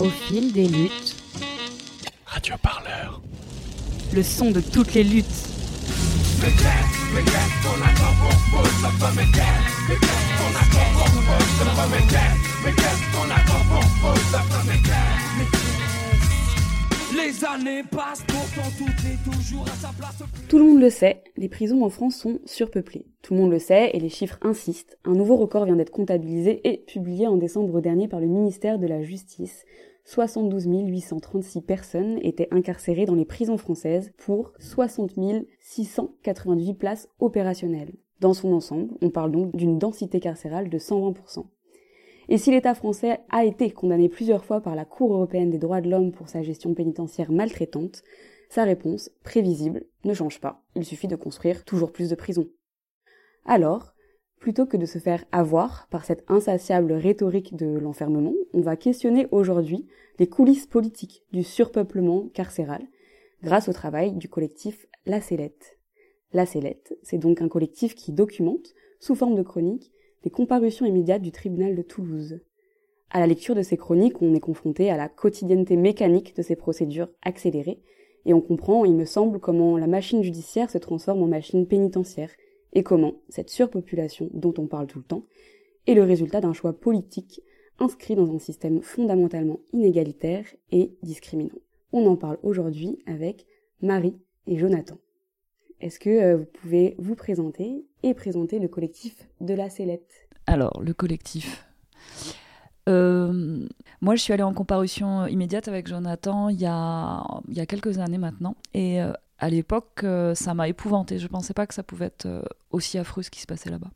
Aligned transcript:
Au 0.00 0.10
fil 0.10 0.52
des 0.52 0.68
luttes. 0.68 1.16
Radio 2.24 2.54
Parleur. 2.62 3.20
Le 4.12 4.22
son 4.22 4.52
de 4.52 4.60
toutes 4.60 4.94
les 4.94 5.02
luttes. 5.02 5.26
Tout. 20.18 20.24
Tout 20.50 20.58
le 20.58 20.64
monde 20.64 20.80
le 20.80 20.90
sait, 20.90 21.22
les 21.38 21.48
prisons 21.48 21.82
en 21.82 21.88
France 21.88 22.16
sont 22.16 22.38
surpeuplées. 22.44 23.06
Tout 23.22 23.32
le 23.32 23.40
monde 23.40 23.50
le 23.50 23.58
sait 23.58 23.90
et 23.94 23.98
les 23.98 24.10
chiffres 24.10 24.38
insistent. 24.42 24.98
Un 25.06 25.14
nouveau 25.14 25.36
record 25.36 25.64
vient 25.64 25.76
d'être 25.76 25.90
comptabilisé 25.90 26.60
et 26.68 26.84
publié 26.86 27.26
en 27.26 27.38
décembre 27.38 27.80
dernier 27.80 28.08
par 28.08 28.20
le 28.20 28.26
ministère 28.26 28.78
de 28.78 28.86
la 28.86 29.02
Justice. 29.02 29.64
72 30.04 30.66
836 30.66 31.62
personnes 31.62 32.18
étaient 32.22 32.48
incarcérées 32.50 33.06
dans 33.06 33.14
les 33.14 33.24
prisons 33.24 33.56
françaises 33.56 34.12
pour 34.18 34.52
60 34.58 35.12
688 35.60 36.74
places 36.74 37.08
opérationnelles. 37.20 37.94
Dans 38.20 38.34
son 38.34 38.52
ensemble, 38.52 38.90
on 39.00 39.08
parle 39.08 39.32
donc 39.32 39.56
d'une 39.56 39.78
densité 39.78 40.20
carcérale 40.20 40.68
de 40.68 40.78
120%. 40.78 41.46
Et 42.28 42.36
si 42.36 42.50
l'État 42.50 42.74
français 42.74 43.20
a 43.30 43.44
été 43.44 43.70
condamné 43.70 44.08
plusieurs 44.08 44.44
fois 44.44 44.60
par 44.60 44.74
la 44.74 44.84
Cour 44.84 45.14
européenne 45.14 45.50
des 45.50 45.58
droits 45.58 45.80
de 45.80 45.88
l'homme 45.88 46.12
pour 46.12 46.28
sa 46.28 46.42
gestion 46.42 46.74
pénitentiaire 46.74 47.32
maltraitante, 47.32 48.02
sa 48.50 48.64
réponse, 48.64 49.10
prévisible, 49.24 49.86
ne 50.04 50.14
change 50.14 50.40
pas. 50.40 50.62
Il 50.74 50.84
suffit 50.84 51.08
de 51.08 51.16
construire 51.16 51.64
toujours 51.64 51.92
plus 51.92 52.10
de 52.10 52.14
prisons. 52.14 52.48
Alors, 53.44 53.94
plutôt 54.40 54.66
que 54.66 54.76
de 54.76 54.86
se 54.86 54.98
faire 54.98 55.24
avoir 55.32 55.88
par 55.90 56.04
cette 56.04 56.24
insatiable 56.28 56.92
rhétorique 56.92 57.56
de 57.56 57.66
l'enfermement, 57.66 58.34
on 58.52 58.60
va 58.60 58.76
questionner 58.76 59.26
aujourd'hui 59.30 59.86
les 60.18 60.28
coulisses 60.28 60.66
politiques 60.66 61.24
du 61.32 61.42
surpeuplement 61.42 62.28
carcéral 62.28 62.82
grâce 63.42 63.68
au 63.68 63.72
travail 63.72 64.12
du 64.12 64.28
collectif 64.28 64.86
La 65.06 65.20
Sellette. 65.20 65.78
La 66.32 66.44
c'est 66.44 67.18
donc 67.18 67.40
un 67.40 67.48
collectif 67.48 67.94
qui 67.94 68.12
documente, 68.12 68.74
sous 69.00 69.14
forme 69.14 69.34
de 69.34 69.42
chronique, 69.42 69.92
les 70.24 70.30
comparutions 70.30 70.86
immédiates 70.86 71.22
du 71.22 71.32
tribunal 71.32 71.76
de 71.76 71.82
Toulouse. 71.82 72.40
À 73.10 73.20
la 73.20 73.26
lecture 73.26 73.54
de 73.54 73.62
ces 73.62 73.76
chroniques, 73.76 74.20
on 74.20 74.34
est 74.34 74.40
confronté 74.40 74.90
à 74.90 74.96
la 74.96 75.08
quotidienneté 75.08 75.76
mécanique 75.76 76.36
de 76.36 76.42
ces 76.42 76.56
procédures 76.56 77.08
accélérées, 77.22 77.80
et 78.26 78.34
on 78.34 78.40
comprend, 78.40 78.84
il 78.84 78.94
me 78.94 79.04
semble, 79.04 79.40
comment 79.40 79.78
la 79.78 79.86
machine 79.86 80.22
judiciaire 80.22 80.70
se 80.70 80.78
transforme 80.78 81.22
en 81.22 81.28
machine 81.28 81.66
pénitentiaire, 81.66 82.30
et 82.74 82.82
comment 82.82 83.14
cette 83.28 83.48
surpopulation 83.48 84.28
dont 84.34 84.52
on 84.58 84.66
parle 84.66 84.86
tout 84.86 84.98
le 84.98 85.04
temps 85.04 85.24
est 85.86 85.94
le 85.94 86.02
résultat 86.02 86.40
d'un 86.40 86.52
choix 86.52 86.74
politique 86.74 87.42
inscrit 87.78 88.14
dans 88.14 88.34
un 88.34 88.38
système 88.38 88.82
fondamentalement 88.82 89.60
inégalitaire 89.72 90.44
et 90.70 90.92
discriminant. 91.02 91.58
On 91.92 92.06
en 92.06 92.16
parle 92.16 92.38
aujourd'hui 92.42 92.98
avec 93.06 93.46
Marie 93.80 94.18
et 94.46 94.58
Jonathan. 94.58 94.98
Est-ce 95.80 96.00
que 96.00 96.10
euh, 96.10 96.36
vous 96.36 96.44
pouvez 96.44 96.96
vous 96.98 97.14
présenter 97.14 97.84
et 98.02 98.14
présenter 98.14 98.58
le 98.58 98.68
collectif 98.68 99.28
de 99.40 99.54
la 99.54 99.70
Célette 99.70 100.28
Alors, 100.46 100.80
le 100.82 100.92
collectif. 100.92 101.66
Euh, 102.88 103.66
moi, 104.00 104.16
je 104.16 104.22
suis 104.22 104.32
allée 104.32 104.42
en 104.42 104.54
comparution 104.54 105.26
immédiate 105.26 105.68
avec 105.68 105.86
Jonathan 105.86 106.48
il 106.48 106.60
y 106.60 106.66
a, 106.66 107.24
il 107.48 107.56
y 107.56 107.60
a 107.60 107.66
quelques 107.66 107.98
années 107.98 108.18
maintenant. 108.18 108.56
Et 108.74 109.00
euh, 109.00 109.12
à 109.38 109.50
l'époque, 109.50 110.04
ça 110.34 110.54
m'a 110.54 110.68
épouvantée. 110.68 111.18
Je 111.18 111.24
ne 111.24 111.28
pensais 111.28 111.54
pas 111.54 111.66
que 111.66 111.74
ça 111.74 111.84
pouvait 111.84 112.06
être 112.06 112.26
aussi 112.70 112.98
affreux 112.98 113.22
ce 113.22 113.30
qui 113.30 113.40
se 113.40 113.46
passait 113.46 113.70
là-bas. 113.70 113.90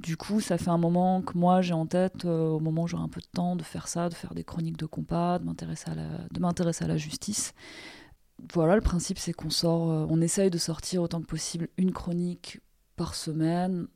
Du 0.00 0.18
coup, 0.18 0.40
ça 0.40 0.58
fait 0.58 0.68
un 0.68 0.76
moment 0.76 1.22
que 1.22 1.38
moi 1.38 1.62
j'ai 1.62 1.72
en 1.72 1.86
tête, 1.86 2.26
au 2.26 2.60
moment 2.60 2.82
où 2.82 2.86
j'aurai 2.86 3.04
un 3.04 3.08
peu 3.08 3.22
de 3.22 3.26
temps, 3.32 3.56
de 3.56 3.62
faire 3.62 3.88
ça, 3.88 4.10
de 4.10 4.14
faire 4.14 4.34
des 4.34 4.44
chroniques 4.44 4.76
de 4.76 4.84
compas, 4.84 5.38
de 5.38 5.44
m'intéresser 5.46 5.90
à 5.90 5.94
la, 5.94 6.28
de 6.30 6.40
m'intéresser 6.40 6.84
à 6.84 6.88
la 6.88 6.98
justice 6.98 7.54
voilà, 8.52 8.74
le 8.74 8.80
principe 8.80 9.18
c'est 9.18 9.32
qu'on 9.32 9.50
sort, 9.50 9.90
euh, 9.90 10.06
on 10.08 10.20
essaye 10.20 10.50
de 10.50 10.58
sortir 10.58 11.02
autant 11.02 11.20
que 11.20 11.26
possible 11.26 11.68
une 11.78 11.92
chronique 11.92 12.60
par 12.96 13.14
semaine. 13.14 13.86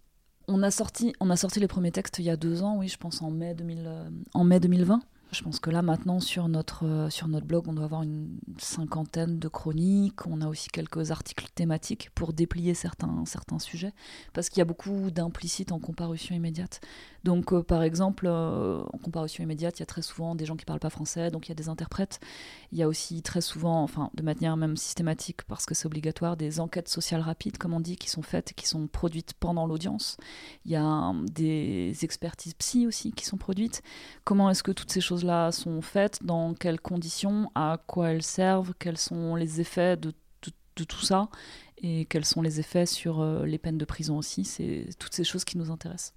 On 0.48 0.62
a 0.62 0.70
sorti, 0.70 1.14
on 1.20 1.30
a 1.30 1.36
sorti 1.36 1.60
les 1.60 1.68
premiers 1.68 1.92
textes 1.92 2.18
il 2.18 2.24
y 2.24 2.30
a 2.30 2.36
deux 2.36 2.62
ans, 2.62 2.78
oui, 2.78 2.88
je 2.88 2.96
pense 2.96 3.22
en 3.22 3.30
mai, 3.30 3.54
2000, 3.54 3.84
euh, 3.86 4.10
en 4.34 4.44
mai 4.44 4.60
2020. 4.60 5.00
Je 5.32 5.42
pense 5.42 5.60
que 5.60 5.70
là 5.70 5.80
maintenant 5.80 6.18
sur 6.18 6.48
notre, 6.48 6.84
euh, 6.86 7.08
sur 7.08 7.28
notre 7.28 7.46
blog, 7.46 7.68
on 7.68 7.72
doit 7.72 7.84
avoir 7.84 8.02
une 8.02 8.40
cinquantaine 8.58 9.38
de 9.38 9.46
chroniques. 9.46 10.26
On 10.26 10.40
a 10.40 10.48
aussi 10.48 10.68
quelques 10.68 11.12
articles 11.12 11.46
thématiques 11.54 12.10
pour 12.16 12.32
déplier 12.32 12.74
certains, 12.74 13.22
certains 13.26 13.60
sujets, 13.60 13.92
parce 14.32 14.48
qu'il 14.48 14.58
y 14.58 14.62
a 14.62 14.64
beaucoup 14.64 15.10
d'implicites 15.12 15.70
en 15.70 15.78
comparution 15.78 16.34
immédiate. 16.34 16.80
Donc, 17.24 17.52
euh, 17.52 17.62
par 17.62 17.82
exemple, 17.82 18.26
euh, 18.26 18.82
en 18.92 18.98
comparution 18.98 19.44
immédiate, 19.44 19.78
il 19.78 19.80
y 19.80 19.82
a 19.82 19.86
très 19.86 20.02
souvent 20.02 20.34
des 20.34 20.46
gens 20.46 20.56
qui 20.56 20.62
ne 20.62 20.66
parlent 20.66 20.80
pas 20.80 20.90
français, 20.90 21.30
donc 21.30 21.46
il 21.46 21.50
y 21.50 21.52
a 21.52 21.54
des 21.54 21.68
interprètes. 21.68 22.20
Il 22.72 22.78
y 22.78 22.82
a 22.82 22.88
aussi 22.88 23.22
très 23.22 23.40
souvent, 23.40 23.82
enfin, 23.82 24.10
de 24.14 24.22
manière 24.22 24.56
même 24.56 24.76
systématique, 24.76 25.42
parce 25.42 25.66
que 25.66 25.74
c'est 25.74 25.86
obligatoire, 25.86 26.36
des 26.36 26.60
enquêtes 26.60 26.88
sociales 26.88 27.20
rapides, 27.20 27.58
comme 27.58 27.74
on 27.74 27.80
dit, 27.80 27.96
qui 27.96 28.08
sont 28.08 28.22
faites, 28.22 28.54
qui 28.54 28.66
sont 28.66 28.86
produites 28.86 29.34
pendant 29.34 29.66
l'audience. 29.66 30.16
Il 30.64 30.72
y 30.72 30.76
a 30.76 31.12
des 31.32 31.94
expertises 32.02 32.54
psy 32.54 32.86
aussi 32.86 33.12
qui 33.12 33.26
sont 33.26 33.36
produites. 33.36 33.82
Comment 34.24 34.50
est-ce 34.50 34.62
que 34.62 34.72
toutes 34.72 34.90
ces 34.90 35.00
choses-là 35.00 35.52
sont 35.52 35.82
faites? 35.82 36.24
Dans 36.24 36.54
quelles 36.54 36.80
conditions? 36.80 37.50
À 37.54 37.78
quoi 37.86 38.10
elles 38.10 38.22
servent? 38.22 38.72
Quels 38.78 38.98
sont 38.98 39.34
les 39.36 39.60
effets 39.60 39.96
de, 39.96 40.12
tout 40.88 41.04
ça? 41.04 41.28
Et 41.82 42.06
quels 42.06 42.24
sont 42.24 42.40
les 42.40 42.58
effets 42.58 42.86
sur 42.86 43.20
euh, 43.20 43.44
les 43.44 43.58
peines 43.58 43.76
de 43.76 43.84
prison 43.84 44.16
aussi? 44.16 44.44
C'est 44.44 44.88
toutes 44.98 45.14
ces 45.14 45.24
choses 45.24 45.44
qui 45.44 45.58
nous 45.58 45.70
intéressent. 45.70 46.14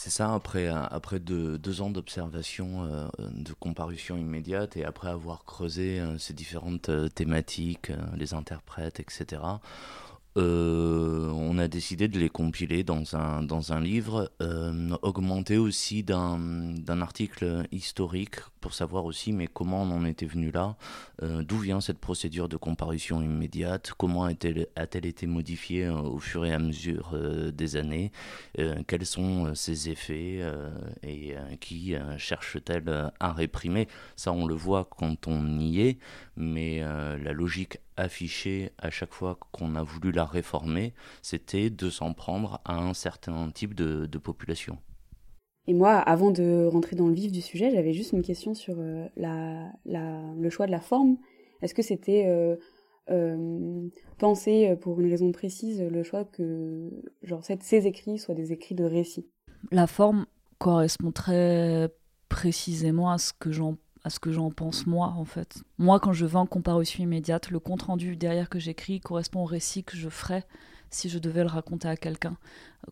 C'est 0.00 0.10
ça, 0.10 0.32
après, 0.32 0.68
euh, 0.68 0.84
après 0.92 1.18
deux, 1.18 1.80
ans 1.80 1.90
d'observation, 1.90 2.84
euh, 2.84 3.08
de 3.18 3.52
comparution 3.52 4.16
immédiate, 4.16 4.76
et 4.76 4.84
après 4.84 5.08
avoir 5.08 5.44
creusé 5.44 5.98
euh, 5.98 6.16
ces 6.18 6.34
différentes 6.34 6.88
thématiques, 7.16 7.90
les 8.16 8.32
interprètes, 8.32 9.00
etc., 9.00 9.42
euh, 10.36 11.30
on 11.32 11.58
a 11.58 11.68
décidé 11.68 12.06
de 12.06 12.18
les 12.18 12.28
compiler 12.28 12.84
dans 12.84 13.16
un, 13.16 13.42
dans 13.42 13.72
un 13.72 13.80
livre, 13.80 14.30
euh, 14.42 14.90
augmenté 15.02 15.56
aussi 15.56 16.04
d'un 16.04 17.00
article 17.00 17.66
historique 17.72 18.36
pour 18.60 18.74
savoir 18.74 19.04
aussi 19.04 19.32
mais 19.32 19.46
comment 19.46 19.82
on 19.82 19.90
en 19.90 20.04
était 20.04 20.26
venu 20.26 20.50
là, 20.50 20.76
euh, 21.22 21.42
d'où 21.42 21.58
vient 21.58 21.80
cette 21.80 21.98
procédure 21.98 22.48
de 22.48 22.56
comparution 22.56 23.22
immédiate, 23.22 23.92
comment 23.96 24.24
a-t-elle 24.24 25.06
été 25.06 25.26
modifiée 25.26 25.88
au 25.88 26.18
fur 26.18 26.44
et 26.44 26.52
à 26.52 26.58
mesure 26.58 27.16
des 27.52 27.76
années, 27.76 28.12
quels 28.86 29.06
sont 29.06 29.54
ses 29.54 29.88
effets 29.88 30.40
et 31.02 31.34
qui 31.60 31.94
cherche-t-elle 32.16 33.10
à 33.18 33.32
réprimer? 33.32 33.88
Ça 34.16 34.32
on 34.32 34.46
le 34.46 34.54
voit 34.54 34.88
quand 34.90 35.26
on 35.26 35.58
y 35.58 35.80
est, 35.80 35.98
mais 36.36 36.80
la 36.80 37.32
logique 37.32 37.78
affiché 37.98 38.70
à 38.78 38.90
chaque 38.90 39.12
fois 39.12 39.38
qu'on 39.52 39.74
a 39.74 39.82
voulu 39.82 40.12
la 40.12 40.24
réformer, 40.24 40.94
c'était 41.22 41.70
de 41.70 41.90
s'en 41.90 42.14
prendre 42.14 42.60
à 42.64 42.78
un 42.78 42.94
certain 42.94 43.50
type 43.50 43.74
de, 43.74 44.18
population. 44.18 44.78
Et 45.66 45.74
moi, 45.74 45.96
avant 45.96 46.30
de 46.30 46.66
rentrer 46.66 46.96
dans 46.96 47.08
le 47.08 47.14
vif 47.14 47.30
du 47.30 47.40
sujet, 47.40 47.70
j'avais 47.70 47.92
juste 47.92 48.12
une 48.12 48.22
question 48.22 48.54
sur 48.54 48.76
euh, 48.78 49.06
la, 49.16 49.70
le 49.84 50.50
choix 50.50 50.66
de 50.66 50.72
la 50.72 50.80
forme. 50.80 51.18
Est-ce 51.60 51.74
que 51.74 51.82
c'était 51.82 52.24
euh, 52.26 52.56
euh, 53.10 53.88
pensé 54.18 54.74
pour 54.80 55.00
une 55.00 55.10
raison 55.10 55.30
précise, 55.30 55.82
le 55.82 56.02
choix 56.02 56.24
que 56.24 56.90
genre, 57.22 57.44
ces 57.44 57.86
écrits 57.86 58.18
soient 58.18 58.34
des 58.34 58.52
écrits 58.52 58.74
de 58.74 58.84
récit? 58.84 59.28
La 59.70 59.86
forme 59.86 60.26
correspond 60.58 61.12
très 61.12 61.90
précisément 62.28 63.10
à 63.10 63.18
ce 63.18 63.32
que 63.32 63.50
j'en 63.50 63.76
à 64.04 64.10
ce 64.10 64.18
que 64.20 64.32
j'en 64.32 64.50
pense 64.50 64.86
moi 64.86 65.14
en 65.16 65.24
fait. 65.24 65.62
Moi 65.78 66.00
quand 66.00 66.12
je 66.12 66.26
en 66.36 66.46
comparution 66.46 67.02
immédiate, 67.02 67.50
le 67.50 67.58
compte 67.58 67.82
rendu 67.82 68.16
derrière 68.16 68.48
que 68.48 68.58
j'écris 68.58 69.00
correspond 69.00 69.42
au 69.42 69.46
récit 69.46 69.84
que 69.84 69.96
je 69.96 70.08
ferais 70.08 70.44
si 70.90 71.08
je 71.08 71.18
devais 71.18 71.42
le 71.42 71.48
raconter 71.48 71.88
à 71.88 71.96
quelqu'un, 71.96 72.36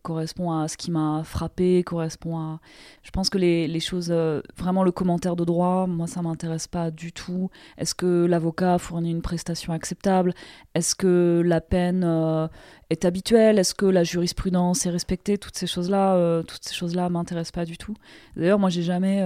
correspond 0.03 0.51
à 0.51 0.67
ce 0.67 0.77
qui 0.77 0.91
m'a 0.91 1.23
frappé, 1.23 1.83
correspond 1.83 2.37
à... 2.37 2.59
Je 3.01 3.11
pense 3.11 3.29
que 3.29 3.37
les, 3.37 3.67
les 3.67 3.79
choses... 3.79 4.09
Euh, 4.11 4.41
vraiment 4.55 4.83
le 4.83 4.91
commentaire 4.91 5.35
de 5.35 5.43
droit, 5.43 5.87
moi 5.87 6.07
ça 6.07 6.21
m'intéresse 6.21 6.67
pas 6.67 6.91
du 6.91 7.11
tout. 7.11 7.49
Est-ce 7.77 7.95
que 7.95 8.25
l'avocat 8.25 8.77
fournit 8.77 9.11
une 9.11 9.21
prestation 9.21 9.73
acceptable? 9.73 10.33
Est-ce 10.75 10.95
que 10.95 11.41
la 11.43 11.61
peine 11.61 12.03
euh, 12.03 12.47
est 12.89 13.05
habituelle? 13.05 13.57
Est-ce 13.57 13.73
que 13.73 13.85
la 13.85 14.03
jurisprudence 14.03 14.85
est 14.85 14.91
respectée? 14.91 15.37
Toutes 15.37 15.57
ces 15.57 15.67
choses-là, 15.67 16.15
euh, 16.15 16.43
toutes 16.43 16.63
ces 16.63 16.75
choses-là 16.75 17.09
m'intéressent 17.09 17.51
pas 17.51 17.65
du 17.65 17.77
tout. 17.77 17.95
D'ailleurs 18.35 18.59
moi 18.59 18.69
j'ai 18.69 18.83
jamais 18.83 19.23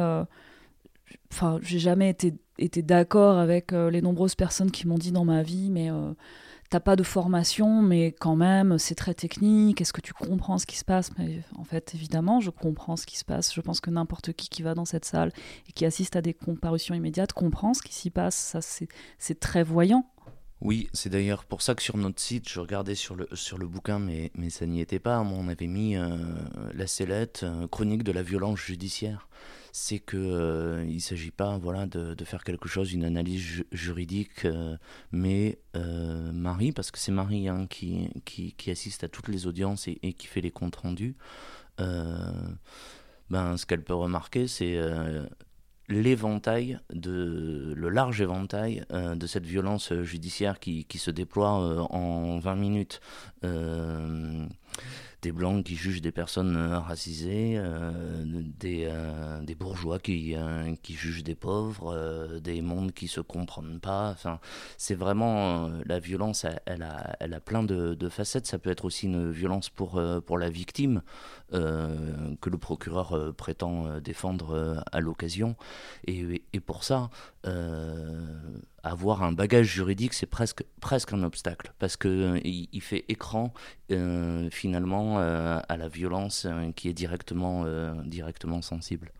enfin, 1.32 1.60
j'ai 1.62 1.80
jamais 1.80 2.10
été, 2.10 2.34
été 2.58 2.82
d'accord 2.82 3.38
avec 3.38 3.74
euh, 3.74 3.90
les 3.90 4.02
nombreuses 4.02 4.36
personnes 4.36 4.72
qui 4.72 4.88
m'ont 4.88 4.98
dit 4.98 5.12
dans 5.12 5.26
ma 5.26 5.44
vie, 5.44 5.70
mais 5.70 5.92
euh, 5.92 6.14
t'as 6.70 6.80
pas 6.80 6.96
de 6.96 7.04
formation, 7.04 7.82
mais 7.82 8.14
quand 8.20 8.36
même, 8.36 8.78
c'est 8.78 8.96
très 8.96 9.14
technique. 9.14 9.82
Est-ce 9.82 9.94
que 9.94 10.02
tu 10.02 10.14
comprends 10.14 10.58
ce 10.58 10.66
qui 10.66 10.78
se 10.78 10.86
passe? 10.86 11.12
Mais 11.18 11.42
en 11.58 11.64
fait, 11.64 11.94
évidemment, 11.96 12.40
je 12.40 12.50
comprends 12.50 12.96
ce 12.96 13.06
qui 13.06 13.18
se 13.18 13.26
passe. 13.26 13.54
Je 13.54 13.62
pense 13.62 13.82
que 13.82 13.90
n'importe 13.90 14.34
qui 14.34 14.50
qui 14.50 14.62
va 14.62 14.74
dans 14.74 14.86
cette 14.86 15.06
salle 15.06 15.32
et 15.68 15.72
qui 15.72 15.86
assiste 15.86 16.16
à 16.16 16.22
des 16.22 16.34
comparutions 16.34 16.96
immédiates 16.96 17.34
comprend 17.34 17.74
ce 17.74 17.82
qui 17.82 17.94
s'y 17.94 18.10
passe. 18.10 18.36
Ça, 18.36 18.60
c'est 18.62 19.40
très 19.40 19.64
voyant. 19.64 20.06
Oui, 20.62 20.90
c'est 20.94 21.10
d'ailleurs 21.10 21.46
pour 21.46 21.64
ça 21.64 21.74
que 21.74 21.82
sur 21.82 21.98
notre 21.98 22.22
site, 22.22 22.48
je 22.48 22.60
regardais 22.60 22.94
sur 22.94 23.16
le, 23.16 23.28
sur 23.34 23.58
le 23.58 23.68
bouquin, 23.68 23.98
mais, 23.98 24.32
mais 24.36 24.52
ça 24.52 24.68
n'y 24.68 24.80
était 24.80 25.00
pas. 25.00 25.20
on 25.20 25.48
avait 25.48 25.66
mis 25.66 25.98
euh, 25.98 26.16
la 26.76 26.86
sellette, 26.86 27.46
chronique 27.72 28.04
de 28.04 28.12
la 28.12 28.22
violence 28.22 28.60
judiciaire 28.60 29.28
c'est 29.72 30.00
que 30.00 30.18
euh, 30.18 30.86
il 30.88 31.02
s'agit 31.02 31.32
pas 31.32 31.58
voilà 31.58 31.86
de, 31.86 32.14
de, 32.14 32.26
faire 32.26 32.44
quelque 32.44 32.68
chose, 32.68 32.94
une 32.94 33.04
analyse 33.04 33.64
juridique, 33.72 34.48
mais 35.12 35.60
Marie, 35.74 36.72
parce 36.72 36.92
que 36.92 37.00
c'est 37.00 37.12
Marie 37.12 37.48
hein, 37.48 37.68
qui, 37.70 38.10
qui, 38.26 38.54
qui, 38.54 38.72
assiste 38.72 39.04
à 39.04 39.08
toutes 39.08 39.28
les 39.28 39.48
audiences 39.48 39.88
et, 39.88 40.14
qui 40.14 40.28
fait 40.28 40.42
les 40.42 40.52
comptes 40.52 40.76
rendus. 40.78 41.16
ben, 41.78 43.58
ce 43.58 43.66
qu'elle 43.66 43.84
peut 43.84 43.96
remarquer, 43.96 44.48
c'est 44.48 44.78
l'éventail, 45.92 46.80
de, 46.94 47.74
le 47.76 47.90
large 47.90 48.22
éventail 48.22 48.84
euh, 48.92 49.16
de 49.16 49.28
cette 49.28 49.46
violence 49.46 49.94
judiciaire 50.02 50.60
qui, 50.60 50.86
qui 50.86 50.98
se 50.98 51.12
déploie 51.12 51.62
euh, 51.62 51.80
en 51.90 52.40
20 52.40 52.56
minutes. 52.56 53.02
Euh, 53.44 54.46
des 55.22 55.32
blancs 55.32 55.64
qui 55.64 55.76
jugent 55.76 56.02
des 56.02 56.12
personnes 56.12 56.56
euh, 56.58 56.80
racisées, 56.80 57.54
euh, 57.58 58.24
des, 58.60 58.86
euh, 58.90 59.42
des, 59.44 59.56
bourgeois 59.56 60.00
qui, 60.00 60.36
qui 60.82 60.94
jugent 60.94 61.24
des 61.24 61.36
pauvres, 61.36 62.40
des 62.40 62.62
mondes 62.62 62.92
qui 62.92 63.08
se 63.08 63.22
comprennent 63.22 63.80
pas. 63.80 64.10
Enfin, 64.10 64.40
c'est 64.78 64.96
vraiment 64.96 65.70
la 65.86 66.00
violence, 66.00 66.46
elle, 66.66 66.84
a, 66.84 67.16
elle 67.20 67.34
a 67.34 67.40
plein 67.40 67.64
de, 67.64 67.94
de, 67.94 68.10
facettes. 68.10 68.48
Ça 68.48 68.58
peut 68.58 68.72
être 68.72 68.86
aussi 68.86 69.06
une 69.06 69.32
violence 69.32 69.70
pour, 69.70 70.02
pour 70.26 70.38
la 70.38 70.50
victime 70.50 71.02
que 71.52 72.50
le 72.50 72.58
procureur 72.58 73.34
prétend 73.36 74.00
défendre 74.00 74.84
à 74.92 75.00
l'occasion. 75.02 75.56
Et, 76.08 76.44
et, 76.54 76.60
pour 76.60 76.84
ça, 76.84 77.10
avoir 78.84 79.24
un 79.24 79.32
bagage 79.32 79.68
juridique, 79.68 80.14
c'est 80.14 80.26
presque, 80.26 80.64
presque 80.80 81.14
un 81.14 81.24
obstacle, 81.24 81.74
parce 81.80 81.98
qu'il 81.98 82.10
euh, 82.12 82.40
il 82.44 82.82
fait 82.82 83.06
écran 83.10 83.54
euh, 83.92 84.50
finalement 84.52 85.20
euh, 85.20 85.60
à 85.68 85.78
la 85.78 85.88
violence 85.88 86.48
qui 86.76 86.90
est 86.90 86.94
directement, 86.94 87.66
directement 88.06 88.62
sensible. 88.62 89.12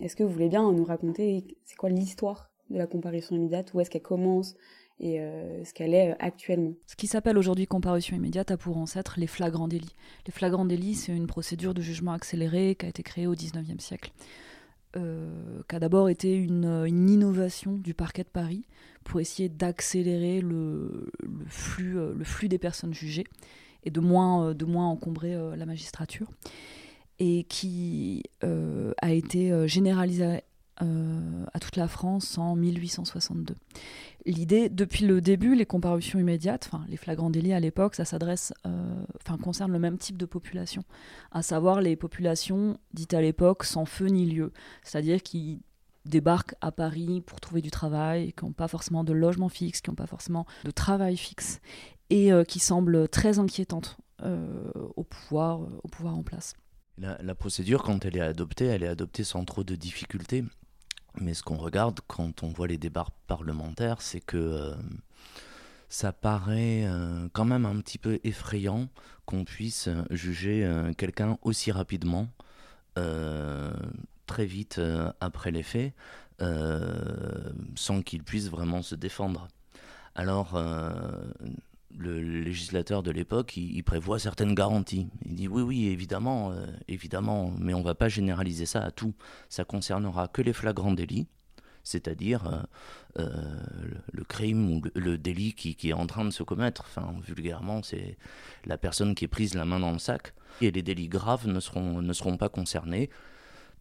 Est-ce 0.00 0.16
que 0.16 0.22
vous 0.22 0.30
voulez 0.30 0.48
bien 0.48 0.70
nous 0.72 0.84
raconter, 0.84 1.44
c'est 1.64 1.76
quoi 1.76 1.88
l'histoire 1.88 2.50
de 2.70 2.78
la 2.78 2.86
comparution 2.86 3.36
immédiate, 3.36 3.72
où 3.72 3.80
est-ce 3.80 3.90
qu'elle 3.90 4.02
commence? 4.02 4.54
Et 4.98 5.18
ce 5.18 5.74
qu'elle 5.74 5.92
est 5.92 6.16
actuellement? 6.20 6.72
Ce 6.86 6.96
qui 6.96 7.06
s'appelle 7.06 7.36
aujourd'hui 7.36 7.66
comparution 7.66 8.16
immédiate 8.16 8.50
a 8.50 8.56
pour 8.56 8.78
ancêtre 8.78 9.16
les 9.18 9.26
flagrants 9.26 9.68
délits. 9.68 9.94
Les 10.26 10.32
flagrants 10.32 10.64
délits, 10.64 10.94
c'est 10.94 11.14
une 11.14 11.26
procédure 11.26 11.74
de 11.74 11.82
jugement 11.82 12.12
accéléré 12.12 12.76
qui 12.78 12.86
a 12.86 12.88
été 12.88 13.02
créée 13.02 13.26
au 13.26 13.34
XIXe 13.34 13.82
siècle. 13.82 14.10
Euh, 14.96 15.60
qui 15.68 15.76
a 15.76 15.78
d'abord 15.78 16.08
été 16.08 16.34
une, 16.34 16.86
innovation 16.86 17.76
du 17.76 17.92
parquet 17.92 18.22
de 18.22 18.28
Paris 18.28 18.64
pour 19.04 19.20
essayer 19.20 19.48
d'accélérer 19.48 20.40
le, 20.40 21.10
flux, 21.48 21.98
euh, 21.98 22.14
flux 22.24 22.48
des 22.48 22.58
personnes 22.58 22.94
jugées 22.94 23.26
et 23.84 23.90
de 23.90 24.00
moins, 24.00 24.48
euh, 24.48 24.74
encombrer 24.74 25.36
la 25.56 25.66
magistrature, 25.66 26.28
et 27.18 27.44
qui 27.44 28.22
a 28.40 29.12
été 29.12 29.68
généralisé 29.68 30.40
à 30.78 31.60
toute 31.60 31.76
la 31.76 31.88
France 31.88 32.36
en 32.38 32.56
1862 32.56 33.54
l'idée, 34.32 34.68
depuis 34.68 35.06
le 35.06 35.20
début, 35.20 35.54
les 35.54 35.66
comparutions 35.66 36.18
immédiates, 36.18 36.68
enfin 36.70 36.84
les 36.88 36.96
flagrants 36.96 37.30
délits 37.30 37.52
à 37.52 37.60
l'époque, 37.60 37.94
ça 37.94 38.04
s'adresse, 38.04 38.52
euh, 38.66 39.04
enfin 39.20 39.38
concerne 39.38 39.72
le 39.72 39.78
même 39.78 39.98
type 39.98 40.16
de 40.16 40.26
population, 40.26 40.82
à 41.30 41.42
savoir 41.42 41.80
les 41.80 41.96
populations 41.96 42.78
dites 42.92 43.14
à 43.14 43.20
l'époque 43.20 43.64
sans 43.64 43.84
feu 43.84 44.06
ni 44.06 44.26
lieu, 44.26 44.52
c'est-à-dire 44.82 45.22
qui 45.22 45.62
débarquent 46.04 46.54
à 46.60 46.72
Paris 46.72 47.20
pour 47.20 47.40
trouver 47.40 47.62
du 47.62 47.70
travail, 47.70 48.32
qui 48.32 48.44
n'ont 48.44 48.52
pas 48.52 48.68
forcément 48.68 49.04
de 49.04 49.12
logement 49.12 49.48
fixe, 49.48 49.80
qui 49.80 49.90
n'ont 49.90 49.96
pas 49.96 50.06
forcément 50.06 50.46
de 50.64 50.70
travail 50.70 51.16
fixe, 51.16 51.60
et 52.10 52.32
euh, 52.32 52.44
qui 52.44 52.58
semblent 52.58 53.08
très 53.08 53.38
inquiétantes 53.38 53.96
euh, 54.22 54.70
au, 54.96 55.04
pouvoir, 55.04 55.60
au 55.82 55.88
pouvoir 55.88 56.16
en 56.16 56.22
place. 56.22 56.54
La, 56.98 57.20
la, 57.22 57.34
procédure, 57.34 57.82
quand 57.82 58.04
elle 58.04 58.16
est 58.16 58.20
adoptée, 58.20 58.64
elle 58.64 58.82
est 58.82 58.88
adoptée 58.88 59.24
sans 59.24 59.44
trop 59.44 59.64
de 59.64 59.74
difficultés. 59.74 60.44
Mais 61.20 61.34
ce 61.34 61.42
qu'on 61.42 61.56
regarde 61.56 62.00
quand 62.06 62.42
on 62.42 62.48
voit 62.48 62.66
les 62.66 62.78
débats 62.78 63.06
parlementaires, 63.26 64.02
c'est 64.02 64.20
que 64.20 64.36
euh, 64.36 64.74
ça 65.88 66.12
paraît 66.12 66.84
euh, 66.84 67.28
quand 67.32 67.44
même 67.44 67.64
un 67.64 67.80
petit 67.80 67.98
peu 67.98 68.20
effrayant 68.22 68.88
qu'on 69.24 69.44
puisse 69.44 69.88
juger 70.10 70.64
euh, 70.64 70.92
quelqu'un 70.92 71.38
aussi 71.42 71.72
rapidement, 71.72 72.28
très 74.26 74.46
vite 74.46 74.80
après 75.20 75.50
les 75.50 75.62
faits, 75.62 75.92
sans 76.40 78.00
qu'il 78.02 78.22
puisse 78.22 78.48
vraiment 78.48 78.80
se 78.80 78.94
défendre. 78.94 79.48
Alors, 80.14 80.58
le 81.98 82.20
législateur 82.20 83.02
de 83.02 83.10
l'époque, 83.10 83.56
il, 83.56 83.82
prévoit 83.82 84.18
certaines 84.18 84.54
garanties. 84.54 85.08
Il 85.24 85.34
dit 85.34 85.48
oui, 85.48 85.62
oui, 85.62 85.86
évidemment, 85.86 86.52
euh, 86.52 86.66
évidemment, 86.88 87.52
mais 87.58 87.74
on 87.74 87.80
ne 87.80 87.84
va 87.84 87.94
pas 87.94 88.08
généraliser 88.08 88.66
ça 88.66 88.82
à 88.82 88.90
tout. 88.90 89.14
Ça 89.48 89.64
concernera 89.64 90.28
que 90.28 90.42
les 90.42 90.52
flagrants 90.52 90.92
délits, 90.92 91.26
c'est-à-dire 91.82 92.46
euh, 92.46 93.22
euh, 93.22 93.60
le, 94.12 94.24
crime 94.24 94.70
ou 94.70 94.82
le, 94.94 95.18
délit 95.18 95.54
qui, 95.54 95.76
est 95.88 95.92
en 95.92 96.06
train 96.06 96.24
de 96.24 96.30
se 96.30 96.42
commettre. 96.42 96.84
Enfin, 96.86 97.14
vulgairement, 97.22 97.82
c'est 97.82 98.18
la 98.64 98.78
personne 98.78 99.14
qui 99.14 99.24
est 99.24 99.28
prise 99.28 99.54
la 99.54 99.64
main 99.64 99.80
dans 99.80 99.92
le 99.92 99.98
sac. 99.98 100.34
Et 100.60 100.70
les 100.70 100.82
délits 100.82 101.08
graves 101.08 101.46
ne 101.46 101.60
seront, 101.60 102.02
ne 102.02 102.12
seront 102.12 102.36
pas 102.36 102.48
concernés 102.48 103.10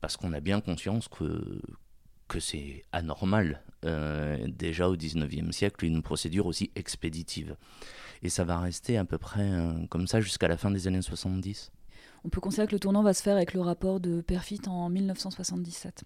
parce 0.01 0.17
qu'on 0.17 0.33
a 0.33 0.39
bien 0.39 0.61
conscience 0.61 1.07
que, 1.07 1.61
que 2.27 2.39
c'est 2.39 2.83
anormal, 2.91 3.63
déjà 4.47 4.89
au 4.89 4.95
XIXe 4.95 5.55
siècle, 5.55 5.85
une 5.85 6.01
procédure 6.01 6.47
aussi 6.47 6.71
expéditive. 6.75 7.55
Et 8.23 8.29
ça 8.29 8.43
va 8.43 8.59
rester 8.59 8.97
à 8.97 9.05
peu 9.05 9.17
près 9.17 9.49
euh, 9.49 9.73
comme 9.89 10.07
ça 10.07 10.21
jusqu'à 10.21 10.47
la 10.47 10.57
fin 10.57 10.71
des 10.71 10.87
années 10.87 11.01
70. 11.01 11.71
On 12.23 12.29
peut 12.29 12.41
considérer 12.41 12.67
que 12.67 12.73
le 12.73 12.79
tournant 12.79 13.03
va 13.03 13.13
se 13.13 13.21
faire 13.21 13.35
avec 13.35 13.53
le 13.53 13.61
rapport 13.61 13.99
de 13.99 14.21
Perfit 14.21 14.61
en 14.67 14.89
1977. 14.89 16.03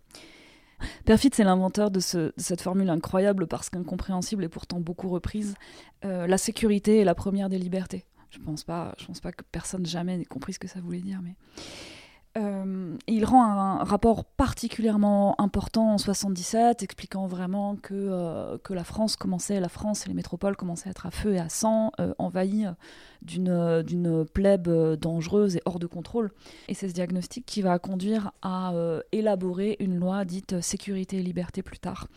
Perfit, 1.06 1.32
c'est 1.34 1.44
l'inventeur 1.44 1.92
de, 1.92 2.00
cette 2.00 2.62
formule 2.62 2.90
incroyable 2.90 3.48
parce 3.48 3.70
qu'incompréhensible 3.70 4.44
et 4.44 4.50
pourtant 4.50 4.80
beaucoup 4.80 5.10
reprise. 5.10 5.56
Euh, 6.06 6.28
la 6.28 6.38
sécurité 6.38 7.00
est 7.00 7.04
la 7.04 7.16
première 7.16 7.50
des 7.50 7.58
libertés. 7.58 8.06
Je 8.30 8.38
pense 8.40 8.66
je 8.98 9.06
pense 9.06 9.20
pas 9.20 9.32
que 9.32 9.44
personne 9.52 9.86
jamais 9.86 10.18
n'ait 10.18 10.26
compris 10.26 10.54
ce 10.54 10.60
que 10.60 10.68
ça 10.68 10.80
voulait 10.80 11.02
dire, 11.02 11.20
mais 11.24 11.36
euh, 12.38 12.96
il 13.08 13.26
rend 13.26 13.44
un 13.44 13.84
rapport 13.84 14.24
particulièrement 14.24 15.40
important 15.42 15.94
en 15.94 15.98
77, 15.98 16.84
expliquant 16.84 17.26
vraiment 17.26 17.76
que, 17.76 17.94
euh, 17.94 18.58
que 18.60 18.74
la 18.74 18.84
France 18.84 19.16
commençait, 19.16 19.60
la 19.60 19.70
France 19.70 20.06
et 20.06 20.10
les 20.10 20.14
métropoles 20.14 20.56
commençaient 20.56 20.90
à 20.90 20.92
être 20.92 21.08
à 21.08 21.12
feu 21.12 21.34
et 21.34 21.40
à 21.40 21.50
sang, 21.50 21.92
euh, 22.00 22.14
envahies 22.20 22.66
d'une, 23.24 23.82
d'une 23.82 24.26
plèbe 24.26 24.70
dangereuse 24.70 25.56
et 25.56 25.62
hors 25.66 25.80
de 25.80 25.88
contrôle. 25.88 26.32
Et 26.68 26.76
c'est 26.76 26.88
ce 26.88 26.94
diagnostic 26.94 27.46
qui 27.46 27.64
va 27.64 27.80
conduire 27.80 28.32
à 28.42 28.74
élaborer 29.12 29.76
une 29.80 29.98
loi 29.98 30.24
dite 30.24 30.62
sécurité 30.62 31.18
et 31.18 31.24
liberté 31.24 31.62
plus 31.64 31.80
tard, 31.80 32.08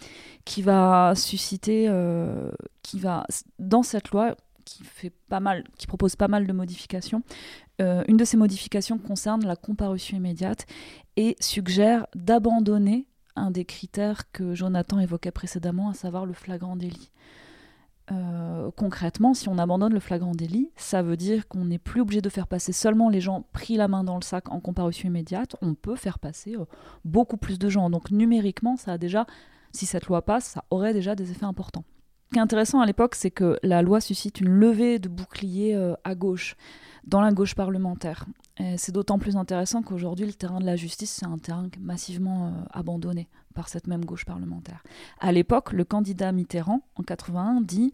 qui 0.44 0.62
va 0.62 1.15
susciter, 1.17 1.91
qui 2.82 3.01
va, 3.01 3.27
dans 3.58 3.82
cette 3.82 4.10
loi, 4.10 4.37
qui 4.65 5.87
propose 5.87 6.17
pas 6.17 6.29
mal 6.29 6.47
de 6.47 6.53
modifications. 6.53 7.23
Euh, 7.81 8.05
une 8.09 8.17
de 8.17 8.25
ces 8.25 8.37
modifications 8.37 8.99
concerne 8.99 9.45
la 9.47 9.57
comparution 9.57 10.17
immédiate 10.17 10.67
et 11.17 11.37
suggère 11.41 12.07
d'abandonner 12.15 13.07
un 13.35 13.51
des 13.51 13.65
critères 13.65 14.31
que 14.33 14.55
Jonathan 14.55 14.99
évoquait 14.99 15.31
précédemment, 15.31 15.89
à 15.89 15.95
savoir 15.95 16.27
le 16.27 16.33
flagrant 16.33 16.77
délit. 16.77 17.11
Euh, 18.11 18.71
concrètement, 18.77 19.33
si 19.33 19.49
on 19.49 19.59
abandonne 19.59 19.95
le 19.95 20.01
flagrant 20.01 20.35
délit, 20.35 20.71
ça 20.77 21.03
veut 21.03 21.17
dire 21.17 21.49
qu'on 21.49 21.65
n'est 21.65 21.79
plus 21.79 22.01
obligé 22.01 22.21
de 22.21 22.29
faire 22.29 22.47
passer 22.47 22.73
seulement 22.73 23.09
les 23.09 23.21
gens 23.21 23.47
pris 23.53 23.77
la 23.77 23.89
main 23.89 24.05
dans 24.05 24.17
le 24.17 24.23
sac 24.23 24.51
en 24.51 24.61
comparution 24.61 25.09
immédiate, 25.09 25.57
on 25.63 25.75
peut 25.75 25.97
faire 25.97 26.19
passer 26.19 26.57
euh, 26.57 26.65
beaucoup 27.05 27.37
plus 27.37 27.59
de 27.59 27.69
gens. 27.69 27.91
Donc 27.91 28.11
numériquement, 28.11 28.77
ça 28.77 28.93
a 28.93 28.99
déjà, 28.99 29.27
si 29.73 29.87
cette 29.87 30.07
loi 30.07 30.23
passe, 30.23 30.45
ça 30.45 30.65
aurait 30.71 30.93
déjà 30.93 31.15
des 31.15 31.31
effets 31.31 31.47
importants. 31.47 31.85
Ce 32.32 32.34
qui 32.34 32.39
est 32.39 32.43
intéressant 32.43 32.81
à 32.81 32.86
l'époque, 32.86 33.15
c'est 33.15 33.31
que 33.31 33.58
la 33.62 33.82
loi 33.82 34.01
suscite 34.01 34.41
une 34.41 34.48
levée 34.48 34.98
de 34.98 35.10
boucliers 35.10 35.74
euh, 35.74 35.93
à 36.03 36.15
gauche, 36.15 36.56
dans 37.05 37.20
la 37.20 37.31
gauche 37.31 37.55
parlementaire. 37.55 38.24
C'est 38.79 38.93
d'autant 38.93 39.19
plus 39.19 39.36
intéressant 39.36 39.82
qu'aujourd'hui, 39.82 40.24
le 40.24 40.32
terrain 40.32 40.58
de 40.58 40.65
la 40.65 40.77
justice, 40.77 41.10
c'est 41.10 41.27
un 41.27 41.36
terrain 41.36 41.69
massivement 41.79 42.46
euh, 42.46 42.51
abandonné 42.70 43.29
par 43.55 43.69
cette 43.69 43.86
même 43.86 44.06
gauche 44.06 44.24
parlementaire. 44.24 44.82
À 45.20 45.31
l'époque, 45.31 45.74
le 45.74 45.84
candidat 45.84 46.32
Mitterrand, 46.32 46.81
en 46.94 47.03
81, 47.03 47.60
dit 47.60 47.93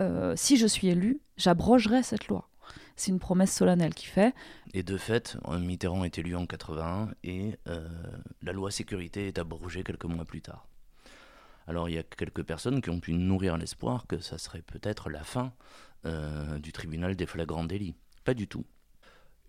euh, 0.00 0.34
Si 0.36 0.58
je 0.58 0.68
suis 0.68 0.86
élu, 0.86 1.20
j'abrogerai 1.36 2.04
cette 2.04 2.28
loi. 2.28 2.48
C'est 2.94 3.10
une 3.10 3.18
promesse 3.18 3.52
solennelle 3.52 3.94
qu'il 3.94 4.10
fait. 4.10 4.32
Et 4.74 4.84
de 4.84 4.96
fait, 4.96 5.38
Mitterrand 5.58 6.04
est 6.04 6.16
élu 6.18 6.36
en 6.36 6.46
81 6.46 7.08
et 7.24 7.58
la 8.42 8.52
loi 8.52 8.70
sécurité 8.70 9.26
est 9.26 9.40
abrogée 9.40 9.82
quelques 9.82 10.04
mois 10.04 10.24
plus 10.24 10.40
tard. 10.40 10.68
Alors 11.66 11.88
il 11.88 11.94
y 11.94 11.98
a 11.98 12.02
quelques 12.02 12.42
personnes 12.42 12.80
qui 12.80 12.90
ont 12.90 13.00
pu 13.00 13.12
nourrir 13.12 13.56
l'espoir 13.56 14.06
que 14.06 14.20
ça 14.20 14.38
serait 14.38 14.62
peut-être 14.62 15.10
la 15.10 15.24
fin 15.24 15.52
euh, 16.04 16.58
du 16.58 16.72
tribunal 16.72 17.16
des 17.16 17.26
flagrants 17.26 17.64
délits. 17.64 17.96
Pas 18.24 18.34
du 18.34 18.46
tout. 18.46 18.64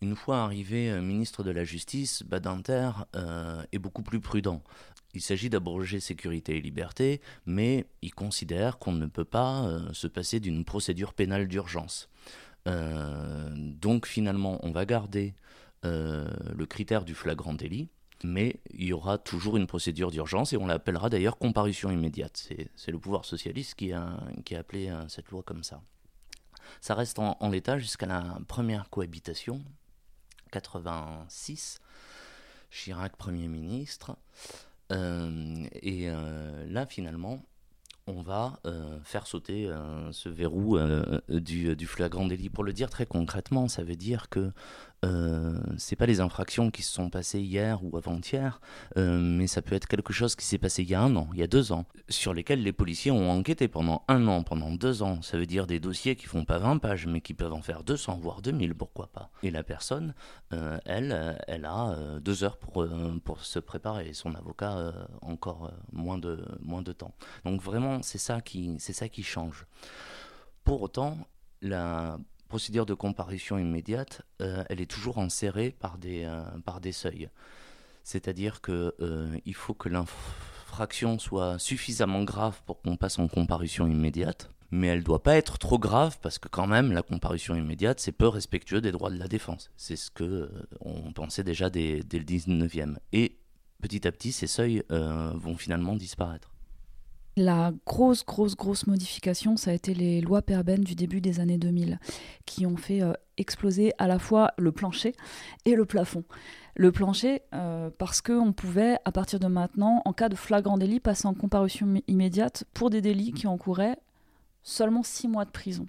Une 0.02 0.16
fois 0.16 0.40
arrivé 0.40 0.90
euh, 0.90 1.02
ministre 1.02 1.44
de 1.44 1.52
la 1.52 1.64
Justice, 1.64 2.24
Badinter 2.24 2.92
euh, 3.16 3.64
est 3.72 3.80
beaucoup 3.80 4.02
plus 4.02 4.20
prudent. 4.20 4.64
Il 5.14 5.22
s'agit 5.22 5.50
d'abroger 5.50 6.00
sécurité 6.00 6.58
et 6.58 6.62
liberté, 6.62 7.22
mais 7.46 7.86
il 8.02 8.14
considère 8.14 8.80
qu'on 8.80 8.92
ne 8.92 9.06
peut 9.06 9.26
pas 9.26 9.80
se 9.94 10.06
passer 10.06 10.40
d'une 10.40 10.66
procédure 10.66 11.14
pénale 11.14 11.48
d'urgence. 11.48 12.10
donc 12.66 14.06
finalement, 14.06 14.60
on 14.64 14.72
va 14.72 14.86
garder 14.86 15.34
le 15.84 16.66
critère 16.66 17.04
du 17.04 17.16
flagrant 17.16 17.54
délit, 17.54 17.90
mais 18.24 18.60
il 18.72 18.88
y 18.88 18.94
aura 18.94 19.18
toujours 19.18 19.58
une 19.58 19.68
procédure 19.68 20.12
d'urgence 20.12 20.54
et 20.54 20.58
on 20.58 20.68
l'appellera 20.68 21.10
d'ailleurs 21.10 21.38
comparution 21.38 21.92
immédiate. 21.92 22.50
C'est 22.76 22.92
le 22.92 23.00
pouvoir 23.00 23.26
socialiste 23.26 23.76
qui 23.76 23.94
a, 23.94 24.18
appelé 24.56 24.90
euh, 24.90 25.08
cette 25.08 25.30
loi 25.30 25.44
comme 25.44 25.64
ça. 25.64 25.82
Ça 26.82 26.96
reste 26.96 27.20
en, 27.20 27.50
l'état 27.50 27.78
jusqu'à 27.78 28.06
la 28.06 28.40
première 28.48 28.90
cohabitation, 28.90 29.64
86, 30.52 31.80
Chirac 32.70 33.16
Premier 33.16 33.48
ministre. 33.48 34.18
Euh, 34.92 35.66
et 35.82 36.10
euh, 36.10 36.66
là, 36.68 36.86
finalement, 36.86 37.42
on 38.06 38.22
va 38.22 38.60
faire 39.04 39.28
sauter 39.28 39.70
ce 40.12 40.30
verrou 40.30 40.78
du, 41.28 41.76
du, 41.76 41.88
flagrant 41.88 42.26
délit. 42.26 42.50
Pour 42.50 42.64
le 42.64 42.72
dire 42.72 42.90
très 42.90 43.06
concrètement, 43.06 43.68
ça 43.68 43.84
veut 43.84 43.98
dire 43.98 44.30
que 44.30 44.54
euh, 45.06 45.60
c'est 45.78 45.96
pas 45.96 46.08
les 46.08 46.22
infractions 46.22 46.72
qui 46.72 46.82
se 46.82 46.92
sont 46.92 47.12
passées 47.12 47.40
hier 47.40 47.84
ou 47.84 47.98
avant-hier, 47.98 48.60
euh, 48.98 49.20
mais 49.20 49.46
ça 49.46 49.62
peut 49.62 49.76
être 49.76 49.88
quelque 49.88 50.12
chose 50.12 50.36
qui 50.36 50.44
s'est 50.44 50.58
passé 50.58 50.82
il 50.82 50.90
y 50.90 50.96
a 50.96 51.02
un 51.02 51.16
an, 51.16 51.30
il 51.34 51.40
y 51.40 51.44
a 51.44 51.48
deux 51.48 51.72
ans, 51.72 51.86
sur 52.10 52.34
lesquels 52.34 52.64
les 52.64 52.74
policiers 52.74 53.12
ont 53.12 53.30
enquêté 53.30 53.68
pendant 53.68 54.04
un 54.08 54.28
an, 54.28 54.42
pendant 54.42 54.72
deux 54.72 55.04
ans. 55.04 55.22
Ça 55.22 55.38
veut 55.38 55.46
dire 55.46 55.68
des 55.68 55.80
dossiers 55.80 56.16
qui 56.16 56.26
font 56.26 56.46
pas 56.46 56.58
20 56.58 56.80
pages, 56.80 57.06
mais 57.06 57.22
qui 57.22 57.36
peuvent 57.36 57.54
en 57.54 57.62
faire 57.62 57.84
200, 57.84 58.18
voire 58.18 58.42
2000, 58.42 58.74
pourquoi 58.74 59.08
pas. 59.08 59.30
Et 59.44 59.52
la 59.52 59.64
personne, 59.64 60.16
euh, 60.54 60.80
elle, 60.86 61.38
elle 61.48 61.66
a 61.66 61.96
deux 62.20 62.44
heures 62.44 62.58
pour, 62.58 62.88
pour 63.24 63.46
se 63.46 63.60
préparer, 63.60 64.14
son 64.14 64.34
avocat 64.34 64.94
encore 65.22 65.72
moins, 65.92 66.18
de, 66.18 66.44
moins 66.62 66.82
de 66.82 66.92
temps. 66.92 67.14
Donc 67.46 67.62
vraiment, 67.62 68.02
c'est 68.02 68.18
ça 68.18 68.42
qui, 68.42 68.76
c'est 68.80 68.94
ça 68.94 69.10
qui 69.10 69.22
change. 69.22 69.68
Pour 70.64 70.82
autant, 70.82 71.18
la 71.62 72.18
procédure 72.48 72.86
de 72.86 72.94
comparution 72.94 73.58
immédiate, 73.58 74.24
euh, 74.42 74.64
elle 74.70 74.82
est 74.82 74.90
toujours 74.90 75.18
enserrée 75.20 75.72
par 75.72 75.98
des, 75.98 76.24
euh, 76.24 76.44
par 76.66 76.82
des 76.82 76.92
seuils. 76.92 77.30
C'est-à-dire 78.04 78.62
qu'il 78.62 78.92
euh, 79.02 79.54
faut 79.54 79.74
que 79.74 79.90
l'infraction 79.90 81.20
soit 81.20 81.60
suffisamment 81.60 82.24
grave 82.24 82.60
pour 82.66 82.82
qu'on 82.82 82.96
passe 82.96 83.20
en 83.20 83.28
comparution 83.28 83.88
immédiate, 83.88 84.50
mais 84.72 84.88
elle 84.88 85.00
ne 85.00 85.04
doit 85.04 85.24
pas 85.24 85.36
être 85.36 85.58
trop 85.58 85.78
grave 85.78 86.18
parce 86.22 86.40
que 86.40 86.48
quand 86.48 86.68
même 86.68 86.92
la 86.92 87.02
comparution 87.02 87.56
immédiate, 87.56 88.00
c'est 88.00 88.12
peu 88.12 88.28
respectueux 88.28 88.82
des 88.82 88.92
droits 88.92 89.12
de 89.12 89.20
la 89.20 89.28
défense. 89.28 89.70
C'est 89.78 89.96
ce 89.96 90.10
que 90.10 90.50
on 90.82 91.12
pensait 91.12 91.44
déjà 91.44 91.70
dès, 91.70 92.02
dès, 92.02 92.20
le 92.20 92.26
19e. 92.26 92.98
Et 93.14 93.40
petit 93.82 94.08
à 94.08 94.12
petit, 94.12 94.32
ces 94.32 94.48
seuils 94.48 94.84
vont 94.90 95.56
finalement 95.56 95.96
disparaître. 95.96 96.57
La 97.38 97.72
grosse, 97.86 98.26
grosse, 98.26 98.56
grosse 98.56 98.88
modification, 98.88 99.58
ça 99.58 99.70
a 99.70 99.74
été 99.76 99.94
les 99.94 100.22
lois 100.22 100.42
Perben 100.42 100.84
du 100.84 100.96
début 100.96 101.22
des 101.22 101.40
années 101.40 101.60
2000, 101.60 102.00
qui 102.48 102.66
ont 102.66 102.78
fait 102.78 103.04
euh, 103.04 103.14
exploser 103.38 103.94
à 104.00 104.08
la 104.08 104.18
fois 104.18 104.54
le 104.58 104.72
plancher 104.72 105.14
et 105.66 105.76
le 105.76 105.86
plafond. 105.86 106.24
Le 106.76 106.92
plancher, 106.92 107.44
euh, 107.54 107.92
parce 107.96 108.22
qu'on 108.22 108.54
pouvait, 108.54 108.98
à 109.06 109.12
partir 109.12 109.40
de 109.40 109.46
maintenant, 109.46 110.02
en 110.06 110.14
cas 110.14 110.30
de 110.30 110.36
flagrant 110.36 110.80
délit, 110.80 111.00
passer 111.00 111.28
en 111.28 111.36
comparution 111.36 112.02
immédiate 112.08 112.64
pour 112.74 112.90
des 112.90 113.02
délits 113.02 113.34
qui 113.34 113.46
encouraient 113.46 114.00
seulement 114.64 115.04
six 115.04 115.28
mois 115.28 115.46
de 115.46 115.52
prison. 115.52 115.88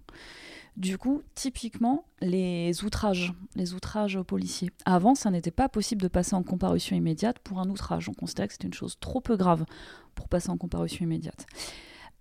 Du 0.78 0.96
coup, 0.96 1.22
typiquement, 1.34 2.04
les 2.20 2.84
outrages, 2.84 3.32
les 3.56 3.74
outrages 3.74 4.14
aux 4.14 4.22
policiers. 4.22 4.70
Avant, 4.84 5.16
ça 5.16 5.28
n'était 5.32 5.50
pas 5.50 5.68
possible 5.68 6.00
de 6.00 6.06
passer 6.06 6.36
en 6.36 6.44
comparution 6.44 6.94
immédiate 6.94 7.40
pour 7.40 7.58
un 7.58 7.68
outrage. 7.68 8.08
On 8.08 8.14
considérait 8.14 8.46
que 8.46 8.52
c'était 8.52 8.68
une 8.68 8.74
chose 8.74 8.96
trop 9.00 9.20
peu 9.20 9.36
grave 9.36 9.64
pour 10.14 10.28
passer 10.28 10.50
en 10.50 10.56
comparution 10.56 11.04
immédiate. 11.04 11.46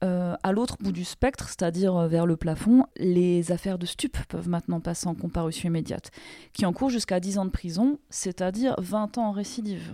Euh, 0.03 0.35
à 0.41 0.51
l'autre 0.53 0.77
bout 0.79 0.91
du 0.91 1.05
spectre, 1.05 1.49
c'est-à-dire 1.49 1.95
euh, 1.95 2.07
vers 2.07 2.25
le 2.25 2.35
plafond, 2.35 2.87
les 2.97 3.51
affaires 3.51 3.77
de 3.77 3.85
stup 3.85 4.17
peuvent 4.27 4.49
maintenant 4.49 4.79
passer 4.79 5.05
en 5.05 5.13
comparution 5.13 5.67
immédiate, 5.67 6.09
qui 6.53 6.65
encourent 6.65 6.89
jusqu'à 6.89 7.19
10 7.19 7.37
ans 7.37 7.45
de 7.45 7.51
prison, 7.51 7.99
c'est-à-dire 8.09 8.73
20 8.79 9.19
ans 9.19 9.27
en 9.27 9.31
récidive. 9.31 9.93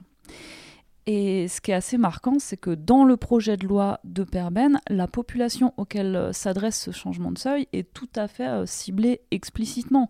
Et 1.05 1.49
ce 1.49 1.59
qui 1.59 1.71
est 1.71 1.73
assez 1.73 1.97
marquant, 1.97 2.39
c'est 2.39 2.55
que 2.55 2.69
dans 2.69 3.03
le 3.03 3.17
projet 3.17 3.57
de 3.57 3.67
loi 3.67 3.99
de 4.05 4.23
Perben, 4.23 4.79
la 4.89 5.07
population 5.07 5.73
auquel 5.75 6.15
euh, 6.15 6.31
s'adresse 6.31 6.79
ce 6.79 6.91
changement 6.91 7.31
de 7.31 7.37
seuil 7.37 7.67
est 7.73 7.91
tout 7.93 8.09
à 8.15 8.29
fait 8.29 8.47
euh, 8.47 8.65
ciblée 8.65 9.19
explicitement. 9.29 10.09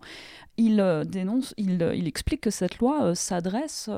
Il 0.56 0.80
euh, 0.80 1.02
dénonce, 1.02 1.52
il, 1.56 1.82
explique 2.06 2.42
que 2.42 2.50
cette 2.50 2.78
loi 2.78 3.14
s'adresse 3.14 3.90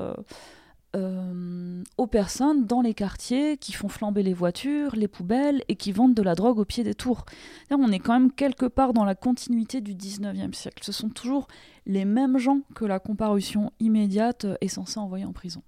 aux 1.97 2.07
personnes 2.07 2.65
dans 2.65 2.81
les 2.81 2.95
quartiers 2.95 3.57
qui 3.57 3.71
font 3.73 3.87
flamber 3.87 4.23
les 4.23 4.33
voitures, 4.33 4.95
les 4.95 5.07
poubelles 5.07 5.61
et 5.67 5.75
qui 5.75 5.91
vendent 5.91 6.15
de 6.15 6.23
la 6.23 6.33
drogue 6.33 6.57
au 6.57 6.65
pied 6.65 6.83
des 6.83 6.95
tours. 6.95 7.25
on 7.69 7.91
est 7.91 7.99
quand 7.99 8.13
même 8.13 8.31
quelque 8.31 8.65
part 8.65 8.93
dans 8.93 9.05
la 9.05 9.13
continuité 9.13 9.79
du 9.79 9.93
19e 9.93 10.53
siècle. 10.53 10.83
Ce 10.83 10.91
sont 10.91 11.09
toujours 11.09 11.47
les 11.85 12.03
mêmes 12.03 12.39
gens 12.39 12.61
que 12.73 12.85
la 12.85 12.97
comparution 12.97 13.71
immédiate 13.79 14.47
est 14.59 14.69
censée 14.69 14.99
envoyer 14.99 15.25
en 15.25 15.33
prison. 15.33 15.61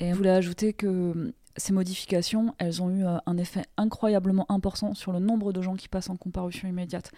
Et 0.00 0.10
je 0.10 0.14
voulais 0.14 0.30
ajouter 0.30 0.72
que 0.72 0.86
euh, 0.86 1.32
ces 1.56 1.72
modifications, 1.72 2.54
elles 2.58 2.82
ont 2.82 2.90
eu 2.90 3.04
euh, 3.04 3.16
un 3.24 3.38
effet 3.38 3.62
incroyablement 3.76 4.46
important 4.50 4.94
sur 4.94 5.12
le 5.12 5.20
nombre 5.20 5.52
de 5.52 5.62
gens 5.62 5.74
qui 5.74 5.88
passent 5.88 6.10
en 6.10 6.16
comparution 6.16 6.68
immédiate, 6.68 7.12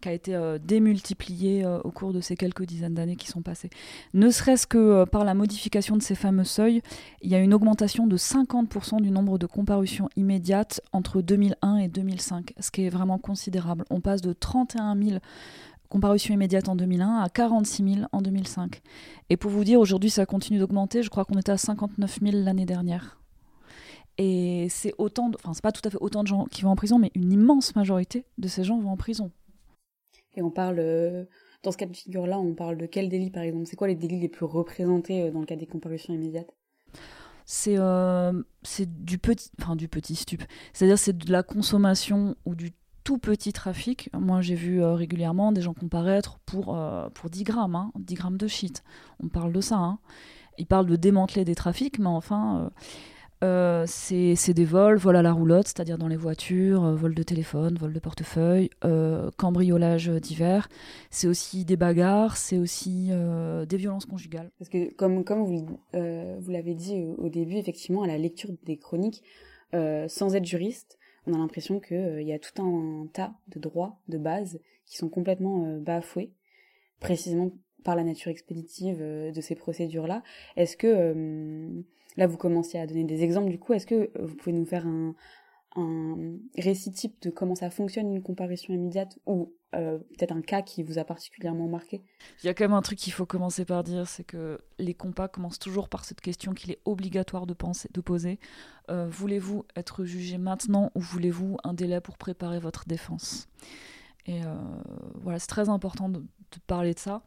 qui 0.00 0.08
a 0.08 0.12
été 0.12 0.34
euh, 0.34 0.58
démultiplié 0.58 1.64
au 1.84 1.90
cours 1.92 2.12
de 2.12 2.20
ces 2.20 2.36
quelques 2.36 2.64
dizaines 2.64 2.94
d'années 2.94 3.16
qui 3.16 3.28
sont 3.28 3.42
passées. 3.42 3.70
Ne 4.12 4.30
serait-ce 4.30 4.66
que 4.66 5.04
par 5.04 5.24
la 5.24 5.34
modification 5.34 5.96
de 5.96 6.02
ces 6.02 6.16
fameux 6.16 6.44
seuils, 6.44 6.82
il 7.22 7.30
y 7.30 7.36
a 7.36 7.38
une 7.38 7.54
augmentation 7.54 8.08
de 8.08 8.16
50% 8.16 9.00
du 9.00 9.10
nombre 9.10 9.38
de 9.38 9.46
comparutions 9.46 10.08
immédiates 10.16 10.80
entre 10.92 11.22
2001 11.22 11.76
et 11.76 11.88
2005, 11.88 12.54
ce 12.58 12.70
qui 12.72 12.86
est 12.86 12.90
vraiment 12.90 13.18
considérable. 13.18 13.84
On 13.90 14.00
passe 14.00 14.20
de 14.20 14.32
31 14.32 15.00
000 15.00 15.18
comparution 15.88 16.34
immédiate 16.34 16.68
en 16.68 16.76
2001 16.76 17.18
à 17.18 17.28
46 17.28 17.94
000 17.94 18.06
en 18.12 18.22
2005. 18.22 18.80
Et 19.30 19.36
pour 19.36 19.50
vous 19.50 19.64
dire, 19.64 19.80
aujourd'hui, 19.80 20.10
ça 20.10 20.26
continue 20.26 20.58
d'augmenter. 20.58 21.02
Je 21.02 21.10
crois 21.10 21.24
qu'on 21.24 21.38
était 21.38 21.52
à 21.52 21.56
59 21.56 22.18
000 22.22 22.44
l'année 22.44 22.66
dernière. 22.66 23.20
Et 24.18 24.68
c'est 24.70 24.94
autant, 24.98 25.28
de... 25.28 25.36
enfin, 25.36 25.52
c'est 25.52 25.62
pas 25.62 25.72
tout 25.72 25.82
à 25.84 25.90
fait 25.90 25.98
autant 26.00 26.22
de 26.22 26.28
gens 26.28 26.46
qui 26.46 26.62
vont 26.62 26.70
en 26.70 26.76
prison, 26.76 26.98
mais 26.98 27.10
une 27.14 27.32
immense 27.32 27.76
majorité 27.76 28.24
de 28.38 28.48
ces 28.48 28.64
gens 28.64 28.78
vont 28.78 28.90
en 28.90 28.96
prison. 28.96 29.30
Et 30.34 30.42
on 30.42 30.50
parle, 30.50 30.78
euh, 30.78 31.24
dans 31.62 31.72
ce 31.72 31.76
cas 31.76 31.86
de 31.86 31.96
figure-là, 31.96 32.38
on 32.38 32.54
parle 32.54 32.76
de 32.76 32.86
quel 32.86 33.08
délit 33.08 33.30
par 33.30 33.42
exemple? 33.42 33.66
C'est 33.66 33.76
quoi 33.76 33.88
les 33.88 33.94
délits 33.94 34.20
les 34.20 34.28
plus 34.28 34.46
représentés 34.46 35.22
euh, 35.22 35.30
dans 35.30 35.40
le 35.40 35.46
cas 35.46 35.56
des 35.56 35.66
comparutions 35.66 36.14
immédiates? 36.14 36.54
C'est 37.44 37.78
euh, 37.78 38.32
du 38.80 39.18
petit 39.18 39.50
enfin 39.60 39.76
du 39.76 39.86
petit 39.86 40.16
stup 40.16 40.42
c'est-à-dire 40.72 40.98
c'est 40.98 41.16
de 41.16 41.30
la 41.30 41.44
consommation 41.44 42.34
ou 42.44 42.56
du 42.56 42.72
tout 43.06 43.18
petit 43.18 43.52
trafic. 43.52 44.10
Moi, 44.12 44.40
j'ai 44.40 44.56
vu 44.56 44.82
euh, 44.82 44.94
régulièrement 44.94 45.52
des 45.52 45.62
gens 45.62 45.74
comparaître 45.74 46.40
pour, 46.44 46.76
euh, 46.76 47.08
pour 47.10 47.30
10 47.30 47.44
grammes, 47.44 47.76
hein, 47.76 47.92
10 48.00 48.14
grammes 48.14 48.36
de 48.36 48.48
shit. 48.48 48.82
On 49.22 49.28
parle 49.28 49.52
de 49.52 49.60
ça. 49.60 49.76
Hein. 49.76 50.00
Ils 50.58 50.66
parlent 50.66 50.86
de 50.86 50.96
démanteler 50.96 51.44
des 51.44 51.54
trafics, 51.54 52.00
mais 52.00 52.08
enfin, 52.08 52.72
euh, 53.44 53.84
c'est 53.86 54.52
des 54.52 54.64
vols, 54.64 54.96
vols 54.96 55.14
à 55.14 55.22
la 55.22 55.32
roulotte, 55.32 55.68
c'est-à-dire 55.68 55.98
dans 55.98 56.08
les 56.08 56.16
voitures, 56.16 56.82
vol 56.96 57.14
de 57.14 57.22
téléphone, 57.22 57.76
vol 57.76 57.92
de 57.92 58.00
portefeuille, 58.00 58.70
cambriolage 59.36 60.08
divers. 60.08 60.68
C'est 61.10 61.28
aussi 61.28 61.64
des 61.64 61.76
bagarres, 61.76 62.36
c'est 62.36 62.58
aussi 62.58 63.10
des 63.68 63.76
violences 63.76 64.06
conjugales. 64.06 64.50
Parce 64.58 64.68
que, 64.68 64.92
comme, 64.94 65.22
comme 65.22 65.44
vous, 65.44 65.78
vous 65.92 66.50
l'avez 66.50 66.74
dit 66.74 67.04
au, 67.18 67.28
début, 67.28 67.56
effectivement, 67.56 68.02
à 68.02 68.08
la 68.08 68.18
lecture 68.18 68.50
des 68.64 68.78
chroniques, 68.78 69.22
sans 69.72 70.34
être 70.34 70.46
juriste, 70.46 70.98
on 71.26 71.34
a 71.34 71.38
l'impression 71.38 71.80
qu'il 71.80 71.96
euh, 71.96 72.22
y 72.22 72.32
a 72.32 72.38
tout 72.38 72.62
un, 72.62 73.06
tas 73.12 73.34
de 73.48 73.58
droits 73.58 73.98
de 74.08 74.18
base 74.18 74.60
qui 74.84 74.96
sont 74.96 75.08
complètement 75.08 75.64
euh, 75.64 75.78
bafoués, 75.78 76.32
précisément 77.00 77.50
par 77.84 77.96
la 77.96 78.04
nature 78.04 78.30
expéditive 78.30 78.98
euh, 79.00 79.32
de 79.32 79.40
ces 79.40 79.54
procédures-là. 79.54 80.22
Est-ce 80.56 80.76
que, 80.76 81.84
là 82.16 82.26
vous 82.26 82.36
commencez 82.36 82.78
à 82.78 82.86
donner 82.86 83.04
des 83.04 83.22
exemples 83.22 83.50
du 83.50 83.58
coup, 83.58 83.72
est-ce 83.72 83.86
que 83.86 84.10
vous 84.20 84.36
pouvez 84.36 84.52
nous 84.52 84.66
faire 84.66 84.86
un, 84.86 85.14
un 85.76 86.38
récit 86.56 86.90
type 86.90 87.20
de 87.22 87.30
comment 87.30 87.54
ça 87.54 87.70
fonctionne 87.70 88.12
une 88.12 88.22
comparution 88.22 88.74
immédiate 88.74 89.18
ou 89.26 89.54
euh, 89.74 89.98
peut-être 89.98 90.32
un 90.32 90.42
cas 90.42 90.62
qui 90.62 90.82
vous 90.82 90.98
a 90.98 91.04
particulièrement 91.04 91.68
marqué? 91.68 92.02
Il 92.42 92.46
y 92.46 92.48
a 92.48 92.54
quand 92.54 92.64
même 92.64 92.72
un 92.72 92.82
truc 92.82 92.98
qu'il 92.98 93.12
faut 93.12 93.26
commencer 93.26 93.64
par 93.64 93.84
dire, 93.84 94.06
c'est 94.08 94.24
que 94.24 94.60
les 94.78 94.94
compas 94.94 95.28
commencent 95.28 95.58
toujours 95.58 95.88
par 95.88 96.04
cette 96.04 96.20
question 96.20 96.54
qu'il 96.54 96.70
est 96.70 96.80
obligatoire 96.84 97.46
de, 97.46 97.54
penser, 97.54 97.88
de 97.92 98.00
poser. 98.00 98.38
Euh, 98.90 99.06
voulez-vous 99.08 99.64
être 99.76 100.04
jugé 100.04 100.38
maintenant 100.38 100.90
ou 100.94 101.00
voulez-vous 101.00 101.58
un 101.64 101.74
délai 101.74 102.00
pour 102.00 102.16
préparer 102.16 102.58
votre 102.58 102.86
défense? 102.86 103.48
Et 104.26 104.42
euh, 104.44 104.54
voilà, 105.14 105.38
c'est 105.38 105.46
très 105.46 105.68
important 105.68 106.08
de, 106.08 106.20
de, 106.20 106.26
parler 106.66 106.94
de 106.94 106.98
ça 106.98 107.22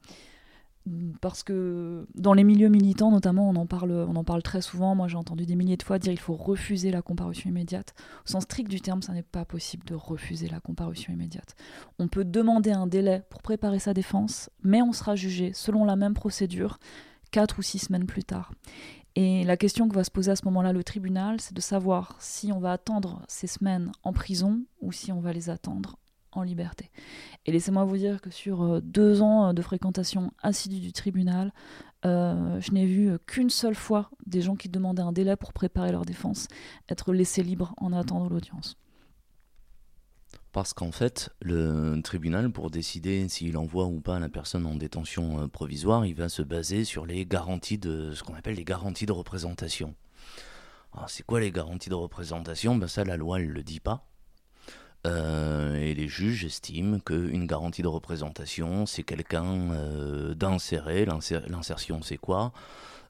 parce 1.22 1.44
que 1.44 2.08
dans 2.16 2.34
les 2.34 2.44
milieux 2.44 2.70
militants 2.70 3.12
notamment 3.12 3.50
on 3.50 3.56
en 3.56 3.66
parle 3.66 3.92
on 3.92 4.16
en 4.16 4.24
parle 4.24 4.42
très 4.44 4.62
souvent. 4.62 4.96
Moi 4.96 5.08
j'ai 5.08 5.18
entendu 5.18 5.46
des 5.46 5.56
milliers 5.56 5.78
de 5.78 5.84
fois 5.84 6.00
dire 6.00 6.12
il 6.12 6.20
faut 6.20 6.36
refuser 6.36 6.92
la 6.92 7.02
comparution 7.02 7.50
immédiate. 7.50 7.94
Au 8.26 8.32
sens 8.32 8.44
strict 8.44 8.70
du 8.70 8.82
terme 8.82 9.02
ça 9.02 9.14
n'est 9.14 9.24
pas 9.24 9.46
possible 9.46 9.86
de 9.86 9.96
refuser 9.96 10.48
la 10.50 10.60
comparution 10.60 11.14
immédiate. 11.14 11.56
On 12.00 12.08
peut 12.08 12.26
demander 12.26 12.72
un 12.72 12.88
délai 12.88 13.24
pour 13.30 13.42
préparer 13.42 13.80
sa 13.80 13.94
défense 13.94 14.50
mais 14.64 14.82
on 14.82 14.94
sera 14.94 15.16
jugé 15.16 15.52
selon 15.54 15.86
la 15.86 15.96
même 15.96 16.14
procédure 16.14 16.80
quatre 17.32 17.60
ou 17.60 17.62
six 17.62 17.80
semaines 17.80 18.08
plus 18.08 18.24
tard. 18.24 18.52
Et 19.16 19.44
la 19.44 19.58
question 19.58 19.88
que 19.90 19.96
va 19.96 20.04
se 20.04 20.12
poser 20.12 20.32
à 20.32 20.36
ce 20.36 20.46
moment-là 20.46 20.74
le 20.74 20.84
tribunal 20.84 21.40
c'est 21.42 21.56
de 21.56 21.62
savoir 21.62 22.16
si 22.20 22.52
on 22.52 22.60
va 22.60 22.72
attendre 22.72 23.22
ces 23.28 23.48
semaines 23.48 23.92
en 24.04 24.14
prison 24.14 24.62
ou 24.82 24.92
si 24.92 25.12
on 25.12 25.20
va 25.20 25.34
les 25.34 25.50
attendre 25.50 25.99
en 26.32 26.44
liberté. 26.44 26.90
Et 27.46 27.52
laissez-moi 27.52 27.84
vous 27.84 27.98
dire 27.98 28.22
que 28.22 28.30
sur 28.30 28.62
euh, 28.62 28.82
deux 28.82 29.22
ans 29.22 29.50
euh, 29.50 29.54
de 29.54 29.62
fréquentation 29.62 30.32
assidue 30.42 30.80
du 30.80 30.94
tribunal, 30.94 31.54
je 32.04 32.72
n'ai 32.72 32.86
vu 32.86 33.20
qu'une 33.28 33.50
seule 33.50 33.76
fois 33.76 34.10
des 34.26 34.42
gens 34.42 34.56
qui 34.56 34.70
demandaient 34.70 35.02
un 35.02 35.12
délai 35.12 35.36
pour 35.36 35.52
préparer 35.52 35.92
leur 35.92 36.06
défense 36.06 36.48
être 36.88 37.12
laissés 37.12 37.44
libres 37.44 37.74
en 37.76 37.92
attendant 37.92 38.30
l'audience. 38.30 38.78
Parce 40.54 40.74
qu'en 40.74 40.94
fait, 40.94 41.30
le 41.42 42.00
tribunal, 42.02 42.54
pour 42.54 42.72
décider 42.72 43.28
s'il 43.28 43.58
envoie 43.58 43.86
ou 43.86 44.00
pas 44.00 44.18
la 44.18 44.30
personne 44.30 44.66
en 44.66 44.76
détention 44.76 45.50
provisoire, 45.50 46.06
il 46.06 46.16
va 46.16 46.30
se 46.30 46.42
baser 46.42 46.86
sur 46.86 47.06
les 47.06 47.26
garanties 47.26 47.78
de 47.78 48.14
ce 48.14 48.24
qu'on 48.24 48.34
appelle 48.34 48.56
les 48.56 48.64
garanties 48.64 49.06
de 49.06 49.12
représentation. 49.12 49.94
Alors, 50.94 51.10
c'est 51.10 51.24
quoi 51.24 51.40
les 51.40 51.52
garanties 51.52 51.90
de 51.90 51.96
représentation? 51.96 52.76
Ben 52.76 52.88
Ça, 52.88 53.04
la 53.04 53.18
loi, 53.18 53.40
elle 53.40 53.48
ne 53.48 53.54
le 53.54 53.64
dit 53.64 53.80
pas. 53.80 54.09
Euh, 55.08 55.76
et 55.76 55.94
les 55.94 56.08
juges 56.08 56.44
estiment 56.44 57.00
qu'une 57.00 57.48
garantie 57.48 57.82
de 57.82 57.88
représentation, 57.88 58.86
c'est 58.86 59.04
quelqu'un 59.04 59.72
euh, 59.72 60.34
d'inséré. 60.34 61.06
L'insertion, 61.06 62.02
c'est 62.02 62.18
quoi? 62.18 62.52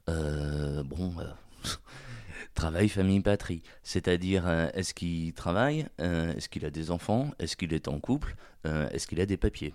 Euh, 0.08 0.82
Bon, 0.84 1.12
travail, 2.54 2.88
famille, 2.88 3.20
patrie. 3.20 3.62
C'est-à-dire, 3.82 4.48
est-ce 4.74 4.94
qu'il 4.94 5.32
travaille? 5.32 5.86
Est-ce 5.98 6.48
qu'il 6.48 6.64
a 6.64 6.70
des 6.70 6.90
enfants? 6.90 7.30
Est-ce 7.38 7.56
qu'il 7.56 7.72
est 7.72 7.88
en 7.88 7.98
couple? 8.00 8.36
Est-ce 8.64 9.06
qu'il 9.06 9.20
a 9.20 9.26
des 9.26 9.36
papiers? 9.36 9.74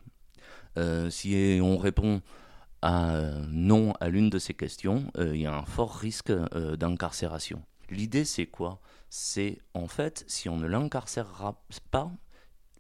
Si 1.10 1.60
on 1.62 1.78
répond 1.78 2.22
à 2.82 3.22
non 3.50 3.94
à 4.00 4.10
l'une 4.10 4.30
de 4.30 4.40
ces 4.40 4.54
questions, 4.54 5.12
il 5.18 5.38
y 5.38 5.46
a 5.46 5.56
un 5.56 5.66
fort 5.66 5.96
risque 5.96 6.32
d'incarcération. 6.78 7.62
L'idée, 7.90 8.26
c'est 8.26 8.48
quoi? 8.48 8.82
C'est 9.18 9.60
en 9.74 9.88
fait, 9.88 10.26
si 10.28 10.50
on 10.50 10.58
ne 10.58 10.68
l'incarcérera 10.68 11.64
pas, 11.90 12.12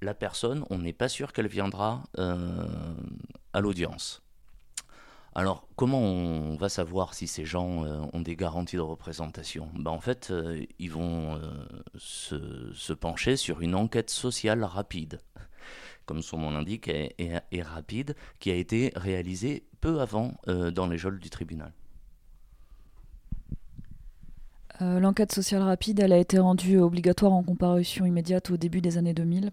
la 0.02 0.14
personne, 0.14 0.66
on 0.70 0.80
n'est 0.80 0.92
pas 0.92 1.08
sûr 1.08 1.32
qu'elle 1.32 1.48
viendra 1.48 2.04
euh, 2.20 2.68
à 3.54 3.62
l'audience. 3.62 4.22
Alors, 5.34 5.66
comment 5.78 6.02
on 6.02 6.58
va 6.58 6.68
savoir 6.68 7.14
si 7.14 7.28
ces 7.28 7.46
gens 7.46 7.86
euh, 7.86 8.02
ont 8.12 8.20
des 8.20 8.36
garanties 8.36 8.76
de 8.76 8.82
représentation? 8.82 9.70
Ben, 9.76 9.92
En 9.92 10.02
fait, 10.02 10.28
euh, 10.30 10.62
ils 10.78 10.92
vont 10.92 11.40
se, 11.96 12.92
pencher 12.92 13.38
sur 13.38 13.62
une 13.62 13.74
enquête 13.74 14.10
sociale 14.10 14.66
rapide, 14.66 15.22
comme 16.06 16.22
son 16.22 16.40
nom 16.40 16.52
l'indique, 16.52 16.90
et, 16.90 17.62
rapide, 17.62 18.14
qui 18.40 18.52
a 18.52 18.56
été 18.56 18.92
réalisée 18.98 19.66
peu 19.80 20.02
avant 20.02 20.34
dans 20.46 20.88
les 20.88 20.98
geôles 20.98 21.20
du 21.20 21.30
tribunal. 21.30 21.72
Euh, 24.82 25.00
l'enquête 25.00 25.32
sociale 25.32 25.62
rapide, 25.62 26.00
elle 26.00 26.14
a 26.14 26.18
été 26.18 26.40
rendue 26.40 26.80
obligatoire 26.80 27.34
en 27.34 27.44
comparution 27.44 28.06
immédiate 28.06 28.52
au 28.52 28.58
début 28.58 28.82
des 28.82 28.98
années 28.98 29.14
2000. 29.14 29.52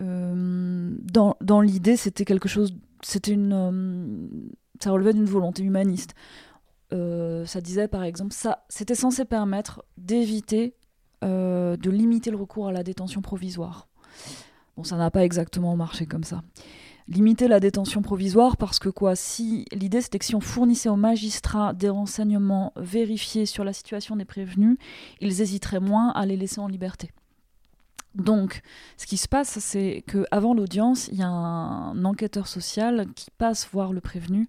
Euh, 0.00 0.96
dans, 1.02 1.60
l'idée, 1.60 1.96
c'était 1.96 2.24
quelque 2.24 2.48
chose, 2.48 2.74
c'était 3.02 3.32
une, 3.32 3.52
euh, 3.52 4.50
ça 4.80 4.90
relevait 4.90 5.14
d'une 5.14 5.24
volonté 5.24 5.62
humaniste. 5.62 6.14
ça 6.90 7.60
disait 7.60 7.88
par 7.88 8.04
exemple, 8.04 8.32
ça, 8.32 8.64
c'était 8.68 8.94
censé 8.94 9.24
permettre 9.24 9.84
d'éviter, 9.96 10.74
de 11.22 11.90
limiter 11.90 12.30
le 12.30 12.36
recours 12.36 12.68
à 12.68 12.72
la 12.72 12.82
détention 12.82 13.20
provisoire. 13.22 13.88
Bon, 14.76 14.84
ça 14.84 14.96
n'a 14.96 15.10
pas 15.10 15.24
exactement 15.24 15.74
marché 15.76 16.06
comme 16.06 16.24
ça 16.24 16.42
limiter 17.08 17.48
la 17.48 17.60
détention 17.60 18.02
provisoire 18.02 18.56
parce 18.56 18.78
que 18.78 18.88
quoi 18.88 19.16
si 19.16 19.64
l'idée 19.72 20.00
c'était 20.00 20.18
que 20.18 20.24
si 20.24 20.34
on 20.34 20.40
fournissait 20.40 20.88
aux 20.88 20.96
magistrats 20.96 21.72
des 21.72 21.88
renseignements 21.88 22.72
vérifiés 22.76 23.46
sur 23.46 23.64
la 23.64 23.72
situation 23.72 24.16
des 24.16 24.24
prévenus, 24.24 24.76
ils 25.20 25.40
hésiteraient 25.40 25.80
moins 25.80 26.10
à 26.10 26.26
les 26.26 26.36
laisser 26.36 26.60
en 26.60 26.68
liberté. 26.68 27.10
Donc, 28.14 28.62
ce 28.96 29.06
qui 29.06 29.16
se 29.16 29.28
passe, 29.28 29.58
c'est 29.60 30.02
qu'avant 30.06 30.54
l'audience, 30.54 31.08
il 31.08 31.18
y 31.18 31.22
a 31.22 31.28
un 31.28 32.04
enquêteur 32.04 32.48
social 32.48 33.06
qui 33.14 33.30
passe 33.30 33.68
voir 33.70 33.92
le 33.92 34.00
prévenu 34.00 34.48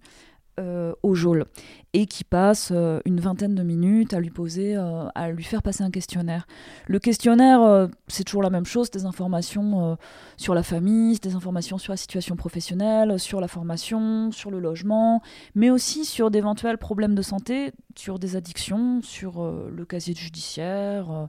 euh, 0.60 0.92
au 1.02 1.14
geôle 1.14 1.46
et 1.94 2.04
qui 2.04 2.22
passe 2.22 2.70
euh, 2.70 3.00
une 3.06 3.18
vingtaine 3.18 3.54
de 3.54 3.62
minutes 3.62 4.12
à 4.12 4.20
lui 4.20 4.28
poser, 4.28 4.76
euh, 4.76 5.08
à 5.14 5.30
lui 5.30 5.42
faire 5.42 5.62
passer 5.62 5.82
un 5.82 5.90
questionnaire. 5.90 6.46
Le 6.86 6.98
questionnaire, 6.98 7.88
c'est 8.08 8.24
toujours 8.24 8.42
la 8.42 8.50
même 8.50 8.66
chose, 8.66 8.90
des 8.90 9.06
informations 9.06 9.96
sur 10.36 10.54
la 10.54 10.62
famille, 10.62 11.18
des 11.18 11.34
informations 11.34 11.78
sur 11.78 11.92
la 11.92 11.96
situation 11.96 12.36
professionnelle, 12.36 13.18
sur 13.18 13.40
la 13.40 13.48
formation, 13.48 14.32
sur 14.32 14.50
le 14.50 14.58
logement, 14.58 15.22
mais 15.54 15.70
aussi 15.70 16.04
sur 16.04 16.30
d'éventuels 16.30 16.78
problèmes 16.78 17.14
de 17.14 17.22
santé, 17.22 17.72
sur 17.96 18.18
des 18.18 18.36
addictions, 18.36 19.00
sur 19.02 19.42
le 19.42 19.84
casier 19.84 20.14
judiciaire, 20.14 21.28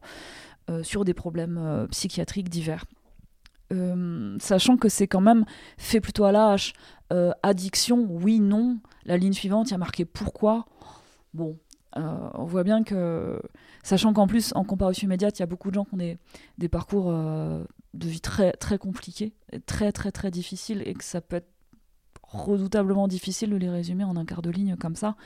sur 0.82 1.06
des 1.06 1.14
problèmes 1.14 1.88
psychiatriques 1.92 2.50
divers. 2.50 2.86
sachant 4.40 4.78
que 4.78 4.90
c'est 4.90 5.08
quand 5.08 5.22
même 5.22 5.46
fait 5.78 6.02
plutôt 6.02 6.26
à 6.26 6.32
l'âge. 6.32 6.74
Addiction, 7.44 8.08
oui, 8.10 8.40
non. 8.40 8.80
La 9.06 9.18
ligne 9.18 9.34
suivante, 9.34 9.70
il 9.70 9.72
y 9.72 9.76
a 9.76 9.78
marqué 9.78 10.06
pourquoi. 10.06 10.66
Bon, 11.34 11.58
euh, 11.98 12.30
on 12.34 12.46
voit 12.46 12.64
bien 12.64 12.84
que, 12.84 13.42
sachant 13.84 14.14
qu'en 14.14 14.28
plus, 14.28 14.54
en 14.56 14.64
comparution 14.64 15.06
immédiate, 15.06 15.40
il 15.40 15.42
y 15.42 15.44
a 15.44 15.48
beaucoup 15.48 15.70
de 15.70 15.76
gens 15.76 15.86
qui 15.86 15.94
ont 15.96 16.18
des, 16.58 16.70
parcours 16.70 17.10
euh, 17.10 17.64
de 17.94 18.08
vie 18.08 18.22
très, 18.22 18.54
compliqués, 18.80 19.34
très, 19.66 19.92
très, 19.92 20.12
très 20.12 20.32
difficiles, 20.32 20.84
et 20.86 20.94
que 20.94 21.04
ça 21.04 21.22
peut 21.22 21.38
être 21.38 21.52
redoutablement 22.32 23.10
difficile 23.10 23.50
de 23.50 23.58
les 23.58 23.70
résumer 23.70 24.06
en 24.06 24.16
un 24.16 24.24
quart 24.24 24.42
de 24.42 24.50
ligne 24.50 24.78
comme 24.78 24.96
ça, 24.96 25.18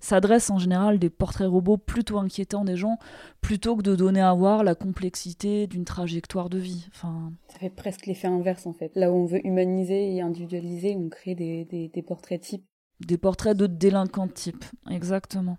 s'adresse 0.00 0.48
en 0.48 0.58
général 0.58 0.98
des 0.98 1.10
portraits 1.10 1.46
robots 1.46 1.76
plutôt 1.76 2.18
inquiétants 2.18 2.64
des 2.64 2.76
gens, 2.76 2.98
plutôt 3.42 3.76
que 3.76 3.82
de 3.82 3.94
donner 3.94 4.22
à 4.22 4.32
voir 4.32 4.64
la 4.64 4.74
complexité 4.74 5.66
d'une 5.66 5.84
trajectoire 5.84 6.48
de 6.48 6.56
vie. 6.58 6.88
Ça 6.94 7.58
fait 7.58 7.68
presque 7.68 8.06
l'effet 8.06 8.28
inverse 8.28 8.66
en 8.66 8.72
fait. 8.72 8.92
Là 8.96 9.12
où 9.12 9.14
on 9.14 9.26
veut 9.26 9.46
humaniser 9.46 10.14
et 10.14 10.22
individualiser, 10.22 10.96
on 10.96 11.10
crée 11.10 11.34
des, 11.34 11.66
des, 11.66 11.88
des 11.88 12.02
portraits 12.02 12.40
types. 12.40 12.64
Des 13.00 13.18
portraits 13.18 13.56
de 13.56 13.66
délinquants 13.66 14.28
types, 14.28 14.64
exactement. 14.90 15.58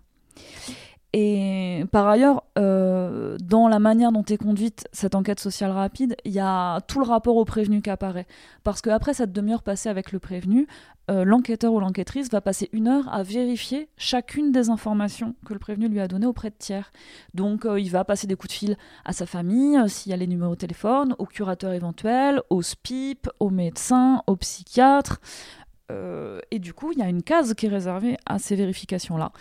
Et 1.18 1.84
par 1.92 2.06
ailleurs, 2.08 2.44
euh, 2.58 3.38
dans 3.42 3.68
la 3.68 3.78
manière 3.78 4.12
dont 4.12 4.22
est 4.24 4.36
conduite 4.36 4.86
cette 4.92 5.14
enquête 5.14 5.40
sociale 5.40 5.70
rapide, 5.70 6.14
il 6.26 6.32
y 6.32 6.40
a 6.40 6.82
tout 6.82 6.98
le 6.98 7.06
rapport 7.06 7.36
au 7.36 7.46
prévenu 7.46 7.80
qui 7.80 7.88
apparaît. 7.88 8.26
Parce 8.64 8.82
qu'après 8.82 9.14
cette 9.14 9.32
demi-heure 9.32 9.62
passée 9.62 9.88
avec 9.88 10.12
le 10.12 10.18
prévenu, 10.18 10.66
euh, 11.10 11.24
l'enquêteur 11.24 11.72
ou 11.72 11.80
l'enquêtrice 11.80 12.30
va 12.30 12.42
passer 12.42 12.68
une 12.72 12.86
heure 12.86 13.08
à 13.10 13.22
vérifier 13.22 13.88
chacune 13.96 14.52
des 14.52 14.68
informations 14.68 15.34
que 15.46 15.54
le 15.54 15.58
prévenu 15.58 15.88
lui 15.88 16.00
a 16.00 16.08
données 16.08 16.26
auprès 16.26 16.50
de 16.50 16.56
tiers. 16.58 16.92
Donc 17.32 17.64
euh, 17.64 17.80
il 17.80 17.90
va 17.90 18.04
passer 18.04 18.26
des 18.26 18.34
coups 18.34 18.52
de 18.52 18.58
fil 18.58 18.76
à 19.06 19.14
sa 19.14 19.24
famille, 19.24 19.78
s'il 19.88 20.10
y 20.10 20.12
a 20.12 20.18
les 20.18 20.26
numéros 20.26 20.54
de 20.54 20.60
téléphone, 20.60 21.14
au 21.18 21.24
curateur 21.24 21.72
éventuel, 21.72 22.42
au 22.50 22.60
SPIP, 22.60 23.26
au 23.40 23.48
médecin, 23.48 24.22
au 24.26 24.36
psychiatre. 24.36 25.20
Et 26.50 26.58
du 26.58 26.74
coup, 26.74 26.92
il 26.92 26.98
y 26.98 27.02
a 27.02 27.08
une 27.08 27.22
case 27.22 27.54
qui 27.54 27.66
est 27.66 27.68
réservée 27.68 28.16
à 28.26 28.38
ces 28.38 28.56
vérifications-là 28.56 29.32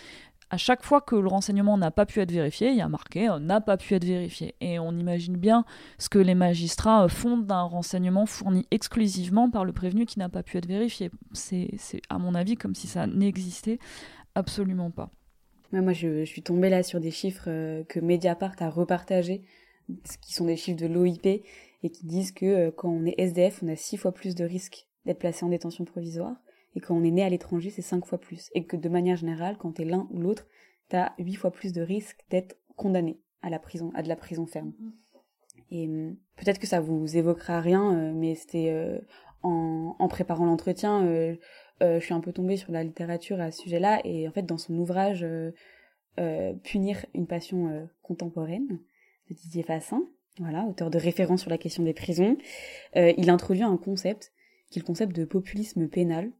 à 0.49 0.57
chaque 0.57 0.83
fois 0.83 1.01
que 1.01 1.15
le 1.15 1.27
renseignement 1.27 1.77
n'a 1.77 1.91
pas 1.91 2.05
pu 2.05 2.19
être 2.21 2.31
vérifié, 2.31 2.69
il 2.69 2.77
y 2.77 2.81
a 2.81 2.89
marqué 2.89 3.29
euh, 3.29 3.39
n'a 3.39 3.61
pas 3.61 3.77
pu 3.77 3.93
être 3.95 4.05
vérifié. 4.05 4.55
Et 4.61 4.79
on 4.79 4.91
imagine 4.91 5.37
bien 5.37 5.65
ce 5.97 6.09
que 6.09 6.19
les 6.19 6.35
magistrats 6.35 7.05
euh, 7.05 7.07
font 7.07 7.37
d'un 7.37 7.63
renseignement 7.63 8.25
fourni 8.25 8.65
exclusivement 8.71 9.49
par 9.49 9.65
le 9.65 9.73
prévenu 9.73 10.05
qui 10.05 10.19
n'a 10.19 10.29
pas 10.29 10.43
pu 10.43 10.57
être 10.57 10.67
vérifié. 10.67 11.09
C'est, 11.33 11.71
à 12.09 12.17
mon 12.19 12.35
avis 12.35 12.55
comme 12.55 12.75
si 12.75 12.87
ça 12.87 13.07
n'existait 13.07 13.79
absolument 14.35 14.91
pas. 14.91 15.09
moi, 15.71 15.93
je, 15.93 16.25
suis 16.25 16.43
tombée 16.43 16.69
là 16.69 16.83
sur 16.83 16.99
des 16.99 17.11
chiffres 17.11 17.49
euh, 17.49 17.83
que 17.83 17.99
Mediapart 17.99 18.55
a 18.59 18.69
repartagés, 18.69 19.41
qui 20.21 20.33
sont 20.33 20.45
des 20.45 20.57
chiffres 20.57 20.79
de 20.79 20.87
l'OIP, 20.87 21.25
et 21.25 21.89
qui 21.89 22.05
disent 22.05 22.31
que 22.31 22.69
quand 22.71 22.89
on 22.89 23.05
est 23.05 23.15
SDF, 23.17 23.61
on 23.63 23.67
a 23.67 23.75
six 23.75 23.97
fois 23.97 24.11
plus 24.11 24.35
de 24.35 24.43
risques 24.43 24.87
d'être 25.05 25.19
placé 25.19 25.45
en 25.45 25.49
détention 25.49 25.85
provisoire 25.85 26.35
et 26.75 26.81
quand 26.81 26.95
on 26.95 27.03
est 27.03 27.11
né 27.11 27.23
à 27.23 27.29
l'étranger, 27.29 27.69
c'est 27.69 27.81
cinq 27.81 28.05
fois 28.05 28.19
plus. 28.19 28.49
Et 28.53 28.65
que 28.65 28.75
de 28.75 28.89
manière 28.89 29.15
générale, 29.15 29.57
quand 29.57 29.71
t'es 29.71 29.85
l'un 29.85 30.07
ou 30.11 30.19
l'autre, 30.19 30.45
t'as 30.89 31.13
huit 31.17 31.35
fois 31.35 31.51
plus 31.51 31.71
de 31.73 31.81
risques 31.81 32.25
d'être 32.29 32.57
condamné 32.75 33.19
à 33.41 33.49
la 33.49 33.59
prison, 33.59 33.91
à 33.95 34.03
de 34.03 34.09
la 34.09 34.15
prison 34.15 34.45
ferme. 34.45 34.73
Mm. 34.77 34.91
Et 35.71 35.87
hum, 35.87 36.17
peut-être 36.35 36.59
que 36.59 36.67
ça 36.67 36.81
vous 36.81 37.17
évoquera 37.17 37.61
rien, 37.61 37.95
euh, 37.95 38.13
mais 38.13 38.35
c'était 38.35 38.69
euh, 38.69 38.99
en, 39.41 39.95
en, 39.97 40.07
préparant 40.09 40.45
l'entretien, 40.45 41.05
euh, 41.05 41.35
je 41.81 41.99
suis 41.99 42.13
un 42.13 42.19
peu 42.19 42.33
tombée 42.33 42.57
sur 42.57 42.71
la 42.71 42.83
littérature 42.83 43.39
à 43.39 43.51
ce 43.51 43.61
sujet-là, 43.61 44.01
et 44.03 44.27
en 44.27 44.31
fait, 44.31 44.43
dans 44.43 44.57
son 44.57 44.77
ouvrage 44.77 45.25
Punir 46.63 47.05
une 47.13 47.27
passion 47.27 47.89
contemporaine 48.01 48.79
de 49.29 49.35
Didier 49.35 49.63
Fassin, 49.63 50.01
voilà, 50.39 50.63
auteur 50.63 50.89
de 50.89 50.97
référence 50.97 51.41
sur 51.41 51.49
la 51.49 51.57
question 51.57 51.83
des 51.83 51.93
prisons, 51.93 52.37
il 52.95 53.29
introduit 53.29 53.63
un 53.63 53.75
concept 53.75 54.31
qui 54.75 54.79
le 54.79 54.85
concept 54.85 55.15
de 55.15 55.23
populisme 55.23 55.87
pénal, 55.87 56.33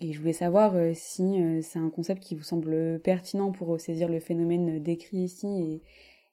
et 0.00 0.12
je 0.12 0.18
voulais 0.18 0.34
savoir 0.34 0.74
euh, 0.74 0.92
si 0.94 1.40
euh, 1.40 1.62
c'est 1.62 1.78
un 1.78 1.88
concept 1.88 2.22
qui 2.22 2.34
vous 2.34 2.42
semble 2.42 3.00
pertinent 3.02 3.50
pour 3.50 3.80
saisir 3.80 4.10
le 4.10 4.20
phénomène 4.20 4.82
décrit 4.82 5.20
ici 5.20 5.46
et, 5.46 5.82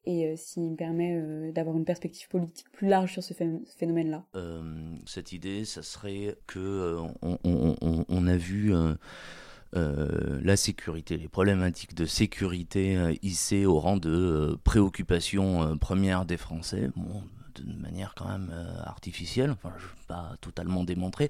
et 0.04 0.28
euh, 0.28 0.34
s'il 0.36 0.76
permet 0.76 1.52
d'avoir 1.54 1.78
une 1.78 1.86
perspective 1.86 2.28
politique 2.28 2.70
plus 2.74 2.90
large 2.90 3.14
sur 3.14 3.24
ce 3.24 3.34
phénomène-là. 3.34 4.26
cette 5.06 5.32
idée, 5.32 5.64
ça 5.64 5.82
serait 5.82 6.36
que 6.46 6.98
on, 7.22 8.28
a 8.28 8.36
vu 8.36 8.74
la 9.72 10.58
sécurité, 10.58 11.16
les 11.16 11.30
problématiques 11.30 11.96
de 11.96 12.06
sécurité 12.06 13.18
hissées 13.22 13.66
au 13.66 13.80
rang 13.80 13.96
de 13.96 14.58
préoccupation 14.66 15.78
première 15.78 16.26
des 16.26 16.38
Français, 16.38 16.90
de 17.64 17.82
manière 17.82 18.14
quand 18.16 18.28
même 18.28 18.54
artificielle, 18.84 19.52
enfin 19.52 19.74
je 19.78 19.86
pas 20.08 20.34
totalement 20.42 20.84
démontrer. 20.84 21.30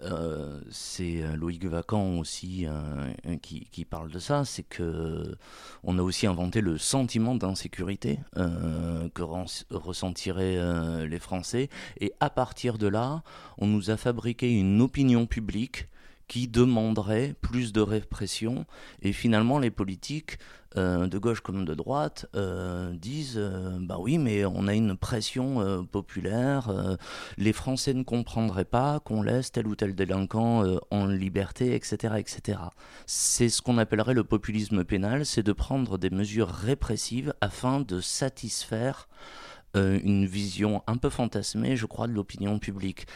Euh, 0.00 0.60
c'est 0.70 1.22
euh, 1.22 1.36
Loïc 1.36 1.64
Vacan 1.64 2.18
aussi 2.18 2.66
euh, 2.66 3.36
qui, 3.40 3.68
qui, 3.70 3.84
parle 3.84 4.10
de 4.10 4.18
ça, 4.18 4.44
c'est 4.44 4.64
que 4.64 5.36
on 5.84 5.98
a 5.98 6.02
aussi 6.02 6.26
inventé 6.26 6.60
le 6.60 6.78
sentiment 6.78 7.34
d'insécurité 7.36 8.18
que 8.34 9.22
ressentiraient 9.70 11.06
les 11.06 11.18
Français, 11.18 11.68
et 12.00 12.12
à 12.20 12.30
partir 12.30 12.78
de 12.78 12.88
là, 12.88 13.22
on 13.58 13.66
nous 13.66 13.90
a 13.90 13.96
fabriqué 13.96 14.50
une 14.52 14.80
opinion 14.80 15.26
publique 15.26 15.88
qui 16.28 16.48
demanderait 16.48 17.34
plus 17.40 17.72
de 17.72 17.80
répression. 17.80 18.66
Et 19.02 19.12
finalement, 19.12 19.58
les 19.58 19.70
politiques, 19.70 20.38
euh, 20.76 21.06
de 21.06 21.18
gauche 21.18 21.40
comme 21.40 21.64
de 21.64 21.74
droite, 21.74 22.26
euh, 22.34 22.92
disent 22.94 23.36
euh, 23.36 23.78
bah 23.80 23.96
oui, 24.00 24.18
mais 24.18 24.44
on 24.44 24.66
a 24.66 24.74
une 24.74 24.96
pression 24.96 25.84
populaire. 25.86 26.72
les 27.36 27.52
Français 27.52 27.94
ne 27.94 28.02
comprendraient 28.02 28.64
pas 28.64 29.00
qu'on 29.00 29.22
laisse 29.22 29.52
tel 29.52 29.66
ou 29.66 29.76
tel 29.76 29.94
délinquant 29.94 30.64
en 30.90 31.06
liberté, 31.06 31.74
etc., 31.74 32.14
etc. 32.18 32.58
C'est 33.06 33.48
ce 33.48 33.62
qu'on 33.62 33.78
appellerait 33.78 34.14
le 34.14 34.24
populisme 34.24 34.84
pénal, 34.84 35.26
c'est 35.26 35.42
de 35.42 35.52
prendre 35.52 35.98
des 35.98 36.10
mesures 36.10 36.48
répressives 36.48 37.34
afin 37.40 37.80
de 37.80 38.00
satisfaire 38.00 39.08
une 39.76 40.24
vision 40.24 40.84
un 40.86 40.96
peu 40.96 41.10
fantasmée, 41.10 41.76
je 41.76 41.86
crois, 41.86 42.06
de 42.06 42.12
l'opinion 42.12 42.60
publique. 42.60 43.06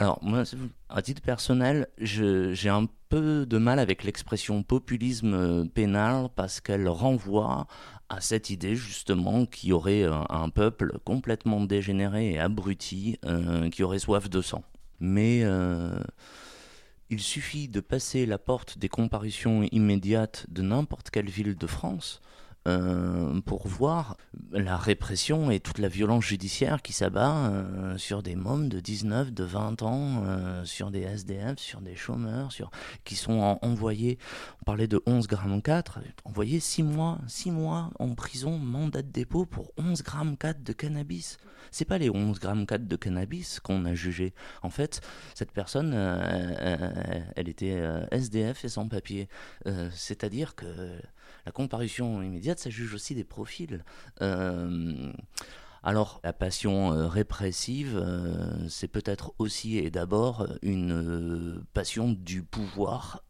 Alors, 0.00 0.20
moi, 0.22 0.44
à 0.88 1.02
titre 1.02 1.22
personnel, 1.22 1.88
j'ai 1.98 2.68
un 2.68 2.86
peu 3.08 3.46
de 3.46 3.58
mal 3.58 3.80
avec 3.80 4.04
l'expression 4.04 4.62
populisme 4.62 5.34
euh, 5.34 5.64
pénal 5.64 6.28
parce 6.36 6.60
qu'elle 6.60 6.88
renvoie 6.88 7.66
à 8.08 8.20
cette 8.20 8.50
idée 8.50 8.76
justement 8.76 9.44
qu'il 9.44 9.70
y 9.70 9.72
aurait 9.72 10.04
un, 10.04 10.48
peuple 10.50 10.98
complètement 11.04 11.64
dégénéré 11.64 12.32
et 12.32 12.38
abruti 12.38 13.18
euh, 13.24 13.70
qui 13.70 13.82
aurait 13.82 13.98
soif 13.98 14.30
de 14.30 14.40
sang. 14.40 14.62
Mais 15.00 15.40
euh, 15.42 15.98
il 17.10 17.20
suffit 17.20 17.68
de 17.68 17.80
passer 17.80 18.24
la 18.24 18.38
porte 18.38 18.78
des 18.78 18.88
comparutions 18.88 19.62
immédiates 19.72 20.46
de 20.48 20.62
n'importe 20.62 21.10
quelle 21.10 21.28
ville 21.28 21.56
de 21.56 21.66
France 21.66 22.20
euh, 22.68 23.40
pour 23.40 23.66
voir 23.66 24.18
la 24.52 24.76
répression 24.76 25.50
et 25.50 25.58
toute 25.58 25.78
la 25.78 25.88
violence 25.88 26.24
judiciaire 26.24 26.82
qui 26.82 26.92
s'abat 26.92 27.34
euh, 27.34 27.96
sur 27.96 28.22
des 28.22 28.36
mômes 28.36 28.68
de 28.68 28.78
19, 28.78 29.32
de 29.32 29.44
20 29.44 29.82
ans, 29.82 30.22
euh, 30.26 30.64
sur 30.66 30.90
des 30.90 31.00
SDF, 31.00 31.58
sur 31.58 31.80
des 31.80 31.96
chômeurs, 31.96 32.52
sur, 32.52 32.70
qui 33.04 33.16
sont 33.16 33.58
envoyés, 33.62 34.18
on 34.60 34.64
parlait 34.64 34.86
de 34.86 35.00
11 35.06 35.28
grammes 35.28 35.62
4, 35.62 36.00
envoyés 36.24 36.60
6 36.60 36.82
mois, 36.82 37.18
6 37.26 37.52
mois 37.52 37.90
en 37.98 38.14
prison, 38.14 38.58
mandat 38.58 39.00
de 39.00 39.10
dépôt 39.10 39.46
pour 39.46 39.72
11 39.78 40.02
grammes 40.02 40.36
4 40.36 40.62
de 40.62 40.72
cannabis. 40.74 41.38
C'est 41.70 41.86
pas 41.86 41.96
les 41.96 42.10
11 42.10 42.38
grammes 42.38 42.66
4 42.66 42.86
de 42.86 42.96
cannabis 42.96 43.60
qu'on 43.60 43.86
a 43.86 43.94
jugé. 43.94 44.34
En 44.62 44.70
fait, 44.70 45.00
cette 45.34 45.52
personne, 45.52 45.94
elle 47.36 47.48
était 47.48 47.82
SDF 48.10 48.64
et 48.64 48.68
sans 48.68 48.88
papier. 48.88 49.28
C'est-à-dire 49.92 50.54
que 50.54 50.64
la 51.48 51.52
comparution 51.52 52.20
immédiate, 52.20 52.58
ça 52.58 52.68
juge 52.68 52.92
aussi 52.92 53.14
des 53.14 53.24
profils. 53.24 53.82
Euh, 54.20 55.10
alors, 55.82 56.20
la 56.22 56.34
passion 56.34 56.92
euh, 56.92 57.08
répressive, 57.08 57.96
euh, 57.96 58.68
c'est 58.68 58.86
peut-être 58.86 59.32
aussi 59.38 59.78
et 59.78 59.90
d'abord 59.90 60.46
une 60.60 61.64
passion 61.72 62.12
du 62.12 62.42
pouvoir 62.42 63.24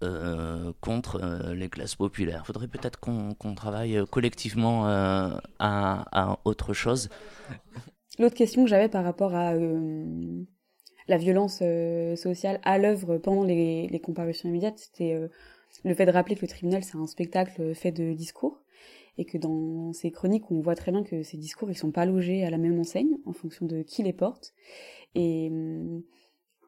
contre 0.81 1.53
les 1.53 1.69
classes 1.69 1.95
populaires. 1.95 2.41
Il 2.43 2.47
faudrait 2.47 2.67
peut-être 2.67 2.99
qu'on 2.99 3.55
travaille 3.55 4.03
collectivement 4.11 4.87
à, 4.89 6.39
autre 6.45 6.73
chose. 6.73 7.11
L'autre 8.19 8.35
question 8.35 8.65
que 8.65 8.71
j'avais 8.71 8.89
par 8.89 9.05
rapport 9.05 9.37
à 9.37 9.55
la 11.07 11.19
violence 11.19 11.63
sociale 12.17 12.59
à 12.65 12.79
l'œuvre 12.79 13.19
pendant 13.19 13.45
les 13.45 14.01
comparutions 14.03 14.49
immédiates, 14.49 14.79
c'était 14.79 15.31
le 15.85 15.95
fait 15.95 16.07
de 16.07 16.11
rappeler 16.11 16.35
que 16.35 16.43
le 16.43 16.49
tribunal 16.49 16.83
c'est 16.83 16.97
un 16.97 17.07
spectacle 17.07 17.75
fait 17.75 17.93
de 17.93 18.13
discours 18.13 18.63
et 19.19 19.25
que 19.25 19.37
dans 19.37 19.93
ces 19.93 20.11
chroniques 20.11 20.51
on 20.51 20.61
voit 20.61 20.77
très 20.77 20.93
bien 20.93 21.03
que 21.03 21.23
ces 21.23 21.37
discours 21.37 21.71
ils 21.71 21.77
sont 21.77 21.91
pas 21.91 22.07
logés 22.07 22.45
à 22.45 22.51
la 22.51 22.59
même 22.59 22.79
enseigne 22.79 23.19
en 23.27 23.33
fonction 23.33 23.67
de 23.67 23.83
qui 23.83 24.03
les 24.03 24.13
porte. 24.13 24.55
Et, 25.15 25.51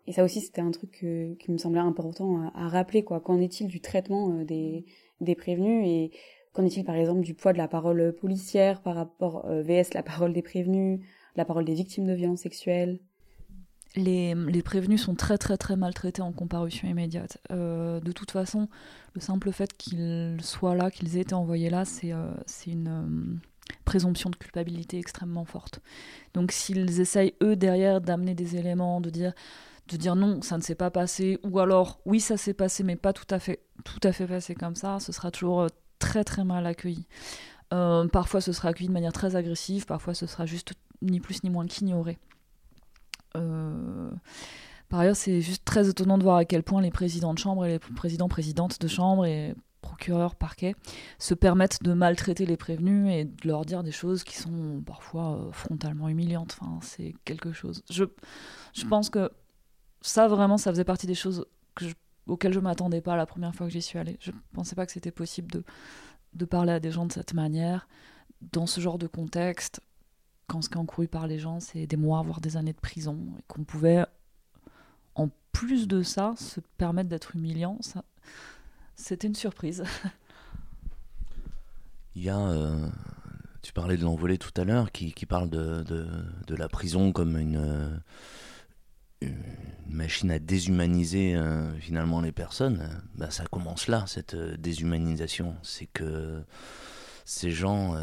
et 0.06 0.12
ça 0.12 0.24
aussi 0.24 0.40
c'était 0.40 0.60
un 0.60 0.72
truc 0.72 0.90
qui 1.38 1.50
me 1.50 1.58
semblait 1.58 1.80
important 1.80 2.50
à, 2.54 2.68
rappeler 2.68 3.04
quoi. 3.04 3.20
Qu'en 3.20 3.40
est-il 3.40 3.68
du 3.68 3.80
traitement 3.80 4.32
euh, 4.32 4.44
des, 4.44 4.84
des 5.20 5.34
prévenus 5.34 5.86
et 5.86 6.10
qu'en 6.52 6.64
est-il 6.64 6.84
par 6.84 6.96
exemple 6.96 7.20
du 7.20 7.34
poids 7.34 7.52
de 7.52 7.58
la 7.58 7.68
parole 7.68 8.14
policière 8.14 8.82
par 8.82 8.96
rapport 8.96 9.46
euh, 9.46 9.62
vs 9.62 9.94
la 9.94 10.02
parole 10.02 10.32
des 10.32 10.42
prévenus 10.42 11.00
la 11.36 11.44
parole 11.44 11.64
des 11.64 11.74
victimes 11.74 12.06
de 12.06 12.14
violences 12.14 12.40
sexuelles? 12.40 12.98
Les, 13.96 14.62
prévenus 14.62 15.02
sont 15.02 15.14
très 15.14 15.38
très 15.38 15.56
très 15.56 15.76
maltraités 15.76 16.22
en 16.22 16.32
comparution 16.32 16.88
immédiate. 16.88 17.38
Euh, 17.50 18.00
de 18.00 18.12
toute 18.12 18.30
façon, 18.30 18.68
le 19.14 19.20
simple 19.20 19.52
fait 19.52 19.76
qu'ils 19.76 20.38
soient 20.42 20.74
là, 20.74 20.90
qu'ils 20.90 21.16
aient 21.16 21.22
été 21.22 21.34
envoyés 21.34 21.70
là, 21.70 21.84
c'est 21.84 22.12
euh, 22.12 22.30
une 22.66 22.88
euh, 22.88 23.74
présomption 23.84 24.30
de 24.30 24.36
culpabilité 24.36 24.98
extrêmement 24.98 25.44
forte. 25.44 25.80
Donc 26.34 26.52
s'ils 26.52 27.00
essayent, 27.00 27.34
eux, 27.42 27.56
derrière, 27.56 28.00
d'amener 28.00 28.34
des 28.34 28.56
éléments, 28.56 29.00
de 29.00 29.10
dire, 29.10 29.32
de 29.88 29.96
dire 29.96 30.14
non, 30.14 30.40
ça 30.42 30.56
ne 30.56 30.62
s'est 30.62 30.76
pas 30.76 30.90
passé, 30.90 31.38
ou 31.42 31.58
alors 31.58 32.00
oui, 32.04 32.20
ça 32.20 32.36
s'est 32.36 32.54
passé, 32.54 32.84
mais 32.84 32.96
pas 32.96 33.12
tout 33.12 33.26
à 33.30 33.40
fait, 33.40 33.60
tout 33.84 34.00
à 34.04 34.12
fait 34.12 34.26
passé 34.26 34.54
comme 34.54 34.76
ça, 34.76 35.00
ce 35.00 35.10
sera 35.10 35.30
toujours 35.32 35.66
très 35.98 36.22
très 36.22 36.44
mal 36.44 36.64
accueilli. 36.66 37.06
parfois 37.70 38.40
ce 38.40 38.52
sera 38.52 38.68
accueilli 38.68 38.88
de 38.88 38.94
manière 38.94 39.12
très 39.12 39.34
agressive, 39.34 39.84
parfois 39.84 40.14
ce 40.14 40.26
sera 40.26 40.46
juste 40.46 40.74
ni 41.02 41.18
plus 41.18 41.42
ni 41.42 41.50
moins 41.50 41.66
qu'ignoré. 41.66 42.18
Euh, 43.36 44.10
par 44.88 45.00
ailleurs, 45.00 45.16
c'est 45.16 45.40
juste 45.40 45.64
très 45.64 45.88
étonnant 45.88 46.18
de 46.18 46.22
voir 46.22 46.36
à 46.36 46.44
quel 46.44 46.62
point 46.62 46.82
les 46.82 46.90
présidents 46.90 47.34
de 47.34 47.38
chambre 47.38 47.64
et 47.64 47.68
les 47.68 47.78
présidents 47.78 48.28
présidentes 48.28 48.80
de 48.80 48.88
chambre 48.88 49.24
et 49.24 49.54
procureurs 49.80 50.34
parquet 50.34 50.74
se 51.18 51.34
permettent 51.34 51.82
de 51.82 51.92
maltraiter 51.92 52.44
les 52.44 52.56
prévenus 52.56 53.12
et 53.12 53.24
de 53.24 53.48
leur 53.48 53.64
dire 53.64 53.82
des 53.82 53.92
choses 53.92 54.24
qui 54.24 54.36
sont 54.36 54.82
parfois 54.84 55.36
euh, 55.36 55.52
frontalement 55.52 56.08
humiliantes. 56.08 56.56
Enfin, 56.60 56.78
c'est 56.82 57.14
quelque 57.24 57.52
chose. 57.52 57.82
Je, 57.90 58.04
je 58.74 58.84
pense 58.86 59.10
que 59.10 59.30
ça 60.02 60.28
vraiment, 60.28 60.58
ça 60.58 60.70
faisait 60.70 60.84
partie 60.84 61.06
des 61.06 61.14
choses 61.14 61.46
que 61.74 61.84
auxquelles 62.26 62.52
je 62.52 62.60
m'attendais 62.60 63.00
pas 63.00 63.16
la 63.16 63.26
première 63.26 63.54
fois 63.54 63.66
que 63.66 63.72
j'y 63.72 63.82
suis 63.82 63.98
allée. 63.98 64.16
Je 64.20 64.30
pensais 64.52 64.74
pas 64.74 64.86
que 64.86 64.92
c'était 64.92 65.10
possible 65.10 65.50
de, 65.50 65.64
de 66.34 66.44
parler 66.44 66.72
à 66.72 66.80
des 66.80 66.90
gens 66.90 67.06
de 67.06 67.12
cette 67.12 67.34
manière, 67.34 67.88
dans 68.52 68.66
ce 68.66 68.80
genre 68.80 68.98
de 68.98 69.06
contexte, 69.06 69.80
quand 70.50 70.62
ce 70.62 70.68
qui 70.68 70.74
est 70.74 70.80
encouru 70.80 71.06
par 71.06 71.28
les 71.28 71.38
gens, 71.38 71.60
c'est 71.60 71.86
des 71.86 71.96
mois, 71.96 72.22
voire 72.22 72.40
des 72.40 72.56
années 72.56 72.72
de 72.72 72.80
prison, 72.80 73.20
et 73.38 73.42
qu'on 73.46 73.62
pouvait, 73.62 74.04
en 75.14 75.28
plus 75.52 75.86
de 75.86 76.02
ça, 76.02 76.34
se 76.36 76.58
permettre 76.76 77.08
d'être 77.08 77.36
humiliant, 77.36 77.78
ça, 77.82 78.02
c'était 78.96 79.28
une 79.28 79.36
surprise. 79.36 79.84
Il 82.16 82.24
y 82.24 82.30
a, 82.30 82.36
euh, 82.36 82.88
tu 83.62 83.72
parlais 83.72 83.96
de 83.96 84.02
l'envolée 84.02 84.38
tout 84.38 84.50
à 84.60 84.64
l'heure, 84.64 84.90
qui, 84.90 85.12
qui, 85.12 85.24
parle 85.24 85.50
de, 85.50 85.84
de, 85.84 86.08
de, 86.48 86.54
la 86.56 86.68
prison 86.68 87.12
comme 87.12 87.38
une, 87.38 88.02
une 89.20 89.36
machine 89.86 90.32
à 90.32 90.40
déshumaniser 90.40 91.36
euh, 91.36 91.72
finalement 91.78 92.20
les 92.20 92.32
personnes. 92.32 92.90
Bah, 93.14 93.30
ça 93.30 93.46
commence 93.46 93.86
là, 93.86 94.02
cette 94.08 94.34
euh, 94.34 94.56
déshumanisation. 94.56 95.54
C'est 95.62 95.86
que 95.86 96.42
ces 97.24 97.52
gens 97.52 97.94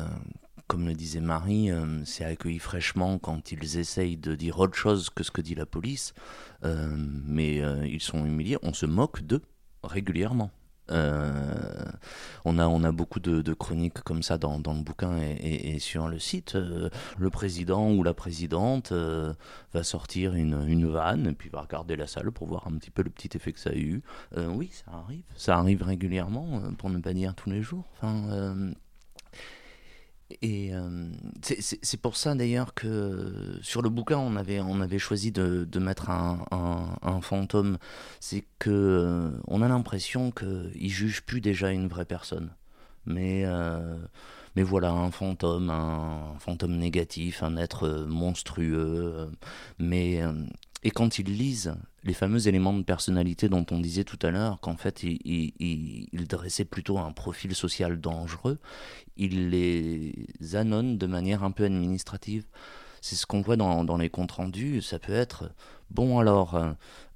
comme 0.67 0.85
le 0.85 0.93
disait 0.93 1.21
Marie, 1.21 1.71
euh, 1.71 2.03
c'est 2.05 2.25
accueilli 2.25 2.59
fraîchement 2.59 3.19
quand 3.19 3.51
ils 3.51 3.77
essayent 3.77 4.17
de 4.17 4.35
dire 4.35 4.59
autre 4.59 4.75
chose 4.75 5.09
que 5.09 5.23
ce 5.23 5.31
que 5.31 5.41
dit 5.41 5.55
la 5.55 5.65
police, 5.65 6.13
euh, 6.63 6.95
mais 7.25 7.61
euh, 7.61 7.85
ils 7.87 8.01
sont 8.01 8.25
humiliés, 8.25 8.57
on 8.63 8.73
se 8.73 8.85
moque 8.85 9.21
d'eux 9.21 9.41
régulièrement. 9.83 10.51
on, 10.89 12.59
a, 12.59 12.65
on 12.65 12.83
a 12.85 12.91
beaucoup 12.93 13.19
de, 13.19 13.53
chroniques 13.53 13.99
comme 14.03 14.23
ça 14.23 14.37
dans, 14.37 14.57
dans 14.57 14.73
le 14.73 14.83
bouquin 14.83 15.17
et, 15.17 15.79
sur 15.79 16.07
le 16.07 16.17
site. 16.17 16.55
le 16.55 17.29
président 17.29 17.91
ou 17.91 18.03
la 18.03 18.13
présidente 18.13 18.93
va 18.93 19.83
sortir 19.83 20.33
une, 20.33 20.65
une 20.65 20.87
vanne 20.87 21.27
et 21.27 21.33
puis 21.33 21.49
va 21.49 21.59
regarder 21.59 21.97
la 21.97 22.07
salle 22.07 22.31
pour 22.31 22.47
voir 22.47 22.67
un 22.67 22.77
petit 22.77 22.89
peu 22.89 23.03
le 23.03 23.09
petit 23.09 23.35
effet 23.35 23.51
que 23.51 23.59
ça 23.59 23.71
a 23.71 23.75
eu. 23.75 24.01
oui, 24.37 24.71
ça 24.71 24.93
arrive. 24.93 25.23
Ça 25.35 25.57
arrive 25.57 25.83
régulièrement, 25.83 26.61
pour 26.77 26.89
ne 26.89 26.99
pas 26.99 27.13
dire 27.13 27.35
tous 27.35 27.49
les 27.49 27.61
jours. 27.61 27.83
Enfin, 27.97 28.71
et 30.41 30.73
euh, 30.73 31.09
c'est 31.41 32.01
pour 32.01 32.17
ça 32.17 32.35
d'ailleurs 32.35 32.73
que 32.73 33.57
sur 33.61 33.81
le 33.81 33.89
bouquin 33.89 34.17
on 34.17 34.35
avait, 34.35 34.59
on 34.59 34.81
avait 34.81 34.99
choisi 34.99 35.31
de, 35.31 35.63
de 35.63 35.79
mettre 35.79 36.09
un, 36.09 36.45
un, 37.01 37.21
fantôme. 37.21 37.77
C'est 38.19 38.45
que 38.59 38.69
euh, 38.69 39.29
on 39.47 39.61
a 39.61 39.67
l'impression 39.69 40.31
qu'il 40.31 40.89
juge 40.89 41.21
plus 41.21 41.39
déjà 41.39 41.71
une 41.71 41.87
vraie 41.87 42.05
personne. 42.05 42.51
Mais, 43.05 43.43
euh, 43.45 43.97
mais 44.57 44.63
voilà, 44.63 44.91
un 44.91 45.11
fantôme, 45.11 45.69
un, 45.69 46.35
fantôme 46.39 46.75
négatif, 46.77 47.41
un 47.41 47.55
être 47.55 48.05
monstrueux. 48.07 49.29
Mais 49.79 50.21
et 50.83 50.91
quand 50.91 51.19
ils 51.19 51.25
lisent 51.25 51.75
les 52.03 52.13
fameux 52.13 52.47
éléments 52.47 52.73
de 52.73 52.83
personnalité 52.83 53.49
dont 53.49 53.65
on 53.71 53.79
disait 53.79 54.03
tout 54.03 54.19
à 54.21 54.29
l'heure, 54.29 54.59
qu'en 54.59 54.77
fait 54.77 55.03
ils, 55.03 56.27
dressaient 56.27 56.65
plutôt 56.65 56.99
un 56.99 57.11
profil 57.11 57.55
social 57.55 57.99
dangereux, 57.99 58.59
ils 59.17 59.49
les 59.49 60.13
annonnent 60.53 60.97
de 60.97 61.07
manière 61.07 61.43
un 61.43 61.51
peu 61.51 61.65
administrative. 61.65 62.45
c'est 63.01 63.15
ce 63.15 63.25
qu'on 63.25 63.41
voit 63.41 63.55
dans, 63.57 63.97
les 63.97 64.09
comptes 64.09 64.33
rendus. 64.33 64.81
Ça 64.81 64.99
peut 64.99 65.13
être 65.13 65.51
bon 65.89 66.19
alors, 66.19 66.55
euh, 66.55 66.71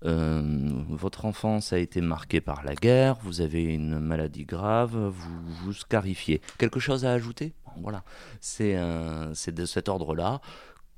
euh, 0.05 0.71
votre 0.89 1.25
enfance 1.25 1.71
a 1.71 1.77
été 1.77 2.01
marquée 2.01 2.41
par 2.41 2.63
la 2.63 2.73
guerre, 2.73 3.17
vous 3.21 3.41
avez 3.41 3.63
une 3.63 3.99
maladie 3.99 4.45
grave, 4.45 4.97
vous 4.97 5.41
vous 5.63 5.73
scarifiez. 5.73 6.41
Quelque 6.57 6.79
chose 6.79 7.05
à 7.05 7.11
ajouter? 7.11 7.53
Voilà, 7.77 8.03
c'est 8.41 8.75
de 8.75 9.65
cet 9.65 9.87
ordre-là 9.87 10.41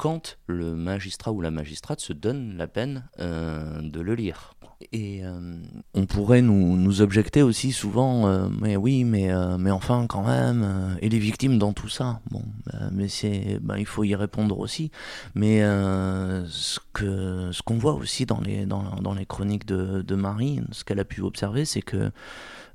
quand 0.04 0.38
le 0.48 0.76
magistrat 0.76 1.32
ou 1.32 1.40
la 1.40 1.50
magistrate 1.50 2.02
se 2.02 2.12
donne 2.12 2.58
la 2.58 2.68
peine 2.68 3.08
euh, 3.22 3.82
de 3.82 4.02
le 4.02 4.16
lire. 4.16 4.54
Et 4.92 5.24
euh, 5.24 5.56
on 5.94 6.06
pourrait 6.06 6.42
nous, 6.42 6.76
nous, 6.76 7.00
objecter 7.00 7.42
aussi 7.42 7.72
souvent, 7.72 8.28
euh, 8.28 8.50
mais 8.60 8.76
oui, 8.76 9.06
mais, 9.06 9.32
mais 9.58 9.72
enfin 9.72 10.06
quand 10.08 10.26
même, 10.26 10.98
et 11.02 11.08
les 11.08 11.20
victimes 11.20 11.58
dans 11.58 11.72
tout 11.72 11.88
ça. 11.88 12.20
Bon, 12.32 12.44
mais 12.92 13.08
c'est, 13.08 13.60
ben, 13.62 13.78
il 13.78 13.86
faut 13.86 14.04
y 14.04 14.14
répondre 14.14 14.60
aussi. 14.60 14.92
Mais 15.36 15.62
ce 15.62 16.82
que 16.92 17.54
ce 17.54 17.62
qu'on 17.62 17.78
voit 17.78 17.94
aussi 17.94 18.26
dans 18.26 18.42
les 18.42 18.66
dans, 18.66 18.84
dans 19.00 19.14
les 19.14 19.26
chroniques 19.26 19.66
de, 19.66 20.02
de 20.02 20.16
Marie, 20.16 20.60
ce 20.74 20.84
qu'elle 20.84 21.00
a 21.00 21.06
pu 21.06 21.22
observer, 21.22 21.64
c'est 21.64 21.82
que 21.82 22.12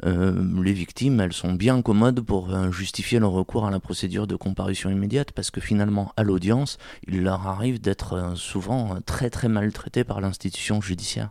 les 0.04 0.72
victimes, 0.72 1.20
elles 1.20 1.32
sont 1.32 1.52
bien 1.52 1.82
commodes 1.82 2.20
pour 2.20 2.50
euh, 2.50 2.70
justifier 2.70 3.18
leur 3.18 3.32
recours 3.32 3.66
à 3.66 3.70
la 3.70 3.80
procédure 3.80 4.26
de 4.26 4.36
comparution 4.36 4.90
immédiate 4.90 5.32
parce 5.32 5.50
que 5.50 5.60
finalement, 5.60 6.12
à 6.16 6.22
l'audience, 6.22 6.78
il 7.06 7.22
leur 7.22 7.46
arrive 7.46 7.80
d'être 7.80 8.12
euh, 8.12 8.34
souvent 8.34 9.00
très 9.04 9.30
très 9.30 9.48
maltraités 9.48 10.04
par 10.04 10.20
l'institution 10.20 10.80
judiciaire. 10.80 11.30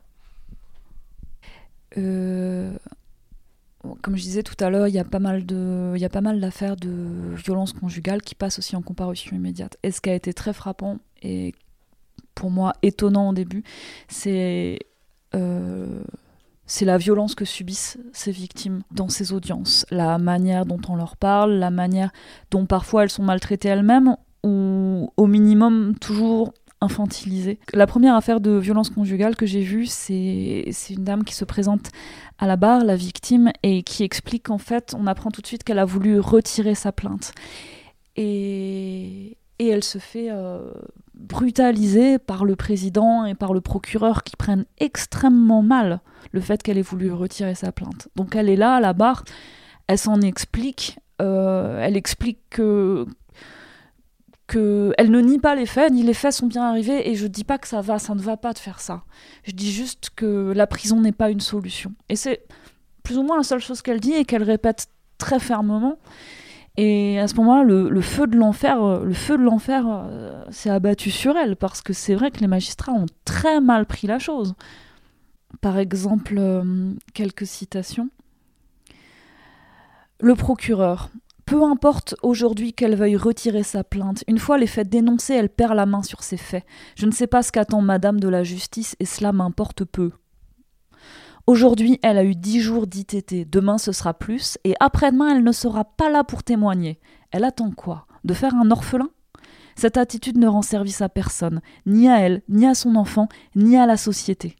comme 4.02 4.18
je 4.18 4.22
disais 4.22 4.44
tout 4.44 4.62
à 4.64 4.70
l'heure, 4.70 4.88
il 4.88 4.94
y 4.94 5.00
a 5.00 5.06
pas 5.06 5.20
mal 5.20 5.46
de, 5.46 6.40
d'affaires 6.40 6.76
de 6.76 7.34
violence 7.36 7.74
conjugale 7.74 8.22
qui 8.22 8.36
passent 8.36 8.60
aussi 8.60 8.76
en 8.76 8.82
comparution 8.82 9.36
immédiate. 9.36 9.78
Et 9.84 9.92
ce 9.92 10.02
qui 10.02 10.10
a 10.10 10.14
été 10.14 10.34
très 10.34 10.54
frappant 10.54 11.00
et 11.24 11.56
pour 12.36 12.52
moi 12.52 12.74
étonnant 12.84 13.30
au 13.30 13.34
début, 13.34 13.64
c'est 14.10 14.80
c'est 16.68 16.86
la 16.86 16.98
violence 16.98 17.34
que 17.34 17.46
subissent 17.46 17.98
ces 18.14 18.32
victimes 18.32 18.82
dans 18.92 19.10
ces 19.10 19.34
audiences, 19.34 19.86
la 19.90 20.18
manière 20.18 20.66
dont 20.66 20.82
on 20.90 20.96
leur 20.96 21.18
parle, 21.18 21.54
la 21.54 21.72
manière 21.72 22.12
dont 22.52 22.66
parfois 22.66 23.04
elles 23.04 23.10
sont 23.10 23.24
maltraitées 23.24 23.70
elles-mêmes 23.70 24.16
ou 24.44 25.12
au 25.18 25.28
minimum 25.28 25.96
toujours 26.00 26.54
infantilisées. 26.82 27.60
La 27.74 27.88
première 27.88 28.16
affaire 28.16 28.40
de 28.40 28.52
violence 28.52 28.90
conjugale 28.90 29.36
que 29.36 29.46
j'ai 29.46 29.62
vue, 29.62 29.88
c'est 29.88 30.70
une 30.90 31.04
dame 31.04 31.24
qui 31.24 31.34
se 31.34 31.46
présente 31.46 31.90
à 32.38 32.46
la 32.46 32.56
barre, 32.56 32.84
la 32.84 32.96
victime, 32.96 33.52
et 33.64 33.82
qui 33.82 34.04
explique 34.04 34.44
qu'en 34.44 34.60
fait, 34.60 34.94
on 34.98 35.08
apprend 35.08 35.32
tout 35.32 35.42
de 35.42 35.48
suite 35.48 35.64
qu'elle 35.64 35.80
a 35.80 35.86
voulu 35.86 36.20
retirer 36.20 36.76
sa 36.76 36.92
plainte. 36.92 37.34
Et, 38.16 39.38
elle 39.60 39.84
se 39.84 39.98
fait 39.98 40.28
euh, 40.30 40.72
brutaliser 41.18 42.20
par 42.20 42.46
le 42.46 42.56
président 42.56 43.26
et 43.26 43.36
par 43.36 43.54
le 43.54 43.62
procureur 43.62 44.24
qui 44.24 44.36
prennent 44.36 44.66
extrêmement 44.78 45.62
mal 45.62 46.02
le 46.32 46.42
fait 46.42 46.62
qu'elle 46.62 46.78
ait 46.78 46.84
voulu 46.84 47.12
retirer 47.12 47.56
sa 47.56 47.72
plainte. 47.72 48.10
Donc 48.16 48.36
elle 48.36 48.50
est 48.50 48.56
là 48.56 48.76
à 48.76 48.80
la 48.80 48.94
barre, 48.94 49.24
elle 49.88 49.98
s'en 49.98 50.22
explique, 50.22 51.00
euh, 51.22 51.80
elle 51.82 51.98
explique 51.98 52.40
que 52.50 53.06
que 54.46 54.94
elle 54.98 55.12
ne 55.12 55.20
nie 55.20 55.40
pas 55.40 55.56
les 55.56 55.66
faits, 55.66 55.92
ni 55.92 56.04
les 56.04 56.14
faits 56.14 56.32
sont 56.32 56.48
bien 56.48 56.64
arrivés, 56.64 57.10
et 57.10 57.16
je 57.16 57.28
dis 57.28 57.44
pas 57.44 57.58
que 57.58 57.68
ça 57.68 57.82
va, 57.82 58.00
ça 58.00 58.16
ne 58.16 58.22
va 58.22 58.38
pas 58.38 58.54
de 58.54 58.60
faire 58.60 58.80
ça. 58.80 59.04
Je 59.44 59.52
dis 59.52 59.72
juste 59.74 60.12
que 60.16 60.54
la 60.56 60.68
prison 60.68 61.02
n'est 61.02 61.12
pas 61.12 61.30
une 61.30 61.42
solution. 61.42 61.94
Et 62.08 62.16
c'est 62.16 62.48
plus 63.04 63.18
ou 63.18 63.24
moins 63.24 63.36
la 63.36 63.44
seule 63.44 63.60
chose 63.60 63.82
qu'elle 63.82 64.00
dit 64.00 64.14
et 64.14 64.24
qu'elle 64.24 64.44
répète 64.44 64.88
très 65.18 65.40
fermement. 65.40 65.98
Et 66.78 67.20
à 67.20 67.28
ce 67.28 67.34
moment-là, 67.36 67.64
le, 67.64 68.02
feu 68.02 68.28
de 68.28 68.38
l'enfer, 68.38 68.84
euh, 68.84 69.10
euh, 69.10 70.44
s'est 70.52 70.70
abattu 70.70 71.10
sur 71.10 71.36
elle 71.36 71.56
parce 71.56 71.82
que 71.82 71.92
c'est 71.92 72.14
vrai 72.14 72.30
que 72.30 72.40
les 72.40 72.48
magistrats 72.48 72.94
ont 72.94 73.08
très 73.26 73.60
mal 73.60 73.88
pris 73.88 74.06
la 74.06 74.20
chose. 74.20 74.54
Par 75.60 75.80
exemple, 75.80 76.36
euh, 76.38 76.94
quelques 77.16 77.48
citations. 77.48 78.10
Le 80.20 80.36
procureur. 80.36 81.10
Peu 81.46 81.64
importe 81.64 82.16
aujourd'hui 82.22 82.74
qu'elle 82.74 82.96
veuille 82.96 83.16
retirer 83.16 83.64
sa 83.64 83.84
plainte, 83.84 84.24
une 84.28 84.38
fois 84.38 84.58
les 84.58 84.68
faits 84.68 84.90
dénoncés, 84.90 85.34
elle 85.34 85.50
perd 85.50 85.74
la 85.76 85.86
main 85.86 86.04
sur 86.04 86.22
ses 86.22 86.38
faits. 86.38 86.66
Je 86.96 87.06
ne 87.06 87.12
sais 87.12 87.28
pas 87.28 87.42
ce 87.42 87.52
qu'attend 87.52 87.82
Madame 87.82 88.20
de 88.20 88.28
la 88.28 88.44
Justice 88.44 88.96
et 89.00 89.06
cela 89.06 89.32
m'importe 89.32 89.86
peu. 89.86 90.12
Aujourd'hui, 91.48 91.98
elle 92.04 92.18
a 92.18 92.26
eu 92.26 92.36
dix 92.36 92.60
jours 92.60 92.88
d'ITT, 92.88 93.50
demain 93.50 93.78
ce 93.78 93.94
sera 93.94 94.14
plus, 94.14 94.58
et 94.66 94.74
après-demain, 94.82 95.34
elle 95.34 95.46
ne 95.46 95.54
sera 95.54 95.86
pas 95.86 96.10
là 96.10 96.26
pour 96.26 96.44
témoigner. 96.44 97.00
Elle 97.32 97.46
attend 97.46 97.72
quoi? 97.72 98.06
De 98.26 98.34
faire 98.34 98.54
un 98.54 98.70
orphelin? 98.70 99.10
Cette 99.78 99.96
attitude 99.96 100.38
ne 100.38 100.48
rend 100.48 100.62
service 100.62 101.02
à 101.02 101.08
personne, 101.08 101.62
ni 101.86 102.10
à 102.10 102.20
elle, 102.20 102.42
ni 102.50 102.66
à 102.66 102.74
son 102.74 102.98
enfant, 102.98 103.30
ni 103.56 103.78
à 103.78 103.86
la 103.86 103.96
société. 103.96 104.58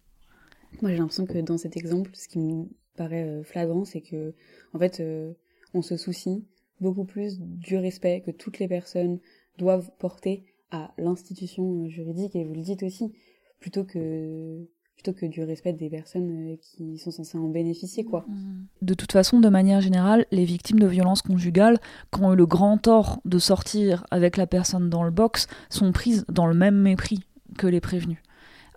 Moi, 0.82 0.92
j'ai 0.92 0.98
l'impression 0.98 1.26
que 1.26 1.40
dans 1.40 1.58
cet 1.58 1.76
exemple, 1.76 2.12
ce 2.14 2.30
qui 2.30 2.40
me 2.40 2.70
paraît 2.96 3.26
euh, 3.26 3.44
flagrant, 3.44 3.84
c'est 3.84 4.00
que, 4.00 4.34
en 4.74 4.80
fait, 4.80 5.02
euh, 5.02 5.34
on 5.74 5.82
se 5.82 5.98
soucie 5.98 6.46
beaucoup 6.80 7.04
plus 7.04 7.42
du 7.42 7.76
respect 7.76 8.22
que 8.26 8.32
toutes 8.32 8.60
les 8.60 8.70
personnes 8.70 9.20
doivent 9.58 9.92
porter 10.00 10.46
à 10.72 10.94
l'institution 10.98 11.84
euh, 11.84 11.90
juridique, 11.90 12.34
et 12.38 12.46
vous 12.46 12.54
le 12.54 12.62
dites 12.62 12.84
aussi, 12.84 13.12
plutôt 13.60 13.84
que 13.84 14.70
plutôt 14.98 15.14
que 15.14 15.28
du 15.28 15.44
respect 15.44 15.74
des 15.74 15.90
personnes 15.90 16.54
euh, 16.54 16.56
qui 16.60 16.98
sont 16.98 17.12
censées 17.12 17.38
en 17.38 17.48
bénéficier 17.48 18.04
quoi. 18.04 18.26
Mm. 18.28 18.66
De 18.82 18.94
toute 18.96 19.12
façon, 19.12 19.40
de 19.40 19.48
manière 19.48 19.80
générale, 19.80 20.26
les 20.32 20.44
victimes 20.44 20.80
de 20.80 20.88
violences 20.88 21.22
conjugales, 21.22 21.78
qui 22.12 22.22
ont 22.22 22.34
eu 22.34 22.36
le 22.36 22.46
grand 22.48 22.78
tort 22.78 23.20
de 23.24 23.38
sortir 23.38 24.06
avec 24.10 24.38
la 24.38 24.48
personne 24.48 24.90
dans 24.90 25.04
le 25.04 25.12
box, 25.12 25.48
sont 25.70 25.92
prises 25.92 26.26
dans 26.30 26.48
le 26.48 26.56
même 26.56 26.76
mépris 26.76 27.20
que 27.58 27.68
les 27.68 27.80
prévenus. 27.80 28.22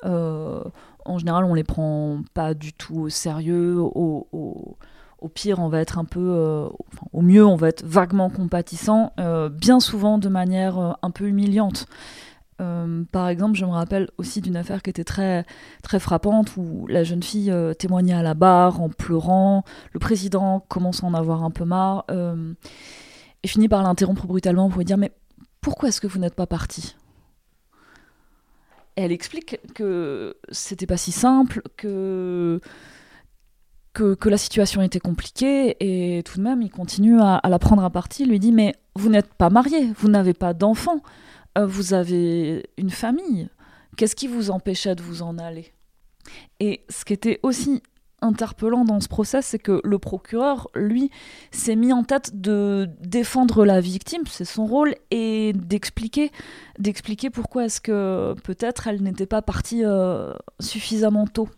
Euh, 0.05 0.63
en 1.07 1.19
général, 1.19 1.45
on 1.45 1.55
les 1.55 1.65
prend 1.65 2.21
pas 2.35 2.53
du 2.53 2.75
tout 2.75 3.01
au 3.01 3.09
sérieux. 3.09 3.79
Au, 3.79 4.29
au, 4.33 5.29
pire, 5.29 5.59
on 5.59 5.69
va 5.69 5.81
être 5.81 5.99
un 5.99 6.05
peu, 6.05 6.21
euh, 6.21 6.69
au 7.13 7.23
mieux, 7.23 7.47
on 7.47 7.57
va 7.57 7.69
être 7.69 7.85
vaguement 7.85 8.29
compatissant, 8.29 9.13
bien 9.51 9.81
souvent 9.81 10.19
de 10.19 10.29
manière 10.29 10.99
un 11.03 11.11
peu 11.11 11.27
humiliante. 11.27 11.87
Euh, 12.61 13.05
par 13.11 13.29
exemple, 13.29 13.57
je 13.57 13.65
me 13.65 13.71
rappelle 13.71 14.11
aussi 14.19 14.41
d'une 14.41 14.57
affaire 14.57 14.83
qui 14.83 14.91
était 14.91 15.05
très, 15.05 15.45
très 15.83 15.99
frappante 15.99 16.57
où 16.57 16.87
la 16.89 17.05
jeune 17.05 17.23
fille 17.23 17.51
euh, 17.51 17.75
témoignait 17.75 18.15
à 18.15 18.23
la 18.23 18.35
barre 18.35 18.81
en 18.81 18.89
pleurant. 18.89 19.65
Le 19.93 20.01
président 20.01 20.61
commence 20.69 21.03
à 21.03 21.07
en 21.07 21.15
avoir 21.15 21.43
un 21.43 21.51
peu 21.51 21.65
marre 21.65 22.05
euh, 22.11 22.53
et 23.43 23.49
finit 23.49 23.69
par 23.69 23.83
l'interrompre 23.83 24.27
brutalement 24.27 24.69
pour 24.69 24.79
lui 24.79 24.85
dire 24.85 24.99
Mais 24.99 25.13
pourquoi 25.61 25.89
est-ce 25.89 26.01
que 26.01 26.07
vous 26.07 26.19
n'êtes 26.19 26.35
pas 26.35 26.47
parti? 26.47 26.97
Elle 28.97 29.13
explique 29.13 29.59
que 29.75 30.37
c'était 30.51 30.87
pas 30.87 30.99
si 30.99 31.13
simple, 31.13 31.63
que, 31.79 32.61
que, 33.95 34.29
la 34.29 34.37
situation 34.37 34.83
était 34.83 35.01
compliquée 35.01 35.77
et 35.81 36.23
tout 36.25 36.37
de 36.37 36.43
même 36.43 36.61
il 36.61 36.71
continue 36.71 37.19
à, 37.21 37.41
la 37.49 37.59
prendre 37.59 37.83
à 37.85 37.89
partie. 37.89 38.25
Il 38.25 38.29
lui 38.29 38.39
dit 38.39 38.53
Mais 38.53 38.75
vous 38.97 39.09
n'êtes 39.09 39.33
pas 39.33 39.49
marié, 39.49 39.91
vous 39.97 40.09
n'avez 40.09 40.35
pas 40.35 40.53
d'enfant. 40.53 41.01
Euh, 41.59 41.67
vous 41.67 41.95
avez 41.95 42.71
une 42.77 42.91
famille. 42.91 43.49
Qu'est-ce 43.97 44.17
qui 44.17 44.29
vous 44.29 44.51
empêchait 44.51 44.95
de 44.95 45.03
vous 45.03 45.23
en 45.23 45.39
aller? 45.39 45.73
Et 46.61 46.85
ce 46.89 47.05
qui 47.05 47.13
était 47.13 47.41
aussi 47.43 47.83
interpellant 48.23 48.85
dans 48.85 49.01
ce 49.01 49.09
procès, 49.09 49.43
c'est 49.43 49.59
que 49.59 49.81
le 49.83 49.99
procureur, 49.99 50.69
lui, 50.75 51.11
s'est 51.51 51.77
mis 51.77 51.93
en 51.93 52.05
tête 52.05 52.41
de 52.41 52.89
défendre 53.01 53.65
la 53.65 53.81
victime, 53.81 54.23
c'est 54.29 54.45
son 54.45 54.67
rôle, 54.67 54.95
et 55.11 55.53
d'expliquer, 55.55 56.31
d'expliquer 56.79 57.31
pourquoi 57.31 57.65
est-ce 57.65 57.81
que 57.81 58.35
peut-être 58.45 58.89
elle 58.89 59.03
n'était 59.03 59.27
pas 59.27 59.43
partie 59.43 59.85
euh, 59.85 60.33
suffisamment 60.61 61.27
tôt. 61.27 61.49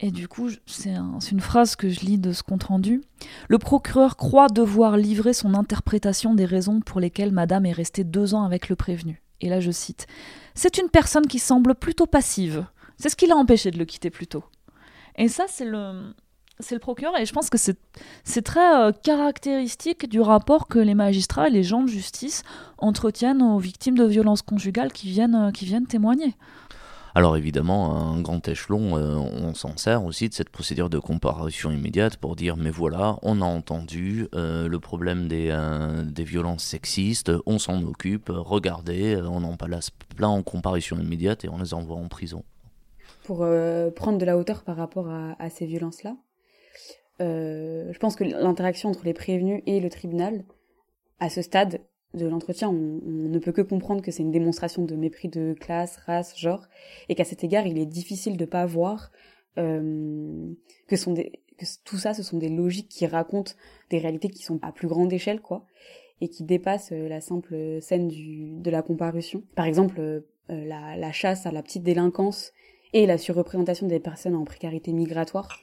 Et 0.00 0.12
du 0.12 0.28
coup, 0.28 0.48
c'est 0.66 0.94
une 1.32 1.40
phrase 1.40 1.74
que 1.74 1.88
je 1.88 2.00
lis 2.00 2.18
de 2.18 2.32
ce 2.32 2.44
compte-rendu. 2.44 3.02
Le 3.48 3.58
procureur 3.58 4.16
croit 4.16 4.46
devoir 4.46 4.96
livrer 4.96 5.32
son 5.32 5.54
interprétation 5.54 6.34
des 6.34 6.44
raisons 6.44 6.80
pour 6.80 7.00
lesquelles 7.00 7.32
Madame 7.32 7.66
est 7.66 7.72
restée 7.72 8.04
deux 8.04 8.34
ans 8.34 8.44
avec 8.44 8.68
le 8.68 8.76
prévenu. 8.76 9.20
Et 9.40 9.48
là, 9.48 9.58
je 9.58 9.72
cite 9.72 10.06
C'est 10.54 10.78
une 10.78 10.88
personne 10.88 11.26
qui 11.26 11.40
semble 11.40 11.74
plutôt 11.74 12.06
passive. 12.06 12.66
C'est 12.96 13.08
ce 13.08 13.16
qui 13.16 13.26
l'a 13.26 13.36
empêché 13.36 13.70
de 13.72 13.78
le 13.78 13.84
quitter 13.84 14.10
plus 14.10 14.28
tôt. 14.28 14.44
Et 15.16 15.26
ça, 15.26 15.46
c'est 15.48 15.64
le, 15.64 16.14
procureur, 16.80 17.18
et 17.18 17.26
je 17.26 17.32
pense 17.32 17.50
que 17.50 17.58
c'est 17.58 18.42
très 18.42 18.76
euh, 18.76 18.92
caractéristique 18.92 20.08
du 20.08 20.20
rapport 20.20 20.68
que 20.68 20.78
les 20.78 20.94
magistrats 20.94 21.48
et 21.48 21.50
les 21.50 21.64
gens 21.64 21.82
de 21.82 21.88
justice 21.88 22.44
entretiennent 22.78 23.42
aux 23.42 23.58
victimes 23.58 23.98
de 23.98 24.04
violences 24.04 24.42
conjugales 24.42 24.92
qui 24.92 25.10
viennent, 25.10 25.34
euh, 25.34 25.50
qui 25.50 25.64
viennent 25.64 25.86
témoigner. 25.86 26.36
Alors 27.18 27.36
évidemment, 27.36 27.96
un 27.96 28.20
grand 28.20 28.46
échelon, 28.46 28.96
euh, 28.96 29.16
on 29.16 29.52
s'en 29.52 29.76
sert 29.76 30.04
aussi 30.04 30.28
de 30.28 30.34
cette 30.34 30.50
procédure 30.50 30.88
de 30.88 31.00
comparution 31.00 31.72
immédiate 31.72 32.16
pour 32.16 32.36
dire 32.36 32.56
mais 32.56 32.70
voilà, 32.70 33.18
on 33.22 33.42
a 33.42 33.44
entendu 33.44 34.28
euh, 34.36 34.68
le 34.68 34.78
problème 34.78 35.26
des, 35.26 35.48
euh, 35.50 36.04
des, 36.04 36.22
violences 36.22 36.62
sexistes, 36.62 37.32
on 37.44 37.58
s'en 37.58 37.82
occupe, 37.82 38.30
regardez, 38.32 39.20
on 39.20 39.42
en 39.42 39.56
place 39.56 39.90
plein 39.90 40.28
en 40.28 40.44
comparution 40.44 40.96
immédiate 40.96 41.44
et 41.44 41.48
on 41.48 41.58
les 41.58 41.74
envoie 41.74 41.96
en 41.96 42.06
prison. 42.06 42.44
Pour 43.24 43.38
prendre 43.96 44.18
de 44.18 44.24
la 44.24 44.38
hauteur 44.38 44.62
par 44.62 44.76
rapport 44.76 45.08
à, 45.10 45.34
à 45.40 45.50
ces 45.50 45.66
violences-là, 45.66 46.14
je 47.18 47.98
pense 47.98 48.14
que 48.14 48.22
l'interaction 48.22 48.90
entre 48.90 49.04
les 49.04 49.12
prévenus 49.12 49.64
et 49.66 49.80
le 49.80 49.90
tribunal, 49.90 50.44
à 51.18 51.30
ce 51.30 51.42
stade, 51.42 51.80
de 52.14 52.26
l'entretien, 52.26 52.68
on, 52.70 53.00
ne 53.04 53.38
peut 53.38 53.52
que 53.52 53.60
comprendre 53.60 54.02
que 54.02 54.10
c'est 54.10 54.22
une 54.22 54.30
démonstration 54.30 54.84
de 54.84 54.94
mépris 54.96 55.28
de 55.28 55.54
classe, 55.58 55.96
race, 55.98 56.38
genre, 56.38 56.66
et 57.08 57.14
qu'à 57.14 57.24
cet 57.24 57.44
égard, 57.44 57.66
il 57.66 57.78
est 57.78 57.86
difficile 57.86 58.36
de 58.36 58.44
pas 58.44 58.64
voir 58.66 59.10
euh, 59.58 60.52
que, 60.86 60.96
tout 61.84 61.98
ça, 61.98 62.14
ce 62.14 62.22
sont 62.22 62.38
des 62.38 62.48
logiques 62.48 62.88
qui 62.88 63.06
racontent 63.06 63.52
des 63.90 63.98
réalités 63.98 64.30
qui 64.30 64.42
sont 64.42 64.58
à 64.62 64.72
plus 64.72 64.88
grande 64.88 65.12
échelle, 65.12 65.40
quoi, 65.40 65.66
et 66.20 66.28
qui 66.28 66.44
dépassent 66.44 66.92
euh, 66.92 67.08
la 67.08 67.20
simple 67.20 67.80
scène 67.80 68.08
de 68.08 68.70
la 68.70 68.82
comparution. 68.82 69.42
Par 69.54 69.66
exemple, 69.66 70.00
euh, 70.00 70.20
la, 70.48 71.12
chasse 71.12 71.44
à 71.44 71.52
la 71.52 71.62
petite 71.62 71.82
délinquance 71.82 72.52
et 72.94 73.04
la 73.04 73.18
surreprésentation 73.18 73.86
des 73.86 74.00
personnes 74.00 74.34
en 74.34 74.44
précarité 74.44 74.92
migratoire. 74.92 75.60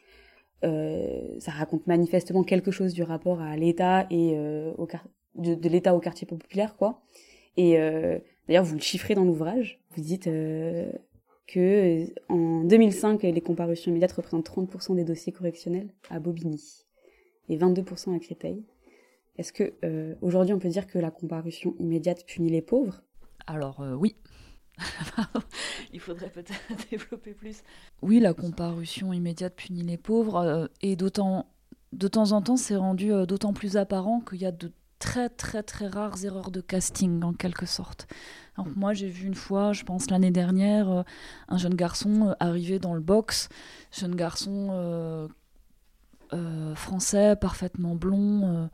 Ça 0.62 1.52
raconte 1.52 1.86
manifestement 1.86 2.44
quelque 2.44 2.72
chose 2.72 2.94
du 2.94 3.04
rapport 3.04 3.40
à 3.40 3.56
l'État 3.56 4.08
et 4.10 4.34
euh, 4.36 4.74
au, 4.80 4.88
de, 5.36 5.70
l'État 5.70 5.96
au 5.96 6.00
quartier 6.00 6.28
populaire, 6.28 6.76
quoi. 6.76 7.02
Et 7.58 7.80
euh, 7.80 8.20
d'ailleurs, 8.48 8.64
vous 8.64 8.76
le 8.76 8.82
chiffrez 8.82 9.16
dans 9.16 9.24
l'ouvrage. 9.24 9.80
Vous 9.96 10.02
dites 10.02 10.28
euh, 10.28 10.92
que 11.48 12.08
en 12.30 12.64
2005, 12.64 13.24
les 13.24 13.42
comparutions 13.42 13.92
immédiates 13.92 14.14
représentent 14.14 14.50
30% 14.50 14.96
des 14.96 15.04
dossiers 15.04 15.32
correctionnels 15.32 15.90
à 16.10 16.20
Bobigny 16.20 16.62
et 17.50 17.58
22% 17.58 18.16
à 18.16 18.20
Créteil. 18.20 18.64
Est-ce 19.38 19.52
que 19.54 19.74
euh, 19.84 20.16
aujourd'hui, 20.22 20.54
on 20.54 20.60
peut 20.60 20.70
dire 20.70 20.88
que 20.88 20.98
la 20.98 21.12
comparution 21.12 21.76
immédiate 21.80 22.26
punit 22.26 22.50
les 22.50 22.62
pauvres? 22.62 23.02
Alors 23.48 23.86
oui. 23.98 24.16
Il 25.94 26.00
faudrait 26.00 26.30
peut-être 26.30 26.60
développer 26.92 27.34
plus. 27.34 27.64
Oui, 28.02 28.20
la 28.20 28.34
comparution 28.34 29.14
immédiate 29.14 29.56
punit 29.56 29.84
les 29.84 29.98
pauvres 29.98 30.70
et 30.82 30.96
d'autant 30.96 31.48
de 31.94 32.10
temps 32.10 32.34
en 32.34 32.42
temps, 32.42 32.58
c'est 32.58 32.76
rendu 32.76 33.08
d'autant 33.26 33.54
plus 33.54 33.78
apparent 33.78 34.20
qu'il 34.20 34.42
y 34.42 34.46
a 34.46 34.52
de 34.52 34.70
très 35.00 35.30
très 35.30 35.64
très 35.64 35.88
rares 35.88 36.24
erreurs 36.26 36.52
de 36.52 36.62
casting 36.62 37.24
en 37.24 37.34
quelque 37.34 37.66
sorte. 37.66 38.08
Moi 38.76 38.94
j'ai 38.94 39.10
vu 39.10 39.28
une 39.28 39.36
fois, 39.36 39.74
je 39.74 39.84
pense 39.84 40.10
l'année 40.10 40.32
dernière, 40.32 40.90
euh, 40.90 41.04
un 41.50 41.58
jeune 41.58 41.76
garçon 41.76 42.30
euh, 42.30 42.34
arriver 42.40 42.80
dans 42.80 42.94
le 42.94 43.02
box, 43.02 43.50
jeune 43.92 44.16
garçon 44.16 44.70
euh, 44.72 45.28
français, 46.76 47.36
parfaitement 47.36 47.96
blond, 47.96 48.70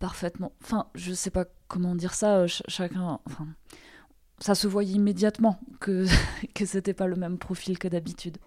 parfaitement... 0.00 0.52
Enfin, 0.60 0.88
je 0.96 1.12
sais 1.12 1.30
pas 1.30 1.44
comment 1.68 1.94
dire 1.94 2.14
ça, 2.14 2.46
chacun... 2.46 3.20
Enfin, 3.26 3.46
ça 4.40 4.56
se 4.56 4.66
voyait 4.66 4.94
immédiatement 4.94 5.60
que, 5.78 6.06
que 6.54 6.66
c'était 6.66 6.94
pas 6.94 7.06
le 7.06 7.14
même 7.14 7.38
profil 7.38 7.78
que 7.78 7.86
d'habitude. 7.86 8.38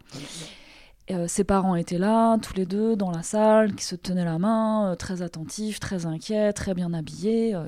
Euh, 1.12 1.28
ses 1.28 1.44
parents 1.44 1.76
étaient 1.76 1.98
là, 1.98 2.38
tous 2.38 2.54
les 2.56 2.66
deux, 2.66 2.96
dans 2.96 3.12
la 3.12 3.24
salle, 3.24 3.76
qui 3.76 3.86
se 3.86 3.96
tenaient 3.96 4.26
la 4.26 4.40
main, 4.40 4.92
euh, 4.92 4.96
très 4.96 5.22
attentifs, 5.22 5.80
très 5.80 6.06
inquiets, 6.06 6.52
très 6.52 6.74
bien 6.74 6.94
habillés, 6.94 7.56
euh, 7.56 7.66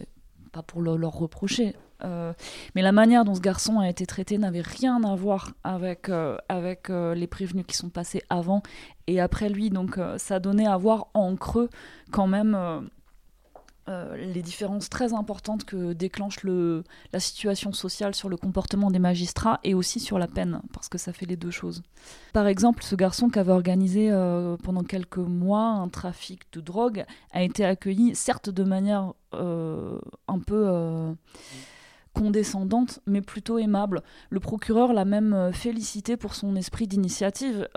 pas 0.52 0.62
pour 0.62 0.82
leur 0.82 1.14
reprocher. 1.14 1.76
mais 2.76 2.82
la 2.82 2.94
manière 2.94 3.26
dont 3.26 3.36
ce 3.36 3.42
garçon 3.42 3.80
a 3.80 3.90
été 3.90 4.06
traité 4.06 4.38
n'avait 4.38 4.62
rien 4.62 5.04
à 5.04 5.16
voir 5.16 5.52
avec, 5.66 6.10
avec 6.48 6.88
les 6.90 7.28
prévenus 7.28 7.66
qui 7.68 7.76
sont 7.76 7.90
passés 7.90 8.22
avant 8.30 8.64
et 9.08 9.20
après 9.20 9.50
lui. 9.50 9.70
Donc 9.70 10.00
ça 10.16 10.40
donnait 10.40 10.66
à 10.66 10.78
voir 10.78 11.08
en 11.14 11.36
creux 11.36 11.70
quand 12.10 12.26
même 12.28 12.90
euh, 13.90 14.16
les 14.18 14.44
différences 14.44 14.88
très 14.88 15.14
importantes 15.14 15.66
que 15.66 15.94
déclenche 15.94 16.44
le, 16.44 16.84
la 17.12 17.20
situation 17.20 17.74
sociale 17.74 18.14
sur 18.14 18.30
le 18.30 18.38
comportement 18.38 18.92
des 18.92 19.00
magistrats 19.00 19.60
et 19.64 19.74
aussi 19.74 20.00
sur 20.00 20.20
la 20.20 20.28
peine, 20.28 20.62
parce 20.74 20.90
que 20.90 21.00
ça 21.00 21.12
fait 21.12 21.26
les 21.26 21.38
deux 21.38 21.50
choses. 21.50 21.82
Par 22.32 22.46
exemple, 22.46 22.84
ce 22.84 22.96
garçon 22.96 23.30
qui 23.30 23.40
avait 23.40 23.52
organisé 23.52 24.12
euh, 24.12 24.58
pendant 24.64 24.84
quelques 24.84 25.18
mois 25.18 25.66
un 25.66 25.88
trafic 25.88 26.42
de 26.52 26.62
drogue 26.62 27.04
a 27.32 27.42
été 27.42 27.66
accueilli, 27.66 28.14
certes 28.16 28.52
de 28.52 28.64
manière 28.64 29.14
euh, 29.34 30.00
un 30.28 30.40
peu 30.40 31.16
condescendante, 32.14 33.00
mais 33.06 33.22
plutôt 33.22 33.58
aimable. 33.58 34.04
Le 34.30 34.40
procureur 34.40 34.94
l'a 34.94 35.06
même 35.06 35.52
félicité 35.54 36.18
pour 36.18 36.36
son 36.36 36.56
esprit 36.56 36.88
d'initiative, 36.88 37.68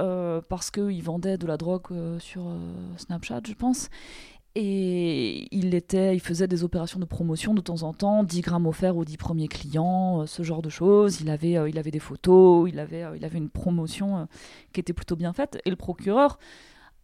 parce 0.48 0.70
qu'il 0.70 1.03
vendait 1.03 1.38
de 1.38 1.46
la 1.46 1.57
drogue 1.57 2.18
sur 2.18 2.42
Snapchat, 2.96 3.42
je 3.46 3.55
pense. 3.55 3.88
Et 4.55 5.49
il, 5.57 5.75
était, 5.75 6.15
il 6.15 6.21
faisait 6.21 6.47
des 6.47 6.62
opérations 6.62 7.01
de 7.01 7.07
promotion 7.07 7.55
de 7.55 7.62
temps 7.62 7.85
en 7.85 7.95
temps, 7.95 8.23
10 8.23 8.43
grammes 8.43 8.67
offerts 8.67 8.97
aux 8.99 9.05
10 9.05 9.17
premiers 9.17 9.49
clients, 9.49 10.23
euh, 10.23 10.27
ce 10.27 10.43
genre 10.43 10.61
de 10.61 10.69
choses. 10.69 11.23
Il 11.23 11.31
avait, 11.31 11.57
euh, 11.57 11.71
il 11.71 11.79
avait 11.79 11.91
des 11.91 11.99
photos, 11.99 12.69
il 12.69 12.79
avait, 12.79 13.03
euh, 13.03 13.17
il 13.17 13.25
avait 13.25 13.38
une 13.38 13.49
promotion 13.49 14.29
qui 14.73 14.81
était 14.81 14.93
plutôt 14.93 15.17
bien 15.17 15.33
faite. 15.33 15.59
Et 15.65 15.71
le 15.71 15.77
procureur 15.77 16.38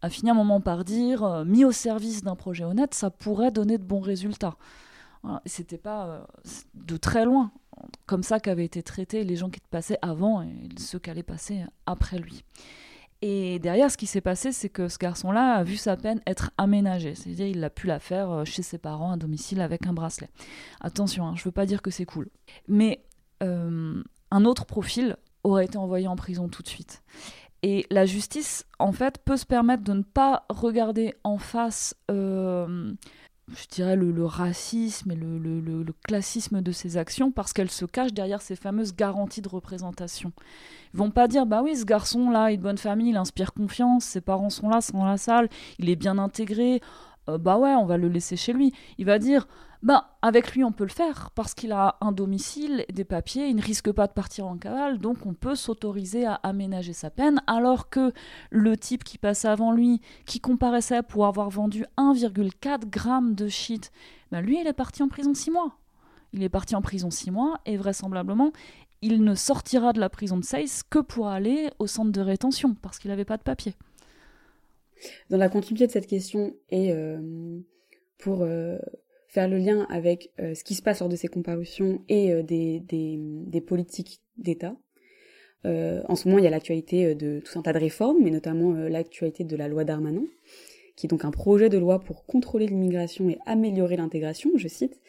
a 0.03 0.09
fini 0.09 0.29
un 0.29 0.35
moment 0.35 0.61
par 0.61 0.85
dire, 0.85 1.43
mis 1.45 1.65
au 1.65 1.71
service 1.71 2.23
d'un 2.23 2.35
projet 2.35 2.63
honnête, 2.63 2.93
ça 2.93 3.09
pourrait 3.09 3.51
donner 3.51 3.77
de 3.79 3.83
bons 3.83 3.99
résultats. 3.99 4.55
Voilà. 5.23 5.41
C'était 5.45 5.77
pas 5.77 6.27
de 6.75 6.97
très 6.97 7.25
loin 7.25 7.51
comme 8.05 8.23
ça 8.23 8.39
qu'avaient 8.39 8.65
été 8.65 8.83
traités 8.83 9.23
les 9.23 9.35
gens 9.35 9.49
qui 9.49 9.59
passaient 9.71 9.97
avant 10.01 10.41
et 10.41 10.49
ceux 10.77 10.99
qui 10.99 11.09
allaient 11.09 11.23
passer 11.23 11.63
après 11.85 12.17
lui. 12.19 12.43
Et 13.21 13.59
derrière, 13.59 13.91
ce 13.91 13.97
qui 13.97 14.05
s'est 14.05 14.21
passé, 14.21 14.51
c'est 14.51 14.69
que 14.69 14.87
ce 14.87 14.97
garçon-là 14.97 15.55
a 15.55 15.63
vu 15.63 15.75
sa 15.75 15.97
peine 15.97 16.21
être 16.25 16.51
aménagée. 16.57 17.15
C'est-à-dire, 17.15 17.47
il 17.47 17.63
a 17.63 17.69
pu 17.69 17.87
la 17.87 17.99
faire 17.99 18.31
euh, 18.31 18.45
chez 18.45 18.61
ses 18.61 18.77
parents 18.77 19.11
à 19.11 19.17
domicile 19.17 19.59
avec 19.59 19.87
un 19.87 19.93
bracelet. 19.93 20.29
Attention, 20.79 21.27
hein, 21.27 21.33
je 21.35 21.43
veux 21.43 21.51
pas 21.51 21.65
dire 21.65 21.81
que 21.81 21.91
c'est 21.91 22.05
cool. 22.05 22.29
Mais 22.69 23.03
euh, 23.43 24.01
un 24.31 24.45
autre 24.45 24.65
profil 24.65 25.17
aurait 25.43 25.65
été 25.65 25.77
envoyé 25.77 26.07
en 26.07 26.15
prison 26.15 26.47
tout 26.47 26.63
de 26.63 26.69
suite. 26.69 27.03
Et 27.61 27.85
la 27.89 28.05
justice, 28.05 28.65
en 28.79 28.93
fait, 28.93 29.17
peut 29.17 29.35
se 29.35 29.45
permettre 29.45 29.83
de 29.83 29.93
ne 29.93 30.03
pas 30.03 30.45
regarder 30.49 31.13
en 31.25 31.37
face 31.37 31.95
euh, 32.09 32.93
je 33.55 33.67
dirais, 33.67 33.95
le, 33.95 34.25
racisme 34.25 35.11
et 35.11 35.15
le, 35.15 35.37
le, 35.37 35.93
classisme 36.03 36.61
de 36.61 36.71
ces 36.71 36.97
actions 36.97 37.31
parce 37.31 37.53
qu'elles 37.53 37.71
se 37.71 37.85
cachent 37.85 38.13
derrière 38.13 38.41
ces 38.41 38.55
fameuses 38.55 38.95
garanties 38.95 39.41
de 39.41 39.49
représentation. 39.49 40.31
Ils 40.93 40.97
vont 40.97 41.11
pas 41.11 41.27
dire, 41.27 41.45
bah 41.45 41.61
oui, 41.63 41.75
ce 41.75 41.85
garçon-là, 41.85 42.51
est 42.51 42.57
de 42.57 42.61
bonne 42.61 42.77
famille, 42.77 43.09
il 43.09 43.17
inspire 43.17 43.53
confiance, 43.53 44.03
ses 44.05 44.21
parents 44.21 44.49
sont 44.49 44.69
là, 44.69 44.81
sont 44.81 44.97
dans 44.97 45.05
la 45.05 45.17
salle, 45.17 45.49
il 45.77 45.89
est 45.89 45.95
bien 45.95 46.17
intégré, 46.17 46.81
euh, 47.29 47.37
bah 47.37 47.57
ouais, 47.57 47.75
on 47.75 47.85
va 47.85 47.97
le 47.97 48.07
laisser 48.07 48.35
chez 48.35 48.53
lui. 48.53 48.73
Il 48.97 49.05
va 49.05 49.19
dire, 49.19 49.47
bah 49.81 50.17
avec 50.21 50.53
lui 50.53 50.63
on 50.63 50.71
peut 50.71 50.83
le 50.83 50.89
faire 50.89 51.31
parce 51.35 51.53
qu'il 51.53 51.71
a 51.71 51.97
un 52.01 52.11
domicile, 52.11 52.85
des 52.91 53.05
papiers, 53.05 53.47
il 53.47 53.55
ne 53.55 53.61
risque 53.61 53.91
pas 53.91 54.07
de 54.07 54.13
partir 54.13 54.45
en 54.45 54.57
cavale, 54.57 54.97
donc 54.97 55.25
on 55.25 55.33
peut 55.33 55.55
s'autoriser 55.55 56.25
à 56.25 56.35
aménager 56.35 56.93
sa 56.93 57.09
peine, 57.09 57.41
alors 57.47 57.89
que 57.89 58.11
le 58.49 58.75
type 58.75 59.03
qui 59.03 59.17
passait 59.17 59.47
avant 59.47 59.71
lui, 59.71 60.01
qui 60.25 60.39
comparaissait 60.39 61.03
pour 61.03 61.25
avoir 61.25 61.49
vendu 61.49 61.85
1,4 61.97 62.81
g 62.93 63.35
de 63.35 63.47
shit, 63.47 63.91
bah 64.31 64.41
lui 64.41 64.59
il 64.59 64.67
est 64.67 64.73
parti 64.73 65.01
en 65.01 65.07
prison 65.07 65.33
6 65.33 65.51
mois. 65.51 65.75
Il 66.33 66.43
est 66.43 66.49
parti 66.49 66.75
en 66.75 66.81
prison 66.81 67.09
6 67.09 67.31
mois 67.31 67.59
et 67.65 67.75
vraisemblablement 67.75 68.51
il 69.01 69.23
ne 69.23 69.35
sortira 69.35 69.93
de 69.93 69.99
la 69.99 70.09
prison 70.09 70.37
de 70.37 70.43
Seyss 70.43 70.83
que 70.83 70.99
pour 70.99 71.27
aller 71.27 71.69
au 71.79 71.87
centre 71.87 72.11
de 72.11 72.21
rétention 72.21 72.75
parce 72.75 72.99
qu'il 72.99 73.09
n'avait 73.11 73.25
pas 73.25 73.37
de 73.37 73.43
papier. 73.43 73.73
Dans 75.29 75.37
la 75.37 75.49
continuité 75.49 75.87
de 75.87 75.91
cette 75.91 76.07
question 76.07 76.53
et 76.69 76.91
euh, 76.91 77.59
pour 78.17 78.41
euh, 78.41 78.77
faire 79.29 79.47
le 79.47 79.57
lien 79.57 79.87
avec 79.89 80.31
euh, 80.39 80.53
ce 80.53 80.63
qui 80.63 80.75
se 80.75 80.81
passe 80.81 80.99
lors 80.99 81.09
de 81.09 81.15
ces 81.15 81.27
comparutions 81.27 82.01
et 82.09 82.43
des, 82.43 82.81
des, 82.81 83.61
politiques 83.61 84.21
d'État, 84.37 84.75
en 85.63 86.15
ce 86.15 86.27
moment 86.27 86.39
il 86.39 86.43
y 86.43 86.47
a 86.47 86.49
l'actualité 86.49 87.15
de 87.15 87.39
tout 87.39 87.59
un 87.59 87.61
tas 87.61 87.73
de 87.73 87.79
réformes, 87.79 88.17
mais 88.23 88.31
notamment 88.31 88.73
l'actualité 88.73 89.43
de 89.43 89.55
la 89.55 89.67
loi 89.67 89.83
Darmanin, 89.83 90.23
qui 90.95 91.05
est 91.05 91.09
donc 91.09 91.25
un 91.25 91.31
projet 91.31 91.69
de 91.69 91.77
loi 91.77 91.99
pour 91.99 92.25
contrôler 92.25 92.65
l'immigration 92.65 93.29
et 93.29 93.37
améliorer 93.45 93.97
l'intégration, 93.97 94.51
je 94.55 94.67
cite, 94.67 94.99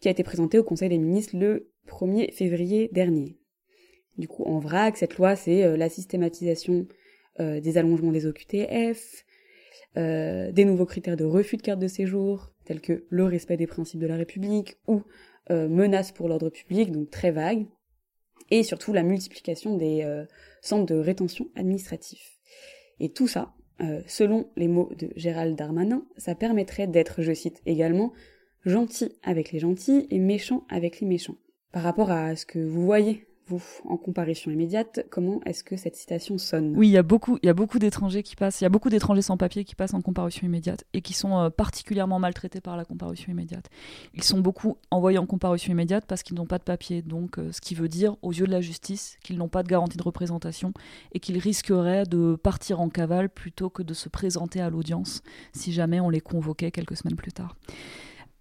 qui 0.00 0.08
a 0.08 0.10
été 0.10 0.22
présenté 0.22 0.58
au 0.58 0.64
Conseil 0.64 0.88
des 0.88 0.98
ministres 0.98 1.36
le 1.36 1.70
1er 1.88 2.32
février 2.32 2.88
dernier. 2.92 3.36
Du 4.18 4.28
coup, 4.28 4.44
en 4.44 4.60
vrac, 4.60 4.96
cette 4.96 5.16
loi, 5.16 5.36
c'est 5.36 5.76
la 5.76 5.88
systématisation 5.88 6.86
euh, 7.38 7.60
des 7.60 7.76
allongements 7.76 8.12
des 8.12 8.24
OQTF, 8.24 9.26
euh, 9.98 10.50
des 10.52 10.64
nouveaux 10.64 10.86
critères 10.86 11.18
de 11.18 11.24
refus 11.24 11.58
de 11.58 11.62
carte 11.62 11.80
de 11.80 11.88
séjour, 11.88 12.50
tels 12.66 12.80
que 12.80 13.06
le 13.08 13.24
respect 13.24 13.56
des 13.56 13.66
principes 13.66 14.00
de 14.00 14.06
la 14.06 14.16
République 14.16 14.76
ou 14.86 15.02
euh, 15.50 15.68
menaces 15.68 16.12
pour 16.12 16.28
l'ordre 16.28 16.50
public, 16.50 16.92
donc 16.92 17.10
très 17.10 17.30
vague, 17.30 17.66
et 18.50 18.62
surtout 18.62 18.92
la 18.92 19.02
multiplication 19.02 19.76
des 19.76 20.24
centres 20.60 20.86
de 20.86 20.94
rétention 20.94 21.48
administratifs. 21.56 22.38
Et 23.00 23.08
tout 23.08 23.26
ça, 23.26 23.54
selon 24.06 24.48
les 24.54 24.68
mots 24.68 24.92
de 24.96 25.10
Gérald 25.16 25.56
Darmanin, 25.56 26.06
ça 26.16 26.36
permettrait 26.36 26.86
d'être, 26.86 27.22
je 27.22 27.32
cite 27.32 27.60
également, 27.66 28.12
gentil 28.64 29.16
avec 29.24 29.50
les 29.50 29.58
gentils 29.58 30.06
et 30.10 30.20
méchant 30.20 30.64
avec 30.68 31.00
les 31.00 31.08
méchants. 31.08 31.38
Par 31.72 31.82
rapport 31.82 32.10
à 32.10 32.36
ce 32.36 32.46
que 32.46 32.58
vous 32.58 32.84
voyez 32.84 33.26
vous, 33.46 33.62
en 33.84 33.96
comparution 33.96 34.50
immédiate, 34.50 35.06
comment 35.10 35.40
est-ce 35.46 35.62
que 35.62 35.76
cette 35.76 35.96
citation 35.96 36.36
sonne? 36.36 36.74
Oui, 36.76 36.88
il 36.88 36.92
y 36.92 36.98
a 36.98 37.02
beaucoup, 37.02 37.38
beaucoup 37.54 37.78
d'étrangers 37.78 38.22
qui 38.22 38.34
passent, 38.34 38.60
il 38.60 38.64
y 38.64 38.66
a 38.66 38.70
beaucoup 38.70 38.90
d'étrangers 38.90 39.22
sans 39.22 39.36
papier 39.36 39.64
qui 39.64 39.74
passent 39.74 39.94
en 39.94 40.02
comparution 40.02 40.46
immédiate 40.46 40.84
et 40.92 41.00
qui 41.00 41.12
sont 41.12 41.38
euh, 41.38 41.50
particulièrement 41.50 42.18
maltraités 42.18 42.60
par 42.60 42.76
la 42.76 42.84
comparution 42.84 43.30
immédiate. 43.30 43.70
Ils 44.14 44.24
sont 44.24 44.40
beaucoup 44.40 44.78
envoyés 44.90 45.18
en 45.18 45.26
comparution 45.26 45.72
immédiate 45.72 46.04
parce 46.06 46.22
qu'ils 46.22 46.36
n'ont 46.36 46.46
pas 46.46 46.58
de 46.58 46.64
papier, 46.64 47.02
donc 47.02 47.38
euh, 47.38 47.52
ce 47.52 47.60
qui 47.60 47.74
veut 47.74 47.88
dire, 47.88 48.16
aux 48.22 48.32
yeux 48.32 48.46
de 48.46 48.52
la 48.52 48.60
justice, 48.60 49.16
qu'ils 49.22 49.38
n'ont 49.38 49.48
pas 49.48 49.62
de 49.62 49.68
garantie 49.68 49.96
de 49.96 50.02
représentation 50.02 50.72
et 51.12 51.20
qu'ils 51.20 51.38
risqueraient 51.38 52.04
de 52.04 52.36
partir 52.36 52.80
en 52.80 52.88
cavale 52.88 53.28
plutôt 53.28 53.70
que 53.70 53.82
de 53.82 53.94
se 53.94 54.08
présenter 54.08 54.60
à 54.60 54.70
l'audience 54.70 55.22
si 55.52 55.72
jamais 55.72 56.00
on 56.00 56.10
les 56.10 56.20
convoquait 56.20 56.70
quelques 56.70 56.96
semaines 56.96 57.16
plus 57.16 57.32
tard. 57.32 57.56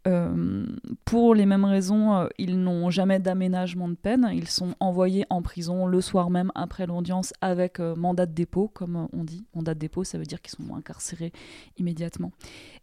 Euh, 0.08 0.66
pour 1.04 1.34
les 1.34 1.46
mêmes 1.46 1.66
raisons, 1.66 2.16
euh, 2.16 2.28
ils 2.38 2.60
n'ont 2.60 2.90
jamais 2.90 3.20
d'aménagement 3.20 3.90
de 3.90 3.96
peine. 3.96 4.30
Ils 4.34 4.48
sont 4.48 4.76
envoyés 4.80 5.26
en 5.30 5.42
prison 5.42 5.88
le 5.88 6.02
soir 6.02 6.30
même 6.30 6.52
après 6.56 6.86
l'audience 6.86 7.34
avec 7.42 7.80
euh, 7.80 7.96
mandat 7.96 8.26
de 8.26 8.34
dépôt, 8.34 8.68
comme 8.68 9.08
on 9.12 9.24
dit. 9.24 9.46
Mandat 9.56 9.74
de 9.74 9.80
dépôt, 9.80 10.04
ça 10.04 10.18
veut 10.18 10.26
dire 10.26 10.42
qu'ils 10.42 10.56
sont 10.56 10.76
incarcérés 10.76 11.32
immédiatement. 11.78 12.32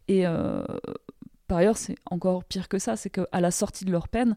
Et 0.09 0.25
par 1.49 1.59
ailleurs, 1.59 1.77
c'est 1.77 1.97
encore 2.11 2.45
pire 2.45 2.69
que 2.69 2.79
ça, 2.79 2.97
c'est 2.97 3.11
qu'à 3.11 3.41
la 3.41 3.51
sortie 3.51 3.85
de 3.85 3.93
leur 3.93 4.09
peine, 4.09 4.37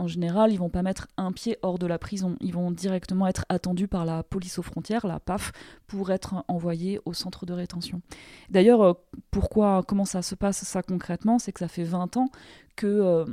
en 0.00 0.08
général, 0.08 0.50
ils 0.50 0.58
vont 0.58 0.70
pas 0.70 0.82
mettre 0.82 1.08
un 1.18 1.30
pied 1.30 1.58
hors 1.60 1.78
de 1.78 1.86
la 1.86 1.98
prison. 1.98 2.36
Ils 2.40 2.54
vont 2.54 2.70
directement 2.70 3.26
être 3.26 3.44
attendus 3.50 3.86
par 3.86 4.06
la 4.06 4.22
police 4.22 4.58
aux 4.58 4.62
frontières, 4.62 5.06
la 5.06 5.20
PAF, 5.20 5.52
pour 5.86 6.10
être 6.10 6.42
envoyés 6.48 6.98
au 7.04 7.12
centre 7.12 7.44
de 7.44 7.52
rétention. 7.52 8.00
D'ailleurs, 8.48 8.82
euh, 8.82 8.94
pourquoi, 9.30 9.82
comment 9.86 10.06
ça 10.06 10.22
se 10.22 10.34
passe 10.34 10.64
ça 10.64 10.82
concrètement? 10.82 11.38
C'est 11.38 11.52
que 11.52 11.58
ça 11.58 11.68
fait 11.68 11.84
20 11.84 12.16
ans 12.16 12.30
que 12.76 12.86
euh, 12.86 13.26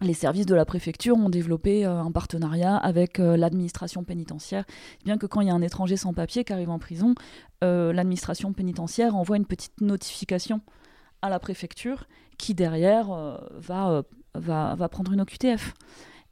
les 0.00 0.14
services 0.14 0.46
de 0.46 0.54
la 0.54 0.64
préfecture 0.64 1.14
ont 1.14 1.28
développé 1.28 1.84
euh, 1.84 2.00
un 2.00 2.10
partenariat 2.10 2.74
avec 2.74 3.18
l'administration 3.18 4.02
pénitentiaire, 4.02 4.64
bien 5.04 5.18
que 5.18 5.26
quand 5.26 5.42
il 5.42 5.48
y 5.48 5.50
a 5.50 5.54
un 5.54 5.62
étranger 5.62 5.98
sans 5.98 6.14
papier 6.14 6.42
qui 6.42 6.54
arrive 6.54 6.70
en 6.70 6.78
prison, 6.78 7.14
l'administration 7.60 8.52
pénitentiaire 8.52 9.14
envoie 9.14 9.36
une 9.36 9.46
petite 9.46 9.80
notification 9.80 10.62
à 11.20 11.28
la 11.28 11.38
préfecture 11.38 12.08
qui 12.38 12.54
derrière 12.54 13.38
va 13.52 14.02
va, 14.34 14.88
prendre 14.88 15.12
une 15.12 15.20
OQTF. 15.20 15.74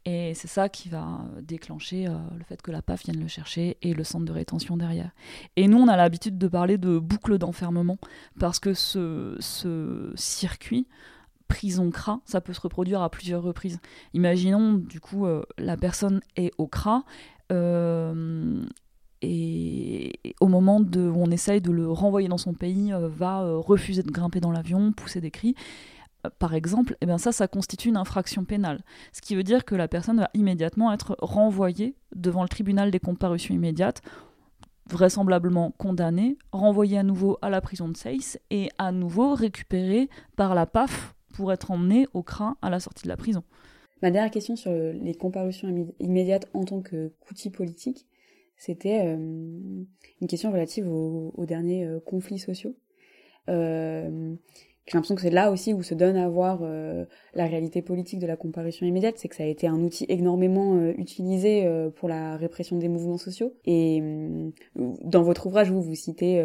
Et 0.06 0.32
c'est 0.34 0.48
ça 0.48 0.70
qui 0.70 0.88
va 0.88 1.26
déclencher 1.42 2.06
euh, 2.06 2.12
le 2.36 2.42
fait 2.44 2.62
que 2.62 2.70
la 2.70 2.80
PAF 2.80 3.04
vienne 3.04 3.20
le 3.20 3.28
chercher 3.28 3.76
et 3.82 3.92
le 3.92 4.02
centre 4.02 4.24
de 4.24 4.32
rétention 4.32 4.78
derrière. 4.78 5.10
Et 5.56 5.68
nous, 5.68 5.78
on 5.78 5.88
a 5.88 5.96
l'habitude 5.96 6.38
de 6.38 6.48
parler 6.48 6.78
de 6.78 6.98
boucle 6.98 7.36
d'enfermement 7.36 7.98
parce 8.38 8.58
que 8.58 8.72
ce, 8.72 9.36
circuit 10.14 10.86
prison-CRA, 11.48 12.20
ça 12.24 12.40
peut 12.40 12.52
se 12.54 12.60
reproduire 12.60 13.02
à 13.02 13.10
plusieurs 13.10 13.42
reprises. 13.42 13.78
Imaginons, 14.14 14.74
du 14.74 15.00
coup, 15.00 15.26
euh, 15.26 15.42
la 15.58 15.76
personne 15.76 16.20
est 16.36 16.52
au 16.56 16.66
CRA 16.66 17.04
euh, 17.52 18.64
et 19.20 20.12
au 20.40 20.46
moment 20.46 20.80
de, 20.80 21.00
où 21.00 21.16
on 21.18 21.30
essaye 21.30 21.60
de 21.60 21.72
le 21.72 21.90
renvoyer 21.90 22.28
dans 22.28 22.38
son 22.38 22.54
pays, 22.54 22.92
va 22.96 23.42
refuser 23.56 24.02
de 24.02 24.10
grimper 24.10 24.40
dans 24.40 24.52
l'avion, 24.52 24.92
pousser 24.92 25.20
des 25.20 25.30
cris 25.30 25.54
par 26.38 26.54
exemple, 26.54 26.96
eh 27.00 27.06
bien 27.06 27.18
ça, 27.18 27.32
ça 27.32 27.48
constitue 27.48 27.88
une 27.88 27.96
infraction 27.96 28.44
pénale. 28.44 28.80
Ce 29.12 29.20
qui 29.20 29.34
veut 29.34 29.42
dire 29.42 29.64
que 29.64 29.74
la 29.74 29.88
personne 29.88 30.18
va 30.18 30.30
immédiatement 30.34 30.92
être 30.92 31.16
renvoyée 31.20 31.94
devant 32.14 32.42
le 32.42 32.48
tribunal 32.48 32.90
des 32.90 33.00
comparutions 33.00 33.54
immédiates, 33.54 34.02
vraisemblablement 34.88 35.72
condamnée, 35.72 36.36
renvoyée 36.52 36.98
à 36.98 37.02
nouveau 37.02 37.38
à 37.42 37.50
la 37.50 37.60
prison 37.60 37.88
de 37.88 37.96
Seyss 37.96 38.38
et 38.50 38.70
à 38.78 38.92
nouveau 38.92 39.34
récupérée 39.34 40.08
par 40.36 40.54
la 40.54 40.66
PAF 40.66 41.14
pour 41.34 41.52
être 41.52 41.70
emmenée 41.70 42.06
au 42.12 42.22
CRA 42.22 42.56
à 42.60 42.70
la 42.70 42.80
sortie 42.80 43.04
de 43.04 43.08
la 43.08 43.16
prison. 43.16 43.42
Ma 44.02 44.10
dernière 44.10 44.30
question 44.30 44.56
sur 44.56 44.72
les 44.72 45.14
comparutions 45.14 45.92
immédiates 46.00 46.48
en 46.54 46.64
tant 46.64 46.82
qu'outil 46.82 47.50
politique, 47.50 48.06
c'était 48.56 49.06
euh, 49.06 49.16
une 49.16 50.26
question 50.28 50.52
relative 50.52 50.86
aux, 50.86 51.46
derniers 51.46 51.86
euh, 51.86 52.00
conflits 52.00 52.38
sociaux. 52.38 52.76
Euh, 53.48 54.34
j'ai 54.90 54.96
l'impression 54.96 55.14
que 55.14 55.20
c'est 55.20 55.30
là 55.30 55.52
aussi 55.52 55.72
où 55.72 55.84
se 55.84 55.94
donne 55.94 56.16
à 56.16 56.28
voir 56.28 56.62
euh, 56.62 57.04
la 57.34 57.46
réalité 57.46 57.80
politique 57.80 58.18
de 58.18 58.26
la 58.26 58.36
comparution 58.36 58.84
immédiate, 58.84 59.14
c'est 59.18 59.28
que 59.28 59.36
ça 59.36 59.44
a 59.44 59.46
été 59.46 59.68
un 59.68 59.80
outil 59.82 60.04
énormément 60.08 60.74
euh, 60.78 60.92
utilisé 60.98 61.64
euh, 61.64 61.90
pour 61.90 62.08
la 62.08 62.36
répression 62.36 62.76
des 62.76 62.88
mouvements 62.88 63.16
sociaux. 63.16 63.54
Et 63.66 64.02
dans 64.74 65.22
votre 65.22 65.46
ouvrage, 65.46 65.70
vous 65.70 65.80
vous 65.80 65.94
citez 65.94 66.42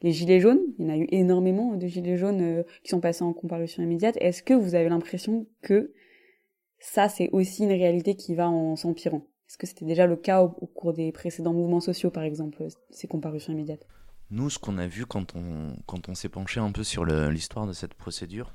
les 0.00 0.12
gilets 0.12 0.40
jaunes. 0.40 0.60
Il 0.78 0.86
y 0.86 0.88
en 0.88 0.94
a 0.94 0.96
eu 0.96 1.06
énormément 1.10 1.74
de 1.74 1.86
gilets 1.86 2.16
jaunes 2.16 2.64
qui 2.82 2.88
sont 2.88 3.00
passés 3.00 3.24
en 3.24 3.34
comparution 3.34 3.82
immédiate. 3.82 4.16
Est-ce 4.22 4.42
que 4.42 4.54
vous 4.54 4.74
avez 4.74 4.88
l'impression 4.88 5.46
que 5.60 5.92
ça, 6.78 7.10
c'est 7.10 7.28
aussi 7.32 7.64
une 7.64 7.72
réalité 7.72 8.14
qui 8.14 8.34
va 8.34 8.48
en 8.48 8.74
s'empirant? 8.76 9.26
Est-ce 9.48 9.58
que 9.58 9.66
c'était 9.66 9.84
déjà 9.84 10.06
le 10.06 10.16
cas 10.16 10.42
au 10.42 10.66
cours 10.66 10.94
des 10.94 11.12
précédents 11.12 11.52
mouvements 11.52 11.80
sociaux, 11.80 12.10
par 12.10 12.22
exemple, 12.22 12.64
ces 12.88 13.06
comparutions 13.06 13.52
immédiates? 13.52 13.86
Nous, 14.30 14.50
ce 14.50 14.58
qu'on 14.58 14.78
a 14.78 14.86
vu 14.86 15.06
quand 15.06 15.34
on, 15.36 16.14
s'est 16.14 16.28
penché 16.28 16.60
un 16.60 16.72
peu 16.72 16.84
sur 16.84 17.04
l'histoire 17.04 17.66
de 17.66 17.72
cette 17.72 17.94
procédure, 17.94 18.52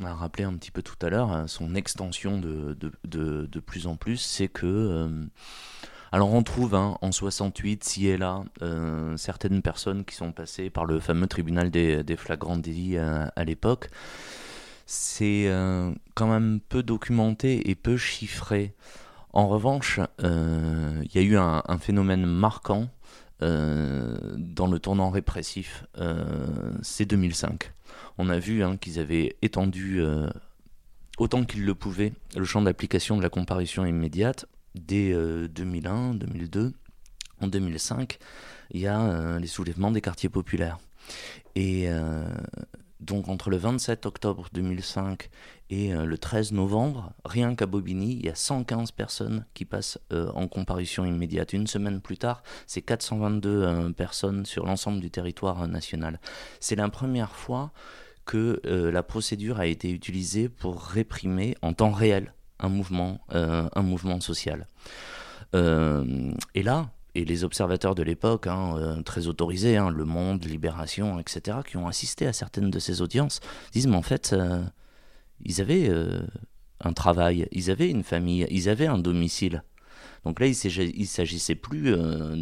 on 0.00 0.06
a 0.06 0.14
rappelé 0.14 0.44
un 0.44 0.54
petit 0.54 0.70
peu 0.70 0.82
tout 0.82 0.96
à 1.04 1.10
l'heure, 1.10 1.32
euh, 1.32 1.46
son 1.46 1.74
extension 1.74 2.38
de, 2.38 3.60
plus 3.64 3.86
en 3.86 3.96
plus, 3.96 4.18
c'est 4.18 4.48
que... 4.48 4.66
Euh, 4.66 5.24
alors 6.14 6.34
on 6.34 6.42
trouve 6.42 6.74
hein, 6.74 6.98
en 7.00 7.10
68, 7.10 7.84
ci 7.84 8.08
et 8.08 8.18
là, 8.18 8.44
euh, 8.60 9.16
certaines 9.16 9.62
personnes 9.62 10.04
qui 10.04 10.14
sont 10.14 10.32
passées 10.32 10.68
par 10.68 10.84
le 10.84 11.00
fameux 11.00 11.26
tribunal 11.26 11.70
des, 11.70 12.16
flagrants 12.18 12.58
délits 12.58 12.98
à 12.98 13.44
l'époque. 13.44 13.88
C'est 14.84 15.50
quand 16.14 16.26
même 16.26 16.60
peu 16.68 16.82
documenté 16.82 17.70
et 17.70 17.74
peu 17.74 17.96
chiffré. 17.96 18.74
En 19.32 19.48
revanche, 19.48 20.00
il 20.22 21.08
y 21.14 21.18
a 21.18 21.22
eu 21.22 21.38
un, 21.38 21.78
phénomène 21.78 22.26
marquant 22.26 22.90
dans 23.42 24.66
le 24.66 24.78
tournant 24.78 25.10
répressif, 25.10 25.84
euh, 25.98 26.72
c'est 26.82 27.04
2005. 27.04 27.72
On 28.18 28.28
a 28.28 28.38
vu 28.38 28.62
hein, 28.62 28.76
qu'ils 28.76 28.98
avaient 28.98 29.36
étendu 29.42 30.00
euh, 30.00 30.28
autant 31.18 31.44
qu'ils 31.44 31.64
le 31.64 31.74
pouvaient 31.74 32.12
le 32.36 32.44
champ 32.44 32.62
d'application 32.62 33.16
de 33.16 33.22
la 33.22 33.30
comparution 33.30 33.84
immédiate 33.84 34.46
dès 34.74 35.14
2001, 35.48 36.14
2002. 36.14 36.72
En 37.40 37.46
2005, 37.48 38.18
il 38.70 38.80
y 38.80 38.86
a 38.86 39.38
les 39.38 39.46
soulèvements 39.46 39.90
des 39.90 40.00
quartiers 40.00 40.28
populaires. 40.28 40.78
Et 41.56 41.88
donc 43.02 43.28
entre 43.28 43.50
le 43.50 43.56
27 43.56 44.06
octobre 44.06 44.48
2005 44.52 45.28
et 45.70 45.92
euh, 45.92 46.04
le 46.04 46.18
13 46.18 46.52
novembre, 46.52 47.12
rien 47.24 47.54
qu'à 47.54 47.66
Bobigny, 47.66 48.12
il 48.12 48.26
y 48.26 48.28
a 48.28 48.34
115 48.34 48.92
personnes 48.92 49.44
qui 49.54 49.64
passent 49.64 49.98
euh, 50.12 50.30
en 50.34 50.46
comparution 50.46 51.04
immédiate. 51.04 51.52
Une 51.52 51.66
semaine 51.66 52.00
plus 52.00 52.18
tard, 52.18 52.42
c'est 52.66 52.82
422 52.82 53.48
euh, 53.48 53.90
personnes 53.90 54.46
sur 54.46 54.66
l'ensemble 54.66 55.00
du 55.00 55.10
territoire 55.10 55.66
national. 55.66 56.20
C'est 56.60 56.76
la 56.76 56.88
première 56.88 57.34
fois 57.34 57.72
que 58.24 58.60
la 58.64 59.02
procédure 59.02 59.58
a 59.58 59.66
été 59.66 59.90
utilisée 59.90 60.48
pour 60.48 60.80
réprimer 60.80 61.56
en 61.60 61.72
temps 61.72 61.90
réel 61.90 62.32
un 62.60 62.68
mouvement, 62.68 63.18
un 63.30 63.82
mouvement 63.82 64.20
social. 64.20 64.68
et 65.52 66.62
là, 66.62 66.88
et 67.14 67.24
les 67.24 67.44
observateurs 67.44 67.94
de 67.94 68.02
l'époque, 68.02 68.46
hein, 68.46 68.76
euh, 68.76 69.02
très 69.02 69.26
autorisés, 69.26 69.76
hein, 69.76 69.90
Le 69.90 70.04
Monde, 70.04 70.44
Libération, 70.44 71.18
etc., 71.18 71.58
qui 71.66 71.76
ont 71.76 71.86
assisté 71.86 72.26
à 72.26 72.32
certaines 72.32 72.70
de 72.70 72.78
ces 72.78 73.02
audiences, 73.02 73.40
disent 73.72 73.86
mais 73.86 73.96
en 73.96 74.02
fait, 74.02 74.32
euh, 74.32 74.62
ils 75.44 75.60
avaient 75.60 75.88
euh, 75.88 76.22
un 76.80 76.92
travail, 76.92 77.48
ils 77.52 77.70
avaient 77.70 77.90
une 77.90 78.02
famille, 78.02 78.46
ils 78.50 78.68
avaient 78.68 78.86
un 78.86 78.98
domicile. 78.98 79.62
Donc 80.24 80.38
là, 80.38 80.46
il 80.46 80.54
ne 81.00 81.04
s'agissait 81.04 81.54
plus 81.56 81.94
euh, 81.94 82.36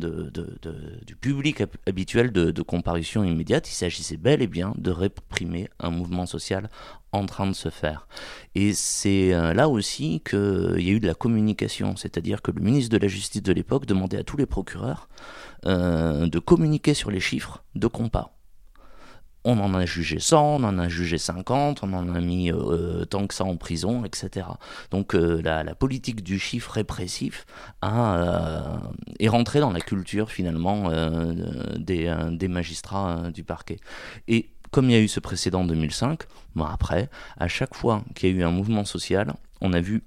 du 1.06 1.16
public 1.16 1.62
habituel 1.86 2.30
de, 2.30 2.62
comparution 2.62 3.24
immédiate, 3.24 3.68
il 3.70 3.74
s'agissait 3.74 4.18
bel 4.18 4.42
et 4.42 4.46
bien 4.46 4.74
de 4.76 4.90
réprimer 4.90 5.70
un 5.78 5.90
mouvement 5.90 6.26
social 6.26 6.68
en 7.12 7.26
train 7.26 7.46
de 7.46 7.54
se 7.54 7.70
faire. 7.70 8.06
Et 8.54 8.74
c'est 8.74 9.32
euh, 9.32 9.54
là 9.54 9.68
aussi 9.68 10.22
qu'il 10.28 10.80
y 10.80 10.90
a 10.90 10.92
eu 10.92 11.00
de 11.00 11.06
la 11.06 11.14
communication, 11.14 11.96
c'est-à-dire 11.96 12.42
que 12.42 12.50
le 12.50 12.60
ministre 12.60 12.90
de 12.90 12.98
la 12.98 13.08
Justice 13.08 13.42
de 13.42 13.52
l'époque 13.52 13.86
demandait 13.86 14.18
à 14.18 14.24
tous 14.24 14.36
les 14.36 14.46
procureurs 14.46 15.08
euh, 15.66 16.26
de 16.26 16.38
communiquer 16.38 16.94
sur 16.94 17.10
les 17.10 17.20
chiffres 17.20 17.64
de 17.74 17.86
compas 17.86 18.39
on 19.44 19.58
en 19.58 19.74
a 19.74 19.86
jugé 19.86 20.18
100, 20.18 20.60
on 20.60 20.64
en 20.64 20.78
a 20.78 20.88
jugé 20.88 21.16
50, 21.18 21.82
on 21.82 21.92
en 21.92 22.14
a 22.14 22.20
mis 22.20 22.52
euh, 22.52 23.04
tant 23.04 23.26
que 23.26 23.34
ça 23.34 23.44
en 23.44 23.56
prison, 23.56 24.04
etc. 24.04 24.46
Donc 24.90 25.14
euh, 25.14 25.40
la, 25.42 25.74
politique 25.74 26.22
du 26.22 26.38
chiffre 26.38 26.72
répressif 26.72 27.46
euh, 27.84 28.76
est 29.18 29.28
rentrée 29.28 29.60
dans 29.60 29.72
la 29.72 29.80
culture 29.80 30.30
finalement 30.30 30.90
des, 31.78 32.48
magistrats 32.48 33.30
du 33.32 33.44
parquet. 33.44 33.78
Et 34.28 34.50
comme 34.70 34.86
il 34.86 34.92
y 34.92 34.96
a 34.96 35.00
eu 35.00 35.08
ce 35.08 35.20
précédent 35.20 35.62
en 35.62 35.64
2005, 35.64 36.22
bon 36.54 36.64
après, 36.64 37.08
à 37.38 37.48
chaque 37.48 37.74
fois 37.74 38.02
qu'il 38.14 38.30
y 38.30 38.32
a 38.32 38.36
eu 38.36 38.44
un 38.44 38.50
mouvement 38.50 38.84
social, 38.84 39.34
on 39.60 39.72
a 39.72 39.80
vu 39.80 40.02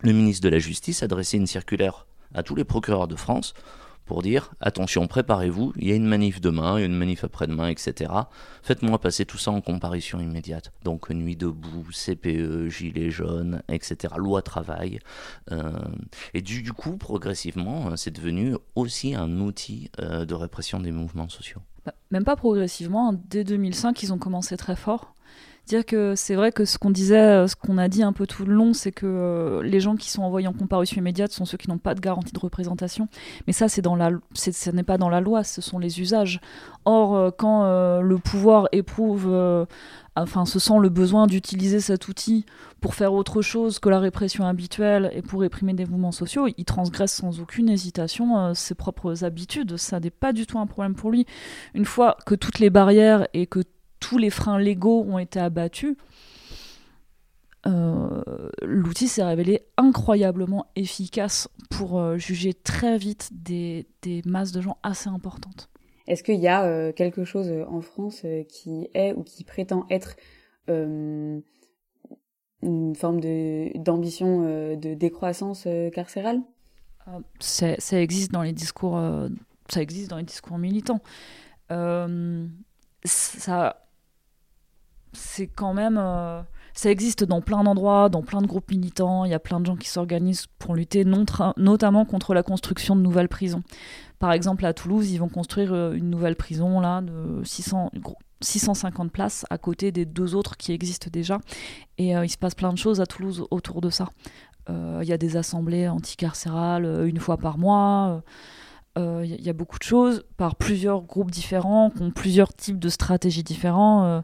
le 0.00 0.12
ministre 0.12 0.42
de 0.42 0.48
la 0.48 0.58
Justice 0.58 1.02
adresser 1.02 1.36
une 1.36 1.46
circulaire 1.46 2.06
à 2.34 2.42
tous 2.42 2.54
les 2.54 2.64
procureurs 2.64 3.08
de 3.08 3.16
France 3.16 3.54
pour 4.04 4.22
dire 4.22 4.52
attention, 4.60 5.06
préparez-vous, 5.06 5.72
il 5.76 5.88
y 5.88 5.92
a 5.92 5.94
une 5.94 6.06
manif 6.06 6.40
demain, 6.40 6.78
il 6.78 6.80
y 6.80 6.82
a 6.82 6.86
une 6.86 6.96
manif 6.96 7.24
après-demain, 7.24 7.68
etc. 7.68 8.12
Faites-moi 8.62 8.98
passer 8.98 9.24
tout 9.24 9.38
ça 9.38 9.50
en 9.50 9.60
comparution 9.60 10.20
immédiate. 10.20 10.72
Donc 10.84 11.10
nuit 11.10 11.36
debout, 11.36 11.86
CPE, 11.92 12.68
gilets 12.68 13.10
jaunes, 13.10 13.62
etc. 13.68 14.14
Loi 14.16 14.42
travail. 14.42 14.98
Euh, 15.50 15.72
et 16.34 16.42
du, 16.42 16.72
coup, 16.72 16.96
progressivement, 16.96 17.90
euh, 17.90 17.96
c'est 17.96 18.10
devenu 18.10 18.56
aussi 18.74 19.14
un 19.14 19.40
outil 19.40 19.90
euh, 20.00 20.24
de 20.24 20.34
répression 20.34 20.80
des 20.80 20.92
mouvements 20.92 21.28
sociaux. 21.28 21.60
Bah, 21.84 21.94
même 22.10 22.24
pas 22.24 22.36
progressivement, 22.36 23.10
hein. 23.10 23.20
dès 23.28 23.44
2005, 23.44 24.02
ils 24.02 24.12
ont 24.12 24.18
commencé 24.18 24.56
très 24.56 24.76
fort 24.76 25.14
dire 25.66 25.84
que 25.86 26.14
c'est 26.16 26.34
vrai 26.34 26.52
que 26.52 26.64
ce 26.64 26.78
qu'on 26.78 26.90
disait, 26.90 27.18
euh, 27.18 27.46
ce 27.46 27.56
qu'on 27.56 27.78
a 27.78 27.88
dit 27.88 28.02
un 28.02 28.12
peu 28.12 28.26
tout 28.26 28.44
le 28.44 28.52
long, 28.52 28.72
c'est 28.72 28.92
que 28.92 29.06
euh, 29.06 29.62
les 29.62 29.80
gens 29.80 29.96
qui 29.96 30.10
sont 30.10 30.22
envoyés 30.22 30.48
en 30.48 30.52
comparution 30.52 30.98
immédiate 30.98 31.32
sont 31.32 31.44
ceux 31.44 31.56
qui 31.56 31.68
n'ont 31.68 31.78
pas 31.78 31.94
de 31.94 32.00
garantie 32.00 32.32
de 32.32 32.38
représentation. 32.38 33.08
Mais 33.46 33.52
ça, 33.52 33.68
c'est 33.68 33.82
dans 33.82 33.96
la, 33.96 34.10
ce 34.34 34.70
n'est 34.70 34.82
pas 34.82 34.98
dans 34.98 35.08
la 35.08 35.20
loi, 35.20 35.44
ce 35.44 35.60
sont 35.60 35.78
les 35.78 36.00
usages. 36.00 36.40
Or, 36.84 37.14
euh, 37.14 37.30
quand 37.30 37.62
le 38.00 38.18
pouvoir 38.18 38.68
éprouve 38.72 39.32
enfin, 40.16 40.44
se 40.44 40.58
sent 40.58 40.78
le 40.80 40.88
besoin 40.88 41.26
d'utiliser 41.26 41.80
cet 41.80 42.08
outil 42.08 42.44
pour 42.80 42.94
faire 42.94 43.12
autre 43.12 43.40
chose 43.40 43.78
que 43.78 43.88
la 43.88 44.00
répression 44.00 44.46
habituelle 44.46 45.10
et 45.14 45.22
pour 45.22 45.40
réprimer 45.40 45.74
des 45.74 45.86
mouvements 45.86 46.12
sociaux, 46.12 46.48
il 46.56 46.64
transgresse 46.64 47.12
sans 47.12 47.40
aucune 47.40 47.68
hésitation 47.68 48.52
ses 48.54 48.74
propres 48.74 49.24
habitudes. 49.24 49.76
Ça 49.76 50.00
n'est 50.00 50.10
pas 50.10 50.32
du 50.32 50.46
tout 50.46 50.58
un 50.58 50.66
problème 50.66 50.94
pour 50.94 51.10
lui. 51.10 51.26
Une 51.74 51.84
fois 51.84 52.16
que 52.26 52.34
toutes 52.34 52.58
les 52.58 52.70
barrières 52.70 53.26
et 53.32 53.46
que 53.46 53.60
tous 54.02 54.18
les 54.18 54.30
freins 54.30 54.58
légaux 54.58 55.04
ont 55.08 55.18
été 55.18 55.38
abattus, 55.38 55.96
euh, 57.64 58.22
l'outil 58.60 59.06
s'est 59.06 59.22
révélé 59.22 59.62
incroyablement 59.76 60.66
efficace 60.74 61.48
pour 61.70 62.00
euh, 62.00 62.18
juger 62.18 62.52
très 62.52 62.98
vite 62.98 63.30
des, 63.32 63.86
des, 64.02 64.20
masses 64.26 64.50
de 64.50 64.60
gens 64.60 64.78
assez 64.82 65.08
importantes. 65.08 65.70
Est-ce 66.08 66.24
qu'il 66.24 66.40
y 66.40 66.48
a 66.48 66.64
euh, 66.64 66.92
quelque 66.92 67.24
chose 67.24 67.52
en 67.68 67.80
France 67.80 68.26
qui 68.48 68.88
est 68.94 69.12
ou 69.12 69.22
qui 69.22 69.44
prétend 69.44 69.86
être 69.90 70.16
une 70.68 71.42
forme 72.96 73.20
d'ambition 73.76 74.42
de, 74.76 74.94
décroissance 74.94 75.68
carcérale? 75.92 76.40
Ça, 77.38 77.76
ça, 77.78 78.00
existe 78.00 78.32
dans 78.32 78.42
les 78.42 78.52
discours, 78.52 79.00
ça 79.68 79.82
existe 79.82 80.10
dans 80.10 80.16
les 80.16 80.24
discours 80.24 80.58
militants. 80.58 81.00
ça, 83.04 83.81
c'est 85.12 85.46
quand 85.46 85.74
même 85.74 85.98
ça 86.74 86.90
existe 86.90 87.24
dans 87.24 87.40
plein 87.40 87.64
d'endroits, 87.64 88.08
dans 88.08 88.22
plein 88.22 88.40
de 88.40 88.46
groupes 88.46 88.70
militants. 88.70 89.24
Il 89.24 89.30
y 89.30 89.34
a 89.34 89.38
plein 89.38 89.60
de 89.60 89.66
gens 89.66 89.76
qui 89.76 89.88
s'organisent 89.88 90.46
pour 90.58 90.74
lutter, 90.74 91.04
notamment 91.56 92.04
contre 92.04 92.34
la 92.34 92.42
construction 92.42 92.96
de 92.96 93.02
nouvelles 93.02 93.28
prisons. 93.28 93.62
Par 94.18 94.32
exemple, 94.32 94.64
à 94.64 94.72
Toulouse, 94.72 95.10
ils 95.10 95.18
vont 95.18 95.28
construire 95.28 95.74
euh, 95.74 95.92
une 95.92 96.08
nouvelle 96.08 96.36
prison 96.36 96.80
là, 96.80 97.00
de 97.00 97.42
600, 97.44 97.90
650 98.40 99.10
places 99.10 99.44
à 99.50 99.58
côté 99.58 99.90
des 99.90 100.06
deux 100.06 100.34
autres 100.34 100.56
qui 100.56 100.72
existent 100.72 101.08
déjà. 101.12 101.40
Et 101.98 102.16
euh, 102.16 102.24
il 102.24 102.28
se 102.28 102.38
passe 102.38 102.54
plein 102.54 102.72
de 102.72 102.78
choses 102.78 103.00
à 103.00 103.06
Toulouse 103.06 103.44
autour 103.50 103.80
de 103.80 103.90
ça. 103.90 104.08
Euh, 104.70 105.00
il 105.02 105.08
y 105.08 105.12
a 105.12 105.18
des 105.18 105.36
assemblées 105.36 105.88
anticarcérales 105.88 107.04
une 107.06 107.18
fois 107.18 107.36
par 107.36 107.58
mois. 107.58 108.22
Il 108.96 109.24
y, 109.24 109.48
a 109.48 109.54
beaucoup 109.54 109.78
de 109.78 109.84
choses 109.84 110.22
par 110.36 110.54
plusieurs 110.54 111.00
groupes 111.00 111.30
différents, 111.30 111.88
qui 111.88 112.02
ont 112.02 112.10
plusieurs 112.10 112.52
types 112.52 112.78
de 112.78 112.90
stratégies 112.90 113.42
différents. 113.42 114.22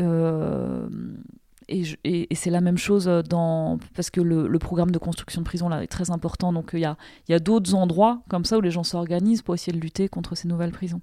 Euh, 0.00 0.88
et, 1.68 2.28
c'est 2.34 2.50
la 2.50 2.60
même 2.60 2.78
chose 2.78 3.06
dans 3.28 3.78
parce 3.94 4.10
que 4.10 4.20
le, 4.20 4.58
programme 4.58 4.90
de 4.90 4.98
construction 4.98 5.40
de 5.40 5.46
prison 5.46 5.68
là 5.68 5.82
est 5.82 5.88
très 5.88 6.10
important. 6.10 6.52
Donc 6.52 6.70
il 6.74 6.80
y 6.80 6.84
a, 6.84 6.96
a 7.28 7.38
d'autres 7.38 7.74
endroits 7.74 8.22
comme 8.28 8.44
ça 8.44 8.58
où 8.58 8.60
les 8.60 8.70
gens 8.70 8.84
s'organisent 8.84 9.42
pour 9.42 9.54
essayer 9.54 9.76
de 9.76 9.82
lutter 9.82 10.08
contre 10.08 10.36
ces 10.36 10.48
nouvelles 10.48 10.70
prisons. 10.70 11.00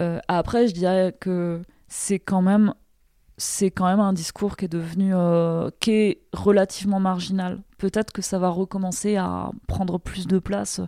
Euh, 0.00 0.20
après 0.28 0.68
je 0.68 0.74
dirais 0.74 1.14
que 1.18 1.62
c'est 1.88 2.20
quand 2.20 2.42
même 2.42 2.72
c'est 3.36 3.70
quand 3.70 3.86
même 3.86 4.00
un 4.00 4.12
discours 4.12 4.56
qui 4.56 4.66
est 4.66 4.68
devenu 4.68 5.12
euh, 5.14 5.70
qui 5.80 5.92
est 5.92 6.22
relativement 6.32 7.00
marginal. 7.00 7.62
Peut-être 7.78 8.12
que 8.12 8.22
ça 8.22 8.38
va 8.38 8.48
recommencer 8.48 9.16
à 9.16 9.50
prendre 9.66 9.98
plus 9.98 10.26
de 10.26 10.38
place 10.38 10.80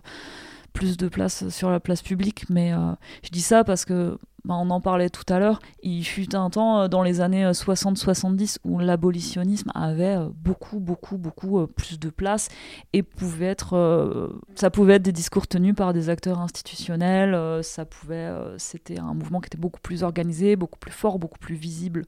plus 0.73 0.97
de 0.97 1.07
place 1.07 1.49
sur 1.49 1.69
la 1.69 1.79
place 1.79 2.01
publique 2.01 2.45
mais 2.49 2.73
euh, 2.73 2.93
je 3.23 3.29
dis 3.29 3.41
ça 3.41 3.63
parce 3.63 3.85
que 3.85 4.17
bah, 4.45 4.55
on 4.59 4.69
en 4.71 4.81
parlait 4.81 5.09
tout 5.09 5.23
à 5.31 5.39
l'heure, 5.39 5.61
il 5.83 6.03
fut 6.03 6.35
un 6.35 6.49
temps 6.49 6.81
euh, 6.81 6.87
dans 6.89 7.01
les 7.01 7.21
années 7.21 7.45
60-70 7.45 8.57
euh, 8.57 8.69
où 8.69 8.79
l'abolitionnisme 8.79 9.71
avait 9.73 10.17
beaucoup, 10.35 10.79
beaucoup, 10.79 11.17
beaucoup 11.17 11.65
plus 11.67 11.97
de 11.97 12.09
place 12.09 12.49
et 12.91 13.03
pouvait 13.03 13.45
être, 13.45 14.31
ça 14.55 14.69
pouvait 14.69 14.95
être 14.95 15.03
des 15.03 15.13
discours 15.13 15.47
tenus 15.47 15.75
par 15.75 15.93
des 15.93 16.09
acteurs 16.09 16.39
institutionnels, 16.39 17.63
ça 17.63 17.85
pouvait, 17.85 18.29
c'était 18.57 18.99
un 18.99 19.13
mouvement 19.13 19.39
qui 19.39 19.47
était 19.47 19.57
beaucoup 19.57 19.79
plus 19.79 20.03
organisé, 20.03 20.57
beaucoup 20.57 20.79
plus 20.79 20.91
fort, 20.91 21.19
beaucoup 21.19 21.39
plus 21.39 21.55
visible. 21.55 22.03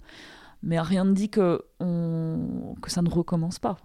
Mais 0.61 0.79
rien 0.81 1.05
ne 1.05 1.13
dit 1.13 1.29
que 1.29 1.63
ça 1.79 3.01
ne 3.01 3.09
recommence 3.09 3.59
pas. 3.59 3.77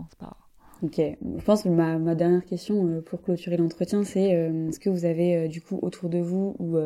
Ok, 0.82 0.96
je 0.98 1.44
pense 1.44 1.64
que 1.64 1.68
ma, 1.68 1.98
ma 1.98 2.14
dernière 2.14 2.44
question 2.44 3.02
pour 3.04 3.22
clôturer 3.22 3.56
l'entretien, 3.56 4.02
c'est 4.02 4.30
est-ce 4.30 4.80
que 4.80 4.88
vous 4.88 5.04
avez 5.04 5.46
du 5.48 5.60
coup 5.60 5.78
autour 5.82 6.08
de 6.08 6.18
vous 6.18 6.56
ou 6.58 6.78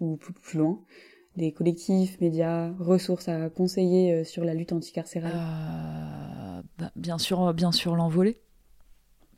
ou 0.00 0.16
plus, 0.16 0.32
plus 0.32 0.58
loin 0.58 0.80
des 1.38 1.52
collectifs, 1.52 2.20
médias, 2.20 2.72
ressources 2.78 3.28
à 3.28 3.48
conseiller 3.48 4.12
euh, 4.12 4.24
sur 4.24 4.44
la 4.44 4.54
lutte 4.54 4.72
anticarcérale? 4.72 5.32
Euh, 5.34 6.62
bah, 6.78 6.90
Bien 6.96 7.16
sûr, 7.16 7.54
bien 7.54 7.72
sûr 7.72 7.94
l'envolée. 7.94 8.40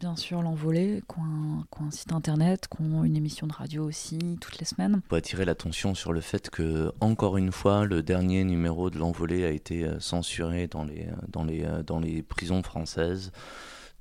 Bien 0.01 0.16
sûr, 0.16 0.40
l'envolée, 0.40 1.03
qu'on 1.07 1.20
un, 1.20 1.90
site 1.90 2.12
internet, 2.12 2.68
qu'on 2.68 3.05
une 3.05 3.16
émission 3.16 3.46
de 3.46 3.53
radio 3.53 3.84
aussi, 3.84 4.18
toutes 4.40 4.59
les 4.59 4.64
semaines. 4.64 5.03
Pour 5.09 5.18
attirer 5.18 5.44
l'attention 5.44 5.94
sur 5.94 6.14
le 6.14 6.22
fait 6.22 6.48
que, 6.48 6.90
encore 7.01 7.36
une 7.36 7.53
fois, 7.53 7.84
le 7.84 8.03
dernier 8.03 8.44
numéro 8.44 8.88
de 8.88 8.98
l'envolée 8.98 9.44
a 9.44 9.51
été 9.51 9.84
euh, 9.84 10.01
censuré 10.01 10.68
dans 10.68 10.84
les, 10.84 11.07
dans 11.28 11.44
les, 11.44 11.68
dans 11.86 12.01
les 12.01 12.22
prisons 12.22 12.62
françaises. 12.62 13.30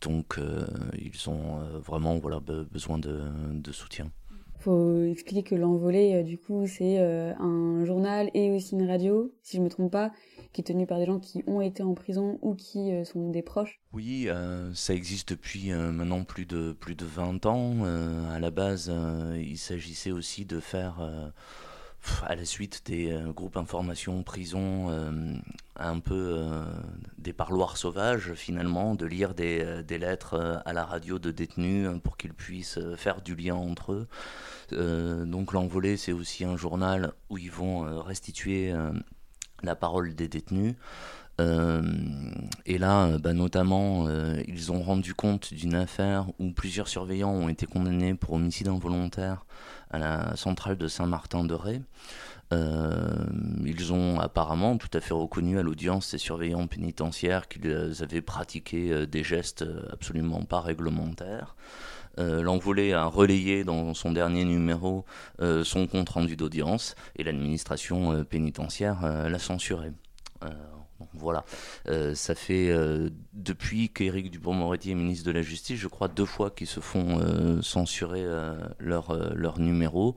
Donc, 0.01 0.39
ils 0.97 1.29
ont 1.29 1.59
vraiment 1.79 2.17
voilà, 2.19 2.39
besoin 2.39 2.97
de, 2.97 3.21
de 3.53 3.71
soutien 3.71 4.09
faut 4.59 5.03
expliquer 5.05 5.43
que 5.43 5.55
l'envolée, 5.55 6.15
euh, 6.15 6.23
du 6.23 6.37
coup, 6.37 6.67
c'est 6.67 6.99
euh, 6.99 7.33
un 7.39 7.85
journal 7.85 8.29
et 8.33 8.51
aussi 8.51 8.75
une 8.75 8.87
radio, 8.87 9.33
si 9.41 9.57
je 9.57 9.61
me 9.61 9.69
trompe 9.69 9.91
pas, 9.91 10.11
qui 10.51 10.61
est 10.61 10.65
tenu 10.65 10.85
par 10.85 10.99
des 10.99 11.05
gens 11.05 11.19
qui 11.19 11.43
ont 11.47 11.61
été 11.61 11.81
en 11.81 11.93
prison 11.93 12.37
ou 12.41 12.55
qui 12.55 12.91
euh, 12.91 13.05
sont 13.05 13.29
des 13.29 13.41
proches. 13.41 13.79
Oui, 13.93 14.27
ça 14.73 14.93
existe 14.93 15.29
depuis 15.29 15.71
maintenant 15.71 16.23
plus 16.23 16.45
de 16.45 16.73
plus 16.73 16.93
de 16.93 17.05
20 17.05 17.45
ans. 17.47 17.83
à 17.83 18.39
la 18.39 18.51
base, 18.51 18.91
il 19.35 19.57
s'agissait 19.57 20.11
aussi 20.11 20.45
de 20.45 20.59
faire 20.59 21.33
à 22.25 22.35
la 22.35 22.45
suite 22.45 22.83
des 22.85 23.11
euh, 23.11 23.31
groupes 23.31 23.57
information 23.57 24.23
prison 24.23 24.89
euh, 24.89 25.33
un 25.75 25.99
peu 25.99 26.33
euh, 26.37 26.63
des 27.17 27.33
parloirs 27.33 27.77
sauvages 27.77 28.33
finalement, 28.33 28.95
de 28.95 29.05
lire 29.05 29.33
des, 29.33 29.83
lettres 29.89 30.61
à 30.65 30.73
la 30.73 30.85
radio 30.85 31.19
de 31.19 31.31
détenus 31.31 31.89
pour 32.03 32.17
qu'ils 32.17 32.33
puissent 32.33 32.79
faire 32.95 33.21
du 33.21 33.35
lien 33.35 33.55
entre 33.55 33.93
eux. 33.93 35.25
donc 35.25 35.53
l'envolée 35.53 35.97
c'est 35.97 36.11
aussi 36.11 36.43
un 36.45 36.57
journal 36.57 37.13
où 37.29 37.37
ils 37.37 37.51
vont 37.51 38.01
restituer 38.01 38.73
la 39.63 39.75
parole 39.75 40.15
des 40.15 40.27
détenus. 40.27 40.75
et 41.39 42.77
là, 42.77 43.17
bah, 43.19 43.33
notamment, 43.33 44.07
ils 44.47 44.71
ont 44.71 44.81
rendu 44.81 45.13
compte 45.13 45.53
d'une 45.53 45.75
affaire 45.75 46.27
où 46.39 46.51
plusieurs 46.51 46.87
surveillants 46.87 47.31
ont 47.31 47.49
été 47.49 47.65
condamnés 47.65 48.15
pour 48.15 48.33
homicide 48.33 48.67
involontaire 48.67 49.45
à 49.89 49.97
la 49.97 50.35
centrale 50.35 50.77
de 50.77 50.87
Saint-Martin-de-Ré. 50.87 51.81
Euh, 52.51 53.25
ils 53.63 53.93
ont 53.93 54.19
apparemment 54.19 54.77
tout 54.77 54.89
à 54.93 55.01
fait 55.01 55.13
reconnu 55.13 55.59
à 55.59 55.63
l'audience 55.63 56.07
ces 56.07 56.17
surveillants 56.17 56.65
pénitentiaires 56.65 57.47
qu'ils 57.47 57.93
avaient 58.01 58.21
pratiqué 58.21 58.91
euh, 58.91 59.05
des 59.05 59.23
gestes 59.23 59.61
euh, 59.61 59.87
absolument 59.91 60.43
pas 60.43 60.61
réglementaires. 60.61 61.55
L'envolé 62.17 62.91
a 62.91 63.05
relayé 63.05 63.63
dans 63.63 63.93
son 63.93 64.11
dernier 64.11 64.43
numéro 64.43 65.05
son 65.39 65.87
compte 65.87 66.09
rendu 66.09 66.35
d'audience 66.35 66.95
et 67.15 67.23
l'administration 67.23 68.25
pénitentiaire 68.25 69.29
l'a 69.29 69.39
censuré. 69.39 69.93
Voilà, 71.13 71.45
ça 72.13 72.35
fait 72.35 72.73
depuis 73.33 73.89
qu'Éric 73.89 74.31
Dupond-Moretti 74.31 74.91
est 74.91 74.95
ministre 74.95 75.25
de 75.25 75.31
la 75.31 75.41
Justice, 75.41 75.79
je 75.79 75.87
crois 75.87 76.07
deux 76.07 76.25
fois 76.25 76.49
qu'ils 76.49 76.67
se 76.67 76.79
font 76.79 77.61
censurer 77.61 78.25
leur, 78.79 79.35
leur 79.35 79.59
numéro. 79.59 80.15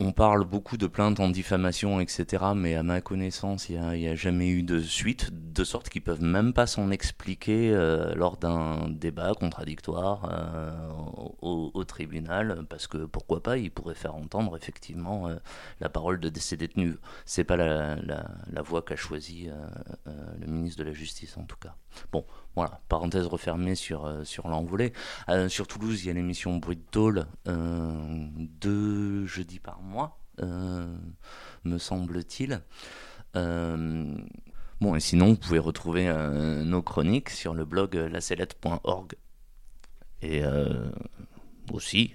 On 0.00 0.10
parle 0.10 0.44
beaucoup 0.44 0.76
de 0.76 0.88
plaintes 0.88 1.20
en 1.20 1.28
diffamation, 1.28 2.00
etc., 2.00 2.46
mais 2.56 2.74
à 2.74 2.82
ma 2.82 3.00
connaissance, 3.00 3.68
il 3.68 3.80
n'y 3.80 4.08
a, 4.08 4.16
jamais 4.16 4.48
eu 4.48 4.64
de 4.64 4.80
suite, 4.80 5.30
de 5.32 5.62
sorte 5.62 5.88
qu'ils 5.88 6.02
peuvent 6.02 6.22
même 6.22 6.52
pas 6.52 6.66
s'en 6.66 6.90
expliquer 6.90 7.70
euh, 7.72 8.12
lors 8.16 8.36
d'un 8.36 8.88
débat 8.88 9.32
contradictoire 9.34 10.28
euh, 10.32 10.90
au, 11.42 11.84
tribunal, 11.84 12.64
parce 12.68 12.88
que 12.88 13.04
pourquoi 13.06 13.40
pas, 13.40 13.56
ils 13.56 13.70
pourraient 13.70 13.94
faire 13.94 14.16
entendre 14.16 14.56
effectivement 14.56 15.28
euh, 15.28 15.36
la 15.80 15.88
parole 15.88 16.18
de 16.18 16.40
ces 16.40 16.56
détenus. 16.56 16.96
C'est 17.24 17.44
pas 17.44 17.56
la, 17.56 17.94
la 17.94 18.62
voie 18.62 18.82
qu'a 18.82 18.96
choisie 18.96 19.48
le 20.40 20.46
ministre 20.46 20.80
de 20.82 20.88
la 20.88 20.92
Justice, 20.92 21.36
en 21.36 21.44
tout 21.44 21.56
cas. 21.60 21.76
Bon, 22.10 22.24
voilà, 22.56 22.80
parenthèse 22.88 23.26
refermée 23.26 23.74
sur, 23.74 24.04
euh, 24.04 24.24
sur 24.24 24.48
l'envolée. 24.48 24.92
Euh, 25.28 25.48
sur 25.48 25.66
Toulouse, 25.66 26.04
il 26.04 26.06
y 26.06 26.10
a 26.10 26.14
l'émission 26.14 26.56
Bruit 26.56 26.76
de 26.76 26.82
Tôle, 26.90 27.26
euh, 27.48 28.28
deux 28.60 29.26
jeudis 29.26 29.58
par 29.58 29.80
mois, 29.82 30.18
me 30.38 31.78
semble-t-il. 31.78 32.62
bon, 33.34 34.94
et 34.94 35.00
sinon, 35.00 35.28
vous 35.28 35.36
pouvez 35.36 35.58
retrouver 35.58 36.12
nos 36.64 36.82
chroniques 36.82 37.30
sur 37.30 37.54
le 37.54 37.64
blog 37.64 37.94
lacellette.org. 37.94 39.14
Et 40.22 40.42
aussi 41.72 42.12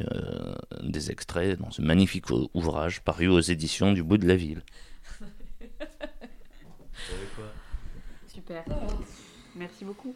des 0.84 1.12
extraits 1.12 1.60
dans 1.60 1.72
ce 1.72 1.82
magnifique 1.82 2.26
ouvrage 2.54 3.02
paru 3.02 3.28
aux 3.28 3.40
éditions 3.40 3.94
du 3.94 4.04
bout 4.04 4.18
de 4.18 4.28
la 4.28 4.36
ville. 4.36 4.64
Super. 8.28 8.66
Merci 9.56 9.86
beaucoup. 9.86 10.16